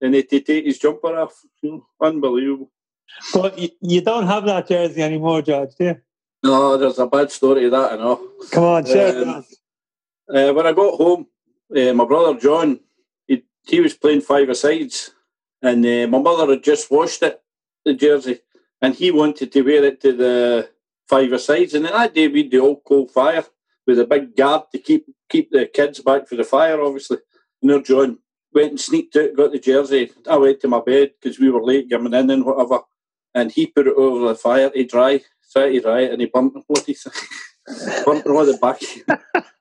and 0.00 0.14
to 0.14 0.40
take 0.40 0.64
his 0.64 0.78
jumper 0.78 1.14
off. 1.16 1.34
Unbelievable. 2.00 2.70
But 3.32 3.58
you, 3.58 3.68
you 3.80 4.00
don't 4.00 4.26
have 4.26 4.44
that 4.46 4.66
jersey 4.66 5.02
anymore, 5.02 5.42
George, 5.42 5.74
do 5.78 5.84
you? 5.84 5.96
No, 6.42 6.76
there's 6.76 6.98
a 6.98 7.06
bad 7.06 7.30
story 7.30 7.62
to 7.62 7.70
that, 7.70 7.92
I 7.92 7.96
know. 7.96 8.28
Come 8.50 8.64
on, 8.64 8.84
share 8.86 9.22
Um, 9.22 9.44
Uh, 10.26 10.52
when 10.52 10.66
I 10.66 10.72
got 10.72 10.94
home, 10.94 11.26
uh, 11.76 11.92
my 11.92 12.04
brother 12.06 12.38
John, 12.40 12.80
he, 13.26 13.44
he 13.66 13.80
was 13.80 13.94
playing 13.94 14.22
five 14.22 14.54
sides, 14.56 15.10
and 15.60 15.84
uh, 15.84 16.06
my 16.08 16.18
mother 16.18 16.50
had 16.50 16.64
just 16.64 16.90
washed 16.90 17.22
it, 17.22 17.42
the 17.84 17.92
jersey, 17.94 18.40
and 18.80 18.94
he 18.94 19.10
wanted 19.10 19.52
to 19.52 19.62
wear 19.62 19.84
it 19.84 20.00
to 20.00 20.12
the 20.12 20.70
five 21.08 21.38
sides. 21.40 21.74
And 21.74 21.84
then 21.84 21.92
that 21.92 22.14
day 22.14 22.28
we'd 22.28 22.50
the 22.50 22.58
old 22.58 22.82
coal 22.84 23.06
fire 23.06 23.44
with 23.86 23.98
a 23.98 24.06
big 24.06 24.36
guard 24.36 24.62
to 24.72 24.78
keep 24.78 25.06
keep 25.28 25.50
the 25.50 25.66
kids 25.66 26.00
back 26.00 26.28
for 26.28 26.36
the 26.36 26.44
fire, 26.44 26.80
obviously. 26.80 27.18
And 27.62 27.84
John 27.84 28.18
went 28.52 28.70
and 28.70 28.80
sneaked 28.80 29.16
out, 29.16 29.36
got 29.36 29.52
the 29.52 29.58
jersey. 29.58 30.10
I 30.28 30.36
went 30.36 30.60
to 30.60 30.68
my 30.68 30.80
bed 30.80 31.12
because 31.20 31.38
we 31.38 31.50
were 31.50 31.62
late 31.62 31.90
coming 31.90 32.14
in 32.14 32.30
and 32.30 32.44
whatever. 32.44 32.80
And 33.34 33.50
he 33.50 33.66
put 33.66 33.88
it 33.88 33.96
over 33.96 34.28
the 34.28 34.34
fire 34.34 34.70
to 34.70 34.84
dry, 34.84 35.20
try 35.52 35.72
to 35.72 35.80
dry 35.80 36.00
it, 36.02 36.12
and 36.12 36.20
he 36.20 36.26
burnt 36.26 36.54
the 36.54 36.62
bloody 36.68 36.94
thing. 36.94 37.12
burnt 38.04 38.26
it 38.26 38.30
on 38.30 38.46
the 38.46 38.58
back. 38.60 38.80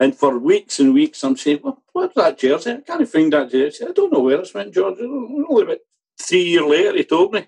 And 0.00 0.14
for 0.14 0.38
weeks 0.38 0.80
and 0.80 0.92
weeks, 0.92 1.22
I'm 1.22 1.36
saying, 1.36 1.60
well, 1.62 1.82
what's 1.92 2.14
that 2.16 2.38
jersey? 2.38 2.72
I 2.72 2.80
can't 2.80 3.08
find 3.08 3.32
that 3.32 3.50
jersey. 3.50 3.86
I 3.88 3.92
don't 3.92 4.12
know 4.12 4.20
where 4.20 4.40
it's 4.40 4.52
went, 4.52 4.74
George. 4.74 4.98
Only 5.00 5.62
about 5.62 5.78
three 6.20 6.42
years 6.42 6.66
later, 6.66 6.96
he 6.96 7.04
told 7.04 7.32
me. 7.32 7.46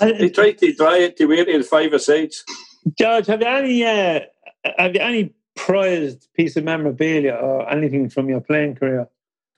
he 0.18 0.30
tried 0.30 0.58
to 0.58 0.72
dry 0.72 0.98
it 0.98 1.16
to 1.16 1.26
wear 1.26 1.40
it 1.40 1.48
in 1.48 1.62
five 1.62 2.00
sides. 2.00 2.44
George, 2.98 3.26
have 3.26 3.40
you 3.40 3.46
any 3.46 3.84
uh, 3.84 4.20
have 4.78 4.94
you 4.94 5.00
any 5.00 5.32
prized 5.54 6.28
piece 6.34 6.56
of 6.56 6.64
memorabilia 6.64 7.32
or 7.34 7.68
anything 7.70 8.08
from 8.08 8.28
your 8.28 8.40
playing 8.40 8.74
career? 8.74 9.08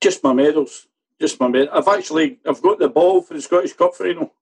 Just 0.01 0.23
my 0.23 0.33
medals. 0.33 0.87
Just 1.21 1.41
my 1.41 1.49
medal. 1.49 1.69
I've 1.73 1.89
actually, 1.89 2.39
I've 2.47 2.61
got 2.63 2.79
the 2.79 2.89
ball 2.89 3.23
for 3.23 3.35
the 3.35 3.41
Scottish 3.41 3.73
Cup 3.73 3.95
final. 3.95 4.33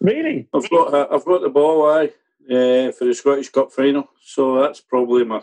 Really? 0.00 0.48
I've 0.52 0.68
got, 0.68 0.92
uh, 0.92 1.06
I've 1.10 1.24
got 1.24 1.40
the 1.40 1.48
ball, 1.48 1.90
aye, 1.90 2.10
uh, 2.50 2.92
for 2.92 3.06
the 3.06 3.14
Scottish 3.14 3.48
Cup 3.50 3.72
final. 3.72 4.08
So 4.22 4.60
that's 4.60 4.80
probably 4.80 5.24
my, 5.24 5.42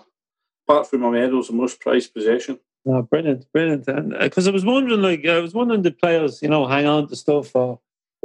apart 0.68 0.88
from 0.90 1.02
my 1.02 1.10
medals, 1.10 1.48
the 1.48 1.54
most 1.54 1.80
prized 1.80 2.14
possession. 2.14 2.60
No, 2.86 3.02
brilliant, 3.02 3.52
brilliant. 3.52 3.88
And 3.88 4.16
because 4.20 4.48
I 4.48 4.52
was 4.52 4.64
wondering, 4.64 5.02
like, 5.02 5.26
I 5.26 5.40
was 5.40 5.54
wondering, 5.54 5.82
the 5.82 5.92
players, 5.92 6.42
you 6.42 6.50
know, 6.50 6.68
hang 6.68 6.86
on 6.86 7.08
to 7.08 7.16
stuff 7.16 7.56
or. 7.56 7.80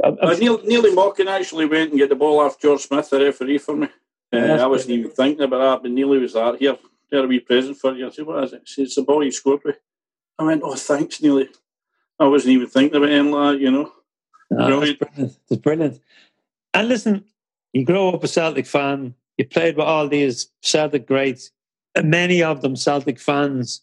I'm- 0.04 0.18
I'm 0.20 0.28
Uh, 0.30 0.34
Neil, 0.34 0.58
Neilly 0.58 0.94
Mochan 0.94 1.26
actually 1.26 1.66
went 1.66 1.90
and 1.90 1.98
get 1.98 2.08
the 2.10 2.16
ball 2.16 2.40
off 2.40 2.60
George 2.60 2.82
Smith, 2.82 3.08
the 3.10 3.20
referee, 3.24 3.58
for 3.58 3.76
me. 3.76 3.88
Uh, 4.36 4.62
I 4.62 4.66
wasn't 4.66 4.90
even 4.92 5.10
thinking 5.10 5.42
about 5.44 5.58
that, 5.58 5.82
but 5.82 5.92
Neilly 5.92 6.20
was 6.20 6.32
that. 6.34 6.56
Here, 6.58 6.76
here 7.10 7.24
a 7.24 7.26
wee 7.26 7.40
present 7.40 7.78
for 7.78 7.94
you. 7.94 8.06
I 8.06 8.10
said, 8.10 8.26
what 8.26 8.44
is 8.44 8.52
it? 8.52 8.62
Said, 8.68 8.84
it's 8.84 8.94
the 8.94 9.02
ball 9.02 9.24
you 9.24 9.30
scored 9.32 9.60
with. 9.64 9.78
I 10.38 10.44
went, 10.44 10.62
oh, 10.64 10.74
thanks, 10.74 11.18
Neilly. 11.18 11.48
I 12.18 12.26
wasn't 12.26 12.52
even 12.52 12.68
thinking 12.68 12.96
about 12.96 13.10
anything 13.10 13.32
like 13.32 13.54
that, 13.54 13.60
you 13.60 13.70
know. 13.70 13.92
No, 14.50 14.66
Brilliant. 14.66 14.98
that's 15.00 15.10
brilliant. 15.14 15.38
It's 15.50 15.60
brilliant. 15.62 16.00
And 16.74 16.88
listen, 16.88 17.24
you 17.72 17.84
grow 17.84 18.10
up 18.10 18.24
a 18.24 18.28
Celtic 18.28 18.66
fan. 18.66 19.14
You 19.36 19.46
played 19.46 19.76
with 19.76 19.86
all 19.86 20.08
these 20.08 20.48
Celtic 20.62 21.06
greats, 21.06 21.50
and 21.94 22.10
many 22.10 22.42
of 22.42 22.60
them 22.62 22.76
Celtic 22.76 23.18
fans. 23.18 23.82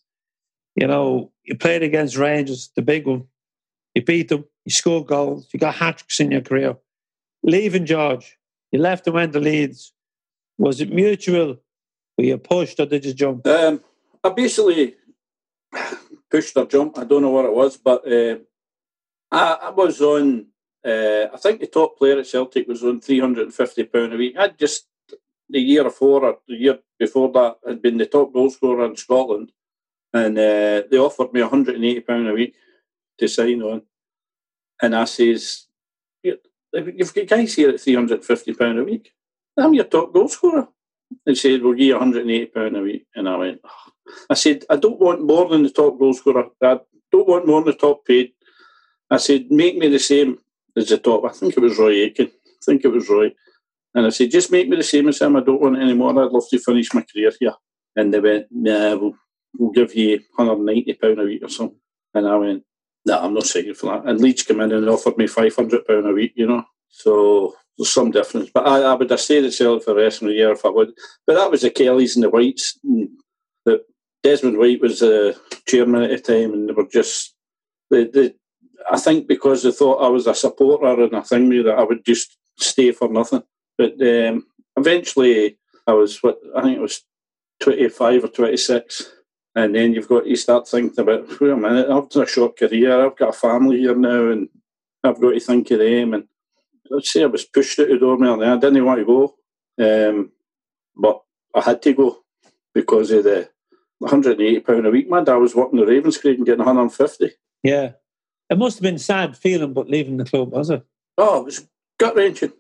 You 0.76 0.88
know, 0.88 1.32
you 1.44 1.58
played 1.58 1.84
against 1.84 2.16
Rangers, 2.16 2.72
the 2.76 2.82
big 2.82 3.06
one. 3.06 3.28
You 3.96 4.04
beat 4.04 4.30
them. 4.30 4.46
You 4.64 4.72
scored 4.72 5.08
goals. 5.08 5.50
You 5.52 5.60
got 5.60 5.76
hat 5.76 5.98
tricks 5.98 6.20
in 6.22 6.32
your 6.32 6.42
career. 6.42 6.78
Leaving 7.44 7.86
George, 7.86 8.38
you 8.72 8.80
left 8.80 9.08
and 9.08 9.16
went 9.16 9.34
to 9.34 9.40
Leeds. 9.40 9.92
Was 10.58 10.82
it 10.82 10.92
mutual? 10.92 11.58
Were 12.18 12.24
you 12.24 12.38
pushed 12.38 12.80
or 12.80 12.86
did 12.86 13.06
you 13.06 13.14
jump? 13.14 13.48
Um, 13.48 13.82
I 14.24 14.30
basically 14.30 14.96
pushed 16.30 16.56
or 16.58 16.66
jumped. 16.66 16.98
I 16.98 17.04
don't 17.04 17.22
know 17.22 17.30
what 17.30 17.46
it 17.46 17.54
was, 17.54 17.78
but 17.78 18.06
uh, 18.08 18.38
I, 19.32 19.58
I 19.64 19.70
was 19.72 20.02
on. 20.02 20.48
Uh, 20.86 21.28
I 21.34 21.38
think 21.38 21.60
the 21.60 21.68
top 21.68 21.98
player 21.98 22.20
at 22.20 22.28
Celtic 22.28 22.68
was 22.68 22.84
on 22.84 23.00
three 23.02 23.20
hundred 23.20 23.44
and 23.44 23.54
fifty 23.54 23.84
pound 23.84 24.14
a 24.14 24.18
week. 24.18 24.36
I'd 24.38 24.58
just 24.58 24.88
the 25.50 25.60
year 25.60 25.84
before 25.84 26.24
or 26.26 26.38
the 26.48 26.56
year 26.56 26.80
before 27.00 27.32
that 27.34 27.58
had 27.68 27.82
been 27.82 27.98
the 27.98 28.06
top 28.06 28.34
goal 28.34 28.50
scorer 28.50 28.86
in 28.86 28.96
Scotland, 28.96 29.52
and 30.14 30.38
uh, 30.38 30.84
they 30.90 30.98
offered 30.98 31.34
me 31.34 31.42
one 31.42 31.50
hundred 31.50 31.76
and 31.76 31.86
eighty 31.86 32.00
pound 32.02 32.28
a 32.28 32.34
week 32.34 32.56
to 33.20 33.28
sign 33.28 33.62
on, 33.62 33.84
and 34.82 34.96
I 34.96 35.06
says, 35.06 35.68
"You- 36.24 36.40
"You've 36.74 37.14
got 37.14 37.28
guys 37.28 37.54
here 37.54 37.70
at 37.70 37.80
three 37.80 37.96
hundred 37.96 38.16
and 38.16 38.26
fifty 38.26 38.54
pound 38.54 38.80
a 38.80 38.84
week. 38.84 39.14
I'm 39.58 39.74
your 39.74 39.86
top 39.86 40.14
goal 40.14 40.28
scorer." 40.28 40.68
They 41.26 41.36
said, 41.36 41.62
"We'll 41.62 41.74
give 41.74 41.88
you 41.88 41.94
one 41.94 42.04
hundred 42.04 42.22
and 42.24 42.32
eighty 42.32 42.48
pound 42.48 42.78
a 42.78 42.82
week," 42.82 43.06
and 43.16 43.28
I 43.30 43.36
went. 43.38 43.62
"Oh." 43.64 43.92
I 44.30 44.34
said, 44.34 44.66
I 44.70 44.76
don't 44.76 45.00
want 45.00 45.26
more 45.26 45.48
than 45.50 45.64
the 45.64 45.70
top 45.70 46.00
goal 46.00 46.14
scorer. 46.14 46.50
I 46.62 46.80
don't 47.12 47.28
want 47.28 47.48
more 47.48 47.62
than 47.62 47.74
the 47.74 47.78
top 47.78 48.06
paid. 48.06 48.32
I 49.10 49.18
said, 49.18 49.52
make 49.52 49.78
me 49.78 49.88
the 49.88 50.00
same 50.00 50.38
as 50.76 50.90
the 50.90 50.98
top. 50.98 51.26
I 51.26 51.30
think 51.30 51.56
it 51.56 51.60
was 51.60 51.78
Roy 51.78 52.04
Aitken. 52.04 52.28
I 52.28 52.64
think 52.66 52.86
it 52.86 52.90
was 52.90 53.10
Roy. 53.10 53.32
And 53.94 54.06
I 54.06 54.10
said, 54.10 54.32
just 54.32 54.52
make 54.52 54.70
me 54.70 54.78
the 54.78 54.84
same 54.84 55.10
as 55.10 55.22
him. 55.22 55.36
I 55.36 55.42
don't 55.42 55.62
want 55.62 55.82
any 55.82 55.94
more. 55.94 56.12
I'd 56.12 56.32
love 56.32 56.48
to 56.50 56.60
finish 56.60 56.94
my 56.94 57.02
career 57.02 57.32
here. 57.40 57.54
And 57.96 58.14
they 58.14 58.20
went, 58.20 58.48
nah, 58.52 58.96
we'll, 58.96 59.16
we'll 59.58 59.72
give 59.72 59.94
you 59.96 60.22
£190 60.40 61.22
a 61.22 61.24
week 61.26 61.44
or 61.44 61.50
something. 61.50 61.78
And 62.14 62.28
I 62.28 62.36
went, 62.38 62.64
no, 63.06 63.20
I'm 63.20 63.34
not 63.34 63.46
saying 63.46 63.74
for 63.74 63.88
that. 63.88 64.08
And 64.10 64.22
Leeds 64.22 64.44
came 64.44 64.62
in 64.62 64.72
and 64.72 64.88
offered 64.90 65.18
me 65.18 65.26
£500 65.26 66.10
a 66.10 66.14
week, 66.14 66.34
you 66.36 66.48
know. 66.48 66.64
So 66.92 67.56
there's 67.78 67.90
some 67.90 68.12
difference. 68.12 68.52
But 68.54 68.68
I, 68.68 68.82
I 68.82 68.94
would 68.94 69.10
have 69.10 69.20
stayed 69.20 69.46
at 69.46 69.54
Celtic 69.54 69.84
for 69.84 69.94
the 69.94 70.02
rest 70.02 70.22
of 70.22 70.28
the 70.28 70.36
year 70.36 70.52
if 70.52 70.66
I 70.66 70.70
would. 70.70 70.92
But 71.26 71.36
that 71.36 71.50
was 71.50 71.62
the 71.62 71.72
Kellys 71.72 72.16
and 72.16 72.24
the 72.24 72.30
Whites. 72.30 72.78
The, 73.66 73.84
Desmond 74.24 74.58
White 74.58 74.82
was 74.82 75.00
the 75.00 75.36
chairman 75.68 76.04
at 76.04 76.10
the 76.12 76.20
time, 76.20 76.54
and 76.54 76.70
they 76.70 76.74
were 76.74 76.88
just 76.92 77.34
they, 77.90 78.06
they, 78.06 78.34
I 78.92 79.00
think 79.00 79.28
because 79.28 79.64
they 79.64 79.72
thought 79.72 80.04
I 80.04 80.10
was 80.10 80.28
a 80.28 80.36
supporter 80.36 81.04
and 81.04 81.14
a 81.14 81.24
thing 81.24 81.50
that 81.64 81.76
I 81.78 81.84
would 81.84 82.06
just 82.06 82.38
stay 82.60 82.92
for 82.92 83.10
nothing. 83.10 83.44
But 83.78 83.94
um, 84.02 84.46
eventually, 84.78 85.58
I 85.88 85.94
was 85.94 86.22
what 86.22 86.38
I 86.56 86.62
think 86.62 86.78
it 86.78 86.82
was 86.82 87.02
twenty 87.60 87.90
five 87.90 88.24
or 88.24 88.28
twenty 88.28 88.58
six, 88.58 89.12
and 89.56 89.74
then 89.74 89.94
you've 89.94 90.10
got 90.10 90.28
you 90.28 90.36
start 90.36 90.68
thinking 90.68 91.00
about 91.00 91.28
wait 91.42 91.52
a 91.52 91.58
minute, 91.58 91.90
I've 91.90 92.10
done 92.10 92.24
a 92.24 92.28
short 92.28 92.58
career, 92.58 93.06
I've 93.06 93.18
got 93.18 93.30
a 93.30 93.34
family 93.34 93.80
here 93.80 93.96
now, 93.96 94.30
and 94.30 94.50
I've 95.04 95.20
got 95.20 95.32
to 95.32 95.40
think 95.40 95.72
of 95.72 95.80
them. 95.80 96.14
And 96.14 96.26
I'd 96.96 97.06
say 97.06 97.24
I 97.24 97.28
was 97.28 97.46
pushed 97.46 97.80
out 97.80 97.88
the 97.88 97.98
door 97.98 98.18
than 98.18 98.44
I 98.44 98.58
didn't 98.58 98.86
want 98.86 99.00
to 99.00 99.06
go, 99.06 99.36
um, 100.10 100.32
but 100.96 101.22
I 101.56 101.62
had 101.62 101.82
to 101.84 101.94
go 101.94 102.18
because 102.74 103.12
of 103.12 103.24
the 103.24 103.50
180 104.00 104.60
pound 104.62 104.86
a 104.86 104.92
week. 104.92 105.10
My 105.10 105.24
dad 105.24 105.36
was 105.36 105.56
working 105.56 105.80
the 105.80 105.86
Ravenscraig 105.86 106.36
and 106.36 106.46
getting 106.46 106.66
150. 106.66 107.32
Yeah. 107.64 107.92
It 108.50 108.58
must 108.58 108.78
have 108.78 108.84
been 108.84 108.98
sad 108.98 109.38
feeling, 109.38 109.74
but 109.74 109.90
leaving 109.90 110.18
the 110.18 110.26
club, 110.26 110.52
was 110.52 110.70
it? 110.70 110.86
Oh, 111.18 111.42
it 111.42 111.46
was 111.46 111.68
gut 111.98 112.16
wrenching. 112.16 112.52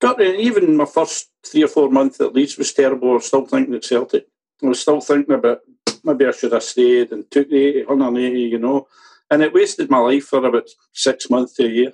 Gut 0.00 0.18
wrenching. 0.18 0.40
Even 0.40 0.76
my 0.76 0.84
first 0.84 1.30
three 1.44 1.64
or 1.64 1.68
four 1.68 1.90
months 1.90 2.20
at 2.20 2.34
Leeds 2.34 2.56
was 2.56 2.72
terrible. 2.72 3.10
I 3.10 3.14
was 3.14 3.26
still 3.26 3.44
thinking 3.44 3.74
at 3.74 3.84
Celtic. 3.84 4.26
I 4.62 4.68
was 4.68 4.80
still 4.80 5.00
thinking 5.00 5.34
about 5.34 5.60
maybe 6.04 6.26
I 6.26 6.30
should 6.30 6.52
have 6.52 6.62
stayed 6.62 7.12
and 7.12 7.30
took 7.30 7.50
the 7.50 7.56
80, 7.56 7.84
180, 7.86 8.40
you 8.40 8.58
know. 8.58 8.88
And 9.30 9.42
it 9.42 9.52
wasted 9.52 9.90
my 9.90 9.98
life 9.98 10.24
for 10.24 10.44
about 10.44 10.68
six 10.92 11.28
months 11.28 11.54
to 11.54 11.66
a 11.66 11.68
year, 11.68 11.92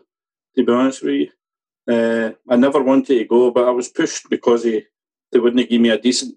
to 0.56 0.64
be 0.64 0.72
honest 0.72 1.02
with 1.02 1.14
you. 1.14 1.30
Uh, 1.88 2.30
I 2.48 2.56
never 2.56 2.82
wanted 2.82 3.18
to 3.18 3.24
go, 3.24 3.50
but 3.50 3.66
I 3.66 3.70
was 3.70 3.88
pushed 3.88 4.28
because 4.30 4.64
he, 4.64 4.84
they 5.32 5.38
wouldn't 5.38 5.68
give 5.68 5.80
me 5.80 5.90
a 5.90 5.98
decent 5.98 6.36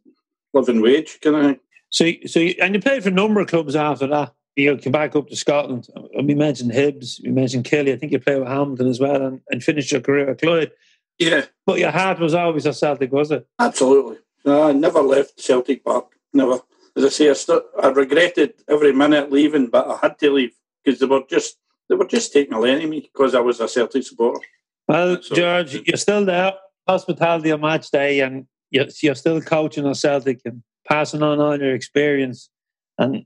living 0.53 0.81
wage, 0.81 1.19
kind 1.21 1.35
of 1.35 1.45
thing. 1.45 1.59
So, 1.89 2.11
so 2.25 2.39
you, 2.39 2.55
and 2.61 2.73
you 2.73 2.81
played 2.81 3.03
for 3.03 3.09
a 3.09 3.13
number 3.13 3.41
of 3.41 3.47
clubs 3.47 3.75
after 3.75 4.07
that. 4.07 4.33
You 4.55 4.77
came 4.77 4.91
back 4.91 5.15
up 5.15 5.29
to 5.29 5.35
Scotland. 5.35 5.87
We 6.15 6.35
mentioned 6.35 6.71
Hibs, 6.71 7.23
we 7.23 7.31
mentioned 7.31 7.65
Killie. 7.65 7.93
I 7.93 7.97
think 7.97 8.11
you 8.11 8.19
played 8.19 8.39
with 8.39 8.47
Hamilton 8.47 8.87
as 8.87 8.99
well, 8.99 9.25
and, 9.25 9.41
and 9.49 9.63
finished 9.63 9.91
your 9.91 10.01
career 10.01 10.29
at 10.29 10.41
Clyde. 10.41 10.71
Yeah, 11.19 11.45
But 11.65 11.79
your 11.79 11.91
heart 11.91 12.19
was 12.19 12.33
always 12.33 12.65
a 12.65 12.73
Celtic, 12.73 13.11
was 13.11 13.31
it? 13.31 13.47
Absolutely. 13.59 14.17
No, 14.45 14.69
I 14.69 14.71
never 14.73 15.01
left 15.01 15.39
Celtic 15.39 15.83
Park. 15.83 16.07
Never. 16.33 16.59
As 16.95 17.05
I 17.05 17.09
say, 17.09 17.29
I, 17.29 17.33
st- 17.33 17.63
I 17.81 17.87
regretted 17.89 18.55
every 18.67 18.93
minute 18.93 19.31
leaving, 19.31 19.67
but 19.67 19.87
I 19.87 19.97
had 19.97 20.19
to 20.19 20.31
leave 20.31 20.53
because 20.83 20.99
they 20.99 21.05
were 21.05 21.23
just 21.29 21.57
they 21.89 21.95
were 21.95 22.07
just 22.07 22.33
taking 22.33 22.53
a 22.53 22.59
line 22.59 22.81
of 22.81 22.89
me 22.89 23.01
because 23.01 23.35
I 23.35 23.39
was 23.39 23.59
a 23.59 23.67
Celtic 23.67 24.03
supporter. 24.03 24.41
Well, 24.87 25.21
So- 25.21 25.35
George, 25.35 25.73
you're 25.85 25.97
still 25.97 26.25
there. 26.25 26.53
hospitality 26.87 27.49
on 27.51 27.61
match 27.61 27.89
day 27.91 28.19
and 28.19 28.45
you're, 28.69 28.87
you're 29.01 29.15
still 29.15 29.39
coaching 29.41 29.85
on 29.85 29.95
Celtic 29.95 30.41
and 30.43 30.61
passing 30.85 31.23
on 31.23 31.39
all 31.39 31.57
your 31.57 31.73
experience. 31.73 32.49
And 32.97 33.25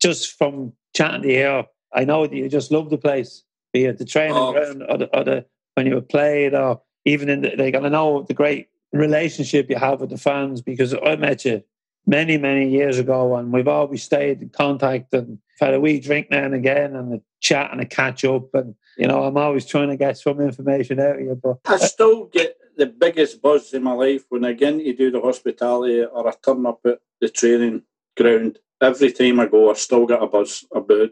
just 0.00 0.38
from 0.38 0.72
chatting 0.96 1.22
to 1.22 1.32
you, 1.32 1.64
I 1.92 2.04
know 2.04 2.26
that 2.26 2.34
you 2.34 2.48
just 2.48 2.72
love 2.72 2.88
the 2.88 2.96
place, 2.96 3.44
be 3.72 3.84
it 3.84 3.98
the 3.98 4.06
training 4.06 4.36
oh. 4.36 4.52
ground 4.52 4.84
or 4.88 4.96
the, 4.96 5.16
or 5.18 5.24
the 5.24 5.46
when 5.74 5.86
you 5.86 5.96
were 5.96 6.00
played 6.00 6.54
or 6.54 6.80
even 7.04 7.28
in 7.28 7.42
the, 7.42 7.54
like, 7.56 7.74
I 7.74 7.88
know 7.88 8.22
the 8.22 8.32
great 8.32 8.68
relationship 8.92 9.68
you 9.68 9.76
have 9.76 10.00
with 10.00 10.10
the 10.10 10.16
fans 10.16 10.62
because 10.62 10.94
I 10.94 11.16
met 11.16 11.44
you 11.44 11.62
many, 12.06 12.36
many 12.36 12.68
years 12.68 12.98
ago 12.98 13.36
and 13.36 13.52
we've 13.52 13.68
always 13.68 14.02
stayed 14.02 14.42
in 14.42 14.50
contact 14.50 15.12
and 15.14 15.38
had 15.60 15.74
a 15.74 15.80
wee 15.80 16.00
drink 16.00 16.30
now 16.30 16.44
and 16.44 16.54
again 16.54 16.94
and 16.96 17.14
a 17.14 17.20
chat 17.40 17.70
and 17.72 17.80
a 17.80 17.86
catch 17.86 18.24
up. 18.24 18.54
And, 18.54 18.74
you 18.96 19.06
know, 19.06 19.24
I'm 19.24 19.36
always 19.36 19.66
trying 19.66 19.88
to 19.88 19.96
get 19.96 20.18
some 20.18 20.40
information 20.40 21.00
out 21.00 21.16
of 21.16 21.20
you. 21.20 21.40
But 21.40 21.58
I 21.66 21.78
still 21.78 22.26
get 22.26 22.56
the 22.76 22.86
biggest 22.86 23.40
buzz 23.40 23.72
in 23.72 23.82
my 23.82 23.92
life 23.92 24.24
when 24.28 24.42
get 24.56 24.78
to 24.78 24.92
do 24.92 25.10
the 25.10 25.20
hospitality 25.20 26.04
or 26.04 26.28
I 26.28 26.32
turn 26.44 26.66
up 26.66 26.80
at 26.84 26.98
the 27.20 27.28
training 27.28 27.82
ground. 28.16 28.58
Every 28.80 29.12
time 29.12 29.40
I 29.40 29.46
go, 29.46 29.70
I 29.70 29.74
still 29.74 30.06
get 30.06 30.22
a 30.22 30.26
buzz 30.26 30.64
about. 30.74 31.10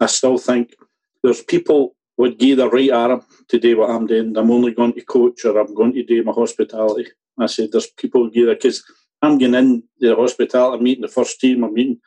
I 0.00 0.06
still 0.06 0.38
think 0.38 0.74
there's 1.22 1.42
people 1.42 1.96
would 2.16 2.38
give 2.38 2.58
the 2.58 2.68
right 2.68 2.90
arm 2.90 3.24
to 3.48 3.58
do 3.58 3.78
what 3.78 3.90
I'm 3.90 4.06
doing. 4.06 4.36
I'm 4.36 4.50
only 4.50 4.72
going 4.72 4.92
to 4.92 5.00
coach 5.02 5.44
or 5.44 5.58
I'm 5.58 5.74
going 5.74 5.94
to 5.94 6.04
do 6.04 6.22
my 6.22 6.32
hospitality. 6.32 7.06
I 7.38 7.46
said 7.46 7.70
there's 7.72 7.86
people 7.86 8.28
give 8.28 8.48
because 8.48 8.84
I'm 9.22 9.38
getting 9.38 9.54
in 9.54 9.82
the 10.00 10.14
hospitality, 10.14 10.78
I'm 10.78 10.84
meeting 10.84 11.02
the 11.02 11.08
first 11.08 11.40
team, 11.40 11.64
I'm 11.64 11.74
meeting 11.74 11.98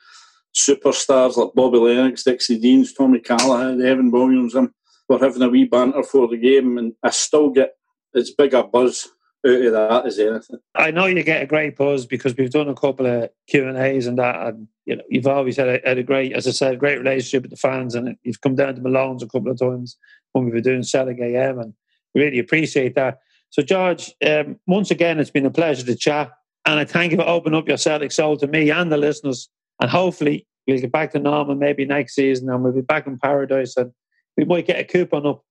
superstars 0.56 1.38
like 1.38 1.54
Bobby 1.56 1.78
Lennox, 1.78 2.24
Dixie 2.24 2.60
Deans, 2.60 2.94
Tommy 2.94 3.20
Callaghan, 3.20 3.82
Evan 3.82 4.12
Williams. 4.12 4.56
I'm, 4.56 4.74
we're 5.08 5.20
having 5.20 5.42
a 5.42 5.50
wee 5.50 5.66
banter 5.66 6.04
for 6.04 6.28
the 6.28 6.38
game, 6.38 6.78
and 6.78 6.94
I 7.04 7.10
still 7.10 7.50
get 7.50 7.74
as 8.16 8.32
big 8.32 8.54
a 8.54 8.64
buzz 8.64 9.08
out 9.46 9.62
of 9.62 9.74
that 9.74 10.06
as 10.06 10.20
anything. 10.20 10.60
I 10.76 10.92
know 10.92 11.06
you 11.06 11.24
get 11.24 11.42
a 11.42 11.48
great 11.48 11.76
buzz 11.76 12.06
because 12.06 12.36
we've 12.38 12.52
done 12.52 12.70
a 12.70 12.76
couple 12.76 13.06
of 13.06 13.30
Q 13.48 13.68
and 13.68 13.78
A's 13.78 14.08
and 14.08 14.20
that, 14.20 14.48
and 14.48 14.68
you 14.86 14.96
know 14.96 15.04
you've 15.10 15.28
always 15.28 15.58
had 15.58 15.68
a, 15.68 15.80
had 15.84 15.98
a, 15.98 16.04
great, 16.04 16.34
as 16.34 16.48
I 16.48 16.52
said, 16.52 16.80
great 16.80 17.00
relationship 17.00 17.44
with 17.44 17.52
the 17.52 17.58
fans, 17.58 17.96
and 17.96 18.16
you've 18.24 18.42
come 18.42 18.56
down 18.56 18.76
to 18.76 18.82
Malone's 18.82 19.24
a 19.24 19.28
couple 19.28 19.52
of 19.52 19.60
times 19.60 19.98
when 20.34 20.46
we 20.46 20.52
were 20.52 20.62
doing 20.62 20.84
Celtic 20.84 21.20
AM, 21.20 21.60
and 21.60 21.74
we 22.14 22.22
really 22.22 22.40
appreciate 22.40 22.96
that. 22.96 23.20
So, 23.50 23.62
George, 23.62 24.14
um, 24.26 24.58
once 24.66 24.92
again, 24.92 25.20
it's 25.20 25.30
been 25.30 25.46
a 25.46 25.52
pleasure 25.52 25.86
to 25.86 25.96
chat, 25.96 26.32
and 26.66 26.80
I 26.80 26.86
thank 26.86 27.12
you 27.12 27.18
for 27.18 27.28
opening 27.28 27.58
up 27.58 27.68
your 27.68 27.78
Celtic 27.78 28.12
soul 28.12 28.38
to 28.38 28.48
me 28.48 28.70
and 28.72 28.92
the 28.92 28.98
listeners, 28.98 29.50
and 29.80 29.90
hopefully 29.90 30.48
we'll 30.68 30.80
get 30.80 30.92
back 30.92 31.12
to 31.12 31.20
normal 31.20 31.56
maybe 31.56 31.86
next 31.86 32.16
season, 32.16 32.50
and 32.50 32.64
we'll 32.64 32.74
be 32.74 32.82
back 32.82 33.08
in 33.08 33.18
paradise, 33.18 33.78
and 33.78 33.92
we 34.38 34.46
might 34.46 34.68
get 34.68 34.80
a 34.80 34.84
coupon 34.84 35.26
up 35.26 35.44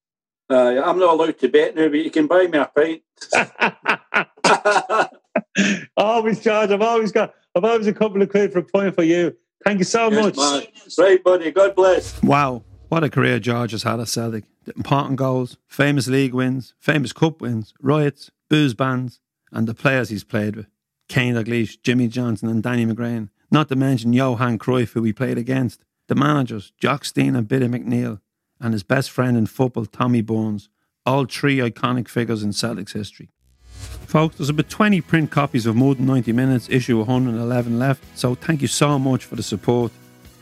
uh, 0.50 0.82
I'm 0.84 0.98
not 0.98 1.14
allowed 1.14 1.38
to 1.38 1.48
bet 1.48 1.76
now, 1.76 1.88
but 1.88 2.00
you 2.00 2.10
can 2.10 2.26
buy 2.26 2.48
me 2.48 2.58
a 2.58 2.68
pint. 2.74 3.02
always, 5.96 6.40
George. 6.40 6.70
I've 6.70 6.82
always 6.82 7.12
got. 7.12 7.34
I've 7.54 7.64
always 7.64 7.86
a 7.86 7.92
couple 7.92 8.20
of 8.20 8.30
quid 8.30 8.52
for 8.52 8.58
a 8.58 8.64
point 8.64 8.96
for 8.96 9.04
you. 9.04 9.36
Thank 9.64 9.78
you 9.78 9.84
so 9.84 10.10
yes, 10.10 10.36
much. 10.36 10.36
Man. 10.36 10.66
Right, 10.98 11.22
buddy. 11.22 11.50
God 11.52 11.76
bless. 11.76 12.20
Wow, 12.22 12.64
what 12.88 13.04
a 13.04 13.10
career 13.10 13.38
George 13.38 13.70
has 13.70 13.84
had 13.84 14.00
at 14.00 14.08
Celtic. 14.08 14.44
Important 14.76 15.16
goals, 15.16 15.56
famous 15.68 16.08
league 16.08 16.34
wins, 16.34 16.74
famous 16.80 17.12
cup 17.12 17.40
wins, 17.40 17.72
riots, 17.80 18.30
booze 18.48 18.74
bans, 18.74 19.20
and 19.52 19.68
the 19.68 19.74
players 19.74 20.08
he's 20.08 20.24
played 20.24 20.56
with: 20.56 20.66
Kenny 21.10 21.32
Dalglish, 21.32 21.82
Jimmy 21.82 22.06
Johnstone, 22.06 22.50
and 22.50 22.62
Danny 22.62 22.86
McGrain. 22.86 23.30
Not 23.50 23.68
to 23.68 23.76
mention 23.76 24.12
Johan 24.12 24.58
Cruyff, 24.58 24.92
who 24.92 25.02
we 25.02 25.12
played 25.12 25.36
against. 25.36 25.82
The 26.06 26.14
managers, 26.14 26.72
Jock 26.78 27.04
Stein 27.04 27.36
and 27.36 27.46
Billy 27.46 27.66
McNeill 27.66 28.20
and 28.60 28.72
his 28.72 28.82
best 28.82 29.10
friend 29.10 29.36
in 29.36 29.46
football, 29.46 29.86
Tommy 29.86 30.22
Burns, 30.22 30.68
all 31.04 31.24
three 31.24 31.58
iconic 31.58 32.08
figures 32.08 32.42
in 32.42 32.52
Celtic's 32.52 32.92
history. 32.92 33.30
Folks, 34.06 34.36
there's 34.36 34.48
about 34.50 34.68
20 34.68 35.00
print 35.00 35.30
copies 35.30 35.66
of 35.66 35.74
More 35.74 35.94
Than 35.94 36.06
90 36.06 36.32
Minutes, 36.32 36.68
issue 36.68 36.98
111 36.98 37.78
left, 37.78 38.04
so 38.16 38.34
thank 38.34 38.62
you 38.62 38.68
so 38.68 38.98
much 38.98 39.24
for 39.24 39.36
the 39.36 39.42
support. 39.42 39.92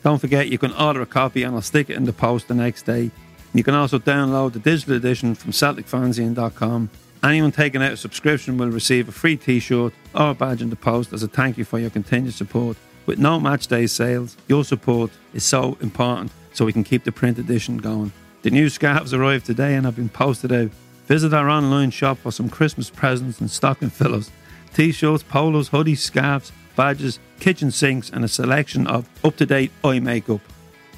Don't 0.02 0.18
forget 0.18 0.48
you 0.48 0.58
can 0.58 0.72
order 0.72 1.00
a 1.00 1.06
copy 1.06 1.44
and 1.44 1.54
I'll 1.54 1.62
stick 1.62 1.88
it 1.90 1.96
in 1.96 2.04
the 2.04 2.12
post 2.12 2.48
the 2.48 2.54
next 2.54 2.82
day. 2.82 3.10
You 3.54 3.64
can 3.64 3.74
also 3.74 3.98
download 3.98 4.52
the 4.52 4.58
digital 4.58 4.96
edition 4.96 5.34
from 5.34 5.52
CelticFanzine.com. 5.52 6.90
Anyone 7.22 7.50
taking 7.50 7.82
out 7.82 7.92
a 7.92 7.96
subscription 7.96 8.58
will 8.58 8.70
receive 8.70 9.08
a 9.08 9.12
free 9.12 9.36
t 9.36 9.58
shirt 9.58 9.92
or 10.14 10.30
a 10.30 10.34
badge 10.34 10.62
in 10.62 10.70
the 10.70 10.76
post 10.76 11.12
as 11.12 11.22
a 11.22 11.28
thank 11.28 11.58
you 11.58 11.64
for 11.64 11.78
your 11.78 11.90
continued 11.90 12.34
support. 12.34 12.76
With 13.06 13.18
no 13.18 13.40
match 13.40 13.66
day 13.66 13.86
sales, 13.86 14.36
your 14.46 14.64
support 14.64 15.10
is 15.34 15.42
so 15.42 15.76
important 15.80 16.30
so 16.52 16.64
we 16.64 16.72
can 16.72 16.84
keep 16.84 17.04
the 17.04 17.10
print 17.12 17.38
edition 17.38 17.78
going. 17.78 18.12
The 18.42 18.50
new 18.50 18.68
scarves 18.68 19.12
arrived 19.12 19.46
today 19.46 19.74
and 19.74 19.84
have 19.84 19.96
been 19.96 20.08
posted 20.08 20.52
out. 20.52 20.70
Visit 21.06 21.34
our 21.34 21.48
online 21.48 21.90
shop 21.90 22.18
for 22.18 22.30
some 22.30 22.48
Christmas 22.48 22.88
presents 22.88 23.40
and 23.40 23.50
stocking 23.50 23.90
fillers. 23.90 24.30
T 24.74 24.92
shirts, 24.92 25.24
polos, 25.24 25.70
hoodies, 25.70 25.98
scarves, 25.98 26.52
badges, 26.76 27.18
kitchen 27.40 27.72
sinks, 27.72 28.10
and 28.10 28.24
a 28.24 28.28
selection 28.28 28.86
of 28.86 29.08
up 29.24 29.36
to 29.36 29.46
date 29.46 29.72
eye 29.82 29.98
makeup. 29.98 30.40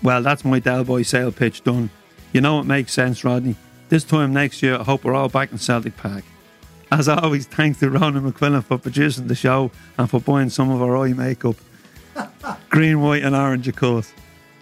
Well, 0.03 0.23
that's 0.23 0.45
my 0.45 0.59
Del 0.59 0.85
Boy 0.85 1.03
sale 1.03 1.33
pitch 1.33 1.64
done. 1.64 1.89
You 2.33 2.43
know 2.43 2.61
it 2.61 2.64
makes 2.64 2.93
sense, 2.93 3.25
Rodney. 3.25 3.57
This 3.91 4.05
time 4.05 4.32
next 4.32 4.62
year, 4.62 4.76
I 4.76 4.84
hope 4.84 5.03
we're 5.03 5.16
all 5.16 5.28
back 5.28 5.51
in 5.51 5.59
Celtic 5.59 5.97
Park. 5.97 6.22
As 6.93 7.09
always, 7.09 7.49
thanks 7.49 7.80
to 7.80 7.91
Ronan 7.91 8.30
McQuillan 8.30 8.62
for 8.62 8.78
producing 8.78 9.26
the 9.26 9.34
show 9.34 9.72
and 9.99 10.09
for 10.09 10.20
buying 10.20 10.49
some 10.49 10.70
of 10.70 10.80
our 10.80 10.97
eye 10.97 11.12
makeup. 11.12 11.57
Green, 12.70 13.01
white, 13.01 13.24
and 13.24 13.34
orange, 13.34 13.66
of 13.66 13.74
course. 13.74 14.12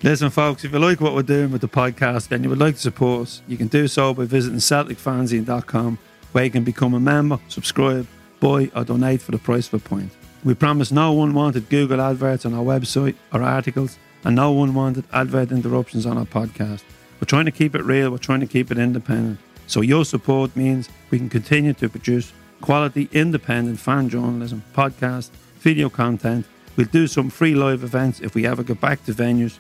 Listen, 0.03 0.31
folks, 0.31 0.65
if 0.65 0.73
you 0.73 0.79
like 0.79 1.03
what 1.03 1.15
we're 1.15 1.21
doing 1.21 1.51
with 1.51 1.61
the 1.61 1.69
podcast 1.69 2.33
and 2.33 2.43
you 2.43 2.49
would 2.49 2.59
like 2.59 2.77
to 2.77 2.81
support 2.81 3.25
us, 3.25 3.43
you 3.47 3.59
can 3.59 3.67
do 3.67 3.87
so 3.87 4.15
by 4.15 4.25
visiting 4.25 4.61
CelticFanzine.com, 4.61 5.99
where 6.33 6.45
you 6.45 6.51
can 6.51 6.65
become 6.65 6.95
a 6.95 7.01
member, 7.01 7.39
subscribe, 7.49 8.07
buy, 8.41 8.71
or 8.75 8.85
donate 8.85 9.21
for 9.21 9.33
the 9.33 9.39
price 9.39 9.69
of 9.69 9.75
a 9.75 9.79
point. 9.79 10.11
We 10.43 10.55
promise 10.55 10.91
no 10.91 11.23
unwanted 11.23 11.69
Google 11.69 12.01
adverts 12.01 12.47
on 12.47 12.55
our 12.55 12.65
website 12.65 13.17
or 13.31 13.43
articles, 13.43 13.99
and 14.25 14.37
no 14.37 14.63
unwanted 14.63 15.05
advert 15.13 15.53
interruptions 15.53 16.07
on 16.07 16.17
our 16.17 16.25
podcast. 16.25 16.83
We're 17.21 17.27
trying 17.27 17.47
to 17.47 17.51
keep 17.51 17.75
it 17.75 17.83
real, 17.83 18.11
we're 18.11 18.19
trying 18.19 18.41
to 18.41 18.47
keep 18.47 18.71
it 18.71 18.79
independent. 18.79 19.39
So 19.67 19.81
your 19.81 20.05
support 20.05 20.55
means 20.57 20.89
we 21.11 21.19
can 21.19 21.29
continue 21.29 21.73
to 21.75 21.89
produce 21.89 22.33
quality, 22.61 23.09
independent 23.13 23.79
fan 23.79 24.09
journalism, 24.09 24.63
podcast, 24.75 25.31
video 25.59 25.89
content. 25.89 26.47
We'll 26.77 26.87
do 26.87 27.07
some 27.07 27.29
free 27.29 27.55
live 27.55 27.83
events 27.85 28.21
if 28.21 28.35
we 28.35 28.47
ever 28.47 28.63
get 28.63 28.81
back 28.81 29.05
to 29.05 29.13
venues 29.13 29.59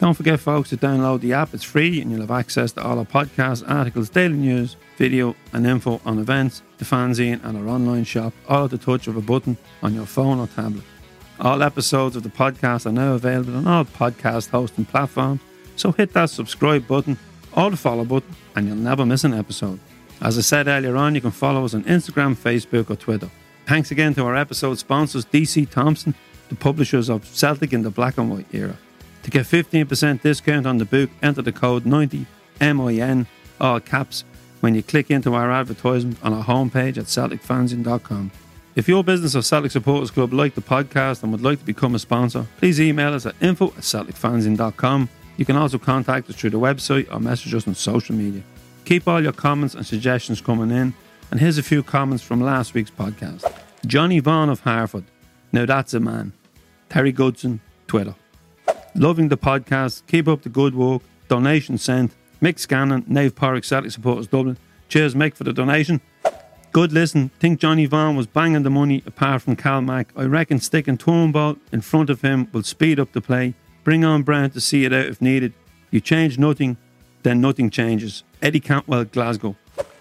don't 0.00 0.14
forget, 0.14 0.38
folks, 0.38 0.70
to 0.70 0.76
download 0.76 1.20
the 1.20 1.32
app. 1.32 1.52
It's 1.52 1.64
free 1.64 2.00
and 2.00 2.10
you'll 2.10 2.20
have 2.20 2.30
access 2.30 2.70
to 2.72 2.82
all 2.84 3.00
our 3.00 3.04
podcasts, 3.04 3.68
articles, 3.68 4.08
daily 4.08 4.36
news, 4.36 4.76
video, 4.96 5.34
and 5.52 5.66
info 5.66 6.00
on 6.04 6.20
events, 6.20 6.62
the 6.78 6.84
fanzine, 6.84 7.42
and 7.44 7.58
our 7.58 7.66
online 7.66 8.04
shop, 8.04 8.32
all 8.48 8.66
at 8.66 8.70
the 8.70 8.78
touch 8.78 9.08
of 9.08 9.16
a 9.16 9.20
button 9.20 9.56
on 9.82 9.94
your 9.94 10.06
phone 10.06 10.38
or 10.38 10.46
tablet. 10.46 10.84
All 11.40 11.64
episodes 11.64 12.14
of 12.14 12.22
the 12.22 12.28
podcast 12.28 12.86
are 12.86 12.92
now 12.92 13.14
available 13.14 13.56
on 13.56 13.66
all 13.66 13.84
podcast 13.84 14.50
hosting 14.50 14.84
platforms, 14.84 15.40
so 15.78 15.92
hit 15.92 16.12
that 16.12 16.30
subscribe 16.30 16.86
button 16.86 17.18
or 17.56 17.70
the 17.70 17.76
follow 17.76 18.04
button 18.04 18.34
and 18.56 18.66
you'll 18.66 18.76
never 18.76 19.06
miss 19.06 19.24
an 19.24 19.34
episode. 19.34 19.78
As 20.20 20.36
I 20.36 20.40
said 20.40 20.66
earlier 20.66 20.96
on, 20.96 21.14
you 21.14 21.20
can 21.20 21.30
follow 21.30 21.64
us 21.64 21.74
on 21.74 21.84
Instagram, 21.84 22.34
Facebook, 22.34 22.90
or 22.90 22.96
Twitter. 22.96 23.30
Thanks 23.66 23.90
again 23.90 24.14
to 24.14 24.24
our 24.24 24.36
episode 24.36 24.78
sponsors, 24.78 25.24
DC 25.26 25.70
Thomson, 25.70 26.14
the 26.48 26.56
publishers 26.56 27.08
of 27.08 27.26
Celtic 27.26 27.72
in 27.72 27.82
the 27.82 27.90
Black 27.90 28.18
and 28.18 28.30
White 28.30 28.52
era. 28.52 28.76
To 29.22 29.30
get 29.30 29.46
15% 29.46 30.22
discount 30.22 30.66
on 30.66 30.78
the 30.78 30.84
book, 30.84 31.10
enter 31.22 31.42
the 31.42 31.52
code 31.52 31.84
90MIN, 31.84 33.26
all 33.60 33.80
caps, 33.80 34.24
when 34.60 34.74
you 34.74 34.82
click 34.82 35.10
into 35.10 35.34
our 35.34 35.50
advertisement 35.50 36.18
on 36.22 36.32
our 36.32 36.44
homepage 36.44 36.96
at 36.96 37.04
CelticFanzine.com. 37.04 38.30
If 38.74 38.88
your 38.88 39.04
business 39.04 39.34
or 39.34 39.42
Celtic 39.42 39.70
Supporters 39.72 40.10
Club 40.10 40.32
like 40.32 40.54
the 40.54 40.60
podcast 40.60 41.22
and 41.22 41.32
would 41.32 41.42
like 41.42 41.58
to 41.58 41.64
become 41.64 41.94
a 41.94 41.98
sponsor, 41.98 42.46
please 42.58 42.80
email 42.80 43.12
us 43.12 43.26
at 43.26 43.34
info 43.40 43.66
at 43.68 43.82
CelticFanzine.com. 43.82 45.08
You 45.38 45.44
can 45.44 45.56
also 45.56 45.78
contact 45.78 46.28
us 46.28 46.34
through 46.34 46.50
the 46.50 46.58
website 46.58 47.06
or 47.14 47.20
message 47.20 47.54
us 47.54 47.66
on 47.68 47.74
social 47.76 48.14
media. 48.14 48.42
Keep 48.84 49.06
all 49.06 49.22
your 49.22 49.32
comments 49.32 49.74
and 49.76 49.86
suggestions 49.86 50.40
coming 50.40 50.70
in. 50.70 50.92
And 51.30 51.38
here's 51.38 51.58
a 51.58 51.62
few 51.62 51.84
comments 51.84 52.24
from 52.24 52.40
last 52.40 52.74
week's 52.74 52.90
podcast. 52.90 53.50
Johnny 53.86 54.18
Vaughan 54.18 54.48
of 54.48 54.60
Harford. 54.60 55.04
Now 55.52 55.64
that's 55.64 55.94
a 55.94 56.00
man. 56.00 56.32
Terry 56.88 57.12
Goodson, 57.12 57.60
Twitter. 57.86 58.16
Loving 58.96 59.28
the 59.28 59.36
podcast. 59.36 60.02
Keep 60.08 60.26
up 60.26 60.42
the 60.42 60.48
good 60.48 60.74
work. 60.74 61.02
Donation 61.28 61.78
sent. 61.78 62.12
Mick 62.42 62.54
Scannon, 62.54 63.06
Nave 63.06 63.36
Park 63.36 63.62
Celtic 63.62 63.92
Supporters 63.92 64.26
Dublin. 64.26 64.56
Cheers, 64.88 65.14
Mick, 65.14 65.36
for 65.36 65.44
the 65.44 65.52
donation. 65.52 66.00
Good 66.72 66.92
listen. 66.92 67.28
Think 67.38 67.60
Johnny 67.60 67.86
Vaughan 67.86 68.16
was 68.16 68.26
banging 68.26 68.64
the 68.64 68.70
money 68.70 69.04
apart 69.06 69.42
from 69.42 69.54
Cal 69.54 69.82
Mack. 69.82 70.08
I 70.16 70.24
reckon 70.24 70.58
sticking 70.58 70.98
Turnbull 70.98 71.58
in 71.70 71.80
front 71.80 72.10
of 72.10 72.22
him 72.22 72.48
will 72.52 72.64
speed 72.64 72.98
up 72.98 73.12
the 73.12 73.20
play. 73.20 73.54
Bring 73.88 74.04
on 74.04 74.22
Brown 74.22 74.50
to 74.50 74.60
see 74.60 74.84
it 74.84 74.92
out 74.92 75.06
if 75.06 75.22
needed. 75.22 75.54
You 75.90 76.02
change 76.02 76.38
nothing, 76.38 76.76
then 77.22 77.40
nothing 77.40 77.70
changes. 77.70 78.22
Eddie 78.42 78.60
Cantwell, 78.60 79.04
Glasgow. 79.04 79.56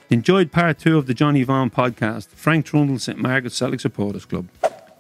Enjoyed 0.10 0.52
part 0.52 0.78
two 0.78 0.98
of 0.98 1.08
the 1.08 1.14
Johnny 1.14 1.44
Vaughan 1.44 1.70
podcast. 1.70 2.28
Frank 2.32 2.66
Trundle, 2.66 3.00
St 3.00 3.18
Margaret's 3.18 3.56
Celtic 3.56 3.80
Supporters 3.80 4.26
Club. 4.26 4.50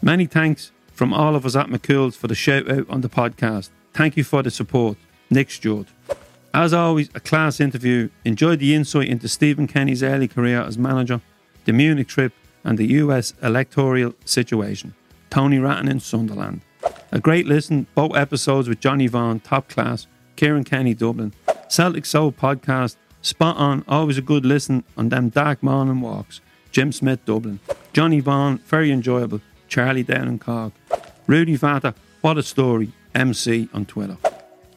Many 0.02 0.26
thanks 0.26 0.72
from 0.94 1.14
all 1.14 1.36
of 1.36 1.46
us 1.46 1.58
at 1.58 1.68
McCool's 1.68 2.16
for 2.16 2.30
the 2.30 2.34
shout 2.34 2.72
out 2.72 2.90
on 2.90 3.02
the 3.02 3.10
podcast. 3.10 3.72
Thank 3.92 4.16
you 4.16 4.24
for 4.24 4.42
the 4.42 4.50
support. 4.50 4.98
Nick 5.30 5.52
Stewart. 5.52 5.88
As 6.54 6.72
always, 6.72 7.10
a 7.14 7.20
class 7.20 7.60
interview. 7.60 8.08
Enjoyed 8.24 8.60
the 8.60 8.74
insight 8.74 9.10
into 9.10 9.28
Stephen 9.28 9.68
Kenny's 9.68 10.02
early 10.02 10.30
career 10.30 10.62
as 10.62 10.78
manager, 10.78 11.20
the 11.66 11.74
Munich 11.74 12.08
trip, 12.08 12.32
and 12.64 12.78
the 12.78 12.88
US 13.02 13.34
electoral 13.44 14.14
situation. 14.24 14.96
Tony 15.30 15.60
Ratton 15.60 15.90
in 15.90 16.00
Sunderland. 16.00 16.62
A 17.12 17.20
great 17.20 17.46
listen, 17.48 17.88
both 17.96 18.16
episodes 18.16 18.68
with 18.68 18.80
Johnny 18.80 19.08
Vaughan, 19.08 19.40
top 19.40 19.70
class, 19.70 20.08
Kieran 20.36 20.64
Kenny, 20.64 20.94
Dublin. 20.94 21.34
Celtic 21.70 22.06
Soul 22.06 22.32
podcast, 22.32 22.96
spot 23.22 23.58
on, 23.58 23.84
always 23.88 24.18
a 24.18 24.22
good 24.22 24.46
listen 24.46 24.84
on 24.98 25.10
them 25.10 25.30
dark 25.30 25.64
morning 25.64 26.02
walks. 26.02 26.42
Jim 26.72 26.92
Smith, 26.92 27.24
Dublin. 27.26 27.60
Johnny 27.94 28.20
Vaughan, 28.20 28.60
very 28.60 28.92
enjoyable. 28.92 29.42
Charlie 29.68 30.04
down 30.04 30.28
in 30.28 30.40
Cork. 30.40 30.74
Rudi 31.28 31.58
Vata, 31.58 31.94
what 32.22 32.38
a 32.38 32.44
story. 32.44 32.92
MC 33.16 33.68
on 33.74 33.86
Twitter. 33.86 34.18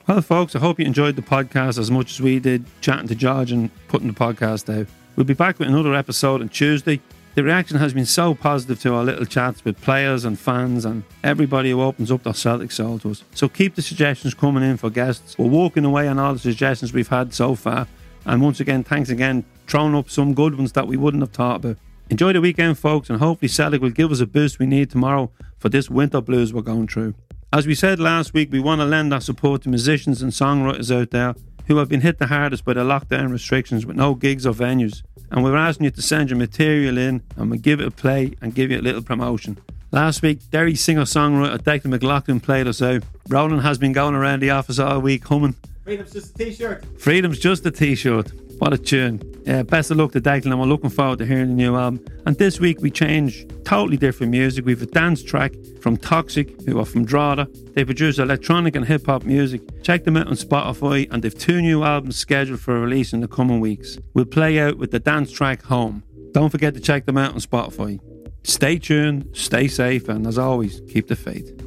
Well, 0.07 0.23
folks, 0.23 0.57
I 0.57 0.61
hope 0.61 0.81
you 0.81 0.87
enjoyed 0.87 1.17
the 1.17 1.23
podcast 1.23 1.79
as 1.79 1.91
much 1.91 2.13
as 2.13 2.21
we 2.21 2.41
did 2.41 2.65
chatting 2.81 3.07
to 3.09 3.15
George 3.15 3.53
and 3.53 3.71
putting 3.89 4.09
the 4.09 4.15
podcast 4.15 4.75
out. 4.75 4.87
We'll 5.15 5.27
be 5.27 5.35
back 5.35 5.59
with 5.59 5.69
another 5.69 5.95
episode 5.95 6.41
on 6.41 6.49
Tuesday. 6.49 7.01
The 7.37 7.45
reaction 7.45 7.77
has 7.77 7.95
been 7.95 8.07
so 8.07 8.35
positive 8.35 8.81
to 8.81 8.95
our 8.95 9.05
little 9.05 9.25
chats 9.25 9.65
with 9.65 9.81
players 9.81 10.25
and 10.25 10.37
fans 10.37 10.85
and 10.85 11.05
everybody 11.23 11.71
who 11.71 11.81
opens 11.81 12.11
up 12.11 12.25
their 12.25 12.35
Celtic 12.35 12.73
soul 12.73 12.99
to 12.99 13.13
us. 13.13 13.23
So 13.35 13.49
keep 13.49 13.77
the 13.77 13.83
suggestions 13.83 14.35
coming 14.35 14.65
in 14.65 14.77
for 14.77 14.91
guests. 14.91 15.39
We're 15.39 15.47
walking 15.47 15.85
away 15.85 16.09
on 16.09 16.19
all 16.19 16.33
the 16.33 16.41
suggestions 16.41 16.93
we've 16.93 17.07
had 17.07 17.33
so 17.33 17.55
far. 17.55 17.87
And 18.27 18.43
once 18.43 18.59
again, 18.59 18.83
thanks 18.83 19.11
again, 19.11 19.45
throwing 19.69 19.95
up 19.95 20.11
some 20.11 20.35
good 20.35 20.57
ones 20.57 20.73
that 20.73 20.89
we 20.89 20.97
wouldn't 20.97 21.23
have 21.23 21.31
thought 21.31 21.57
about. 21.65 21.77
Enjoy 22.11 22.33
the 22.33 22.41
weekend, 22.41 22.77
folks, 22.77 23.09
and 23.09 23.21
hopefully 23.21 23.49
Celtic 23.49 23.81
will 23.81 23.91
give 23.91 24.11
us 24.11 24.19
a 24.19 24.27
boost 24.27 24.59
we 24.59 24.67
need 24.67 24.91
tomorrow 24.91 25.31
for 25.57 25.69
this 25.69 25.89
winter 25.89 26.21
blues 26.21 26.53
we're 26.53 26.63
going 26.63 26.89
through. 26.89 27.15
As 27.53 27.65
we 27.65 27.77
said 27.77 28.01
last 28.01 28.35
week, 28.35 28.51
we 28.51 28.59
want 28.59 28.81
to 28.81 28.85
lend 28.85 29.15
our 29.15 29.21
support 29.21 29.63
to 29.63 29.69
musicians 29.69 30.21
and 30.21 30.33
songwriters 30.33 30.95
out 30.95 31.11
there 31.11 31.35
who 31.71 31.77
have 31.77 31.89
been 31.89 32.01
hit 32.01 32.19
the 32.19 32.27
hardest 32.27 32.65
by 32.65 32.73
the 32.73 32.81
lockdown 32.81 33.31
restrictions 33.31 33.87
with 33.87 33.95
no 33.95 34.13
gigs 34.13 34.45
or 34.45 34.53
venues. 34.53 35.05
And 35.31 35.45
we're 35.45 35.57
asking 35.57 35.85
you 35.85 35.93
to 35.93 36.03
send 36.03 36.29
your 36.29 36.37
material 36.37 36.99
in 36.99 37.23
and 37.37 37.49
we'll 37.49 37.61
give 37.61 37.81
it 37.81 37.87
a 37.87 37.93
play 37.93 38.35
and 38.43 38.53
give 38.53 38.73
you 38.73 38.81
a 38.81 38.83
little 38.83 39.03
promotion. 39.03 39.57
Last 39.93 40.21
week, 40.21 40.51
Derry 40.51 40.75
singer 40.75 41.03
songwriter 41.03 41.59
Declan 41.59 41.91
McLaughlin 41.91 42.41
played 42.41 42.67
us 42.67 42.83
out. 42.83 43.05
Roland 43.29 43.63
has 43.63 43.79
been 43.79 43.93
going 43.93 44.17
around 44.17 44.41
the 44.41 44.51
office 44.51 44.81
all 44.81 44.99
week 44.99 45.25
humming. 45.25 45.55
Freedom's 45.85 46.13
just 46.13 46.35
a 46.35 46.45
t 46.45 46.53
shirt. 46.53 46.85
Freedom's 46.99 47.39
just 47.39 47.65
a 47.65 47.71
t 47.71 47.95
shirt. 47.95 48.33
What 48.61 48.75
a 48.75 48.79
tune. 48.79 49.23
Yeah, 49.47 49.63
best 49.63 49.91
of 49.91 49.97
luck 49.97 50.13
to 50.13 50.21
Declan, 50.21 50.51
and 50.51 50.61
we're 50.61 50.67
looking 50.67 50.91
forward 50.91 51.19
to 51.21 51.27
hearing 51.27 51.49
the 51.49 51.55
new 51.55 51.77
album. 51.77 52.05
And 52.27 52.37
this 52.37 52.61
week 52.61 52.83
we 52.83 52.91
change 52.91 53.47
totally 53.65 53.97
different 53.97 54.33
music. 54.33 54.67
We 54.67 54.73
have 54.73 54.83
a 54.83 54.87
dance 54.87 55.23
track 55.23 55.55
from 55.81 55.97
Toxic, 55.97 56.61
who 56.67 56.79
are 56.79 56.85
from 56.85 57.07
Drogheda. 57.07 57.49
They 57.73 57.87
produce 57.87 58.19
electronic 58.19 58.77
and 58.77 58.85
hip 58.85 59.07
hop 59.07 59.25
music. 59.25 59.63
Check 59.83 60.05
them 60.05 60.19
out 60.19 60.27
on 60.27 60.35
Spotify, 60.35 61.11
and 61.11 61.23
they've 61.23 61.37
two 61.37 61.63
new 61.63 61.85
albums 61.85 62.19
scheduled 62.19 62.61
for 62.61 62.79
release 62.79 63.15
in 63.15 63.21
the 63.23 63.29
coming 63.29 63.61
weeks. 63.61 63.97
We'll 64.13 64.27
play 64.27 64.61
out 64.61 64.77
with 64.77 64.91
the 64.91 65.01
dance 65.01 65.33
track 65.33 65.63
Home. 65.63 66.03
Don't 66.33 66.51
forget 66.51 66.75
to 66.75 66.81
check 66.81 67.07
them 67.07 67.17
out 67.17 67.33
on 67.33 67.41
Spotify. 67.41 67.99
Stay 68.45 68.79
tuned, 68.79 69.27
stay 69.33 69.69
safe, 69.69 70.07
and 70.07 70.27
as 70.27 70.37
always, 70.37 70.83
keep 70.87 71.09
the 71.09 71.17
faith. 71.17 71.60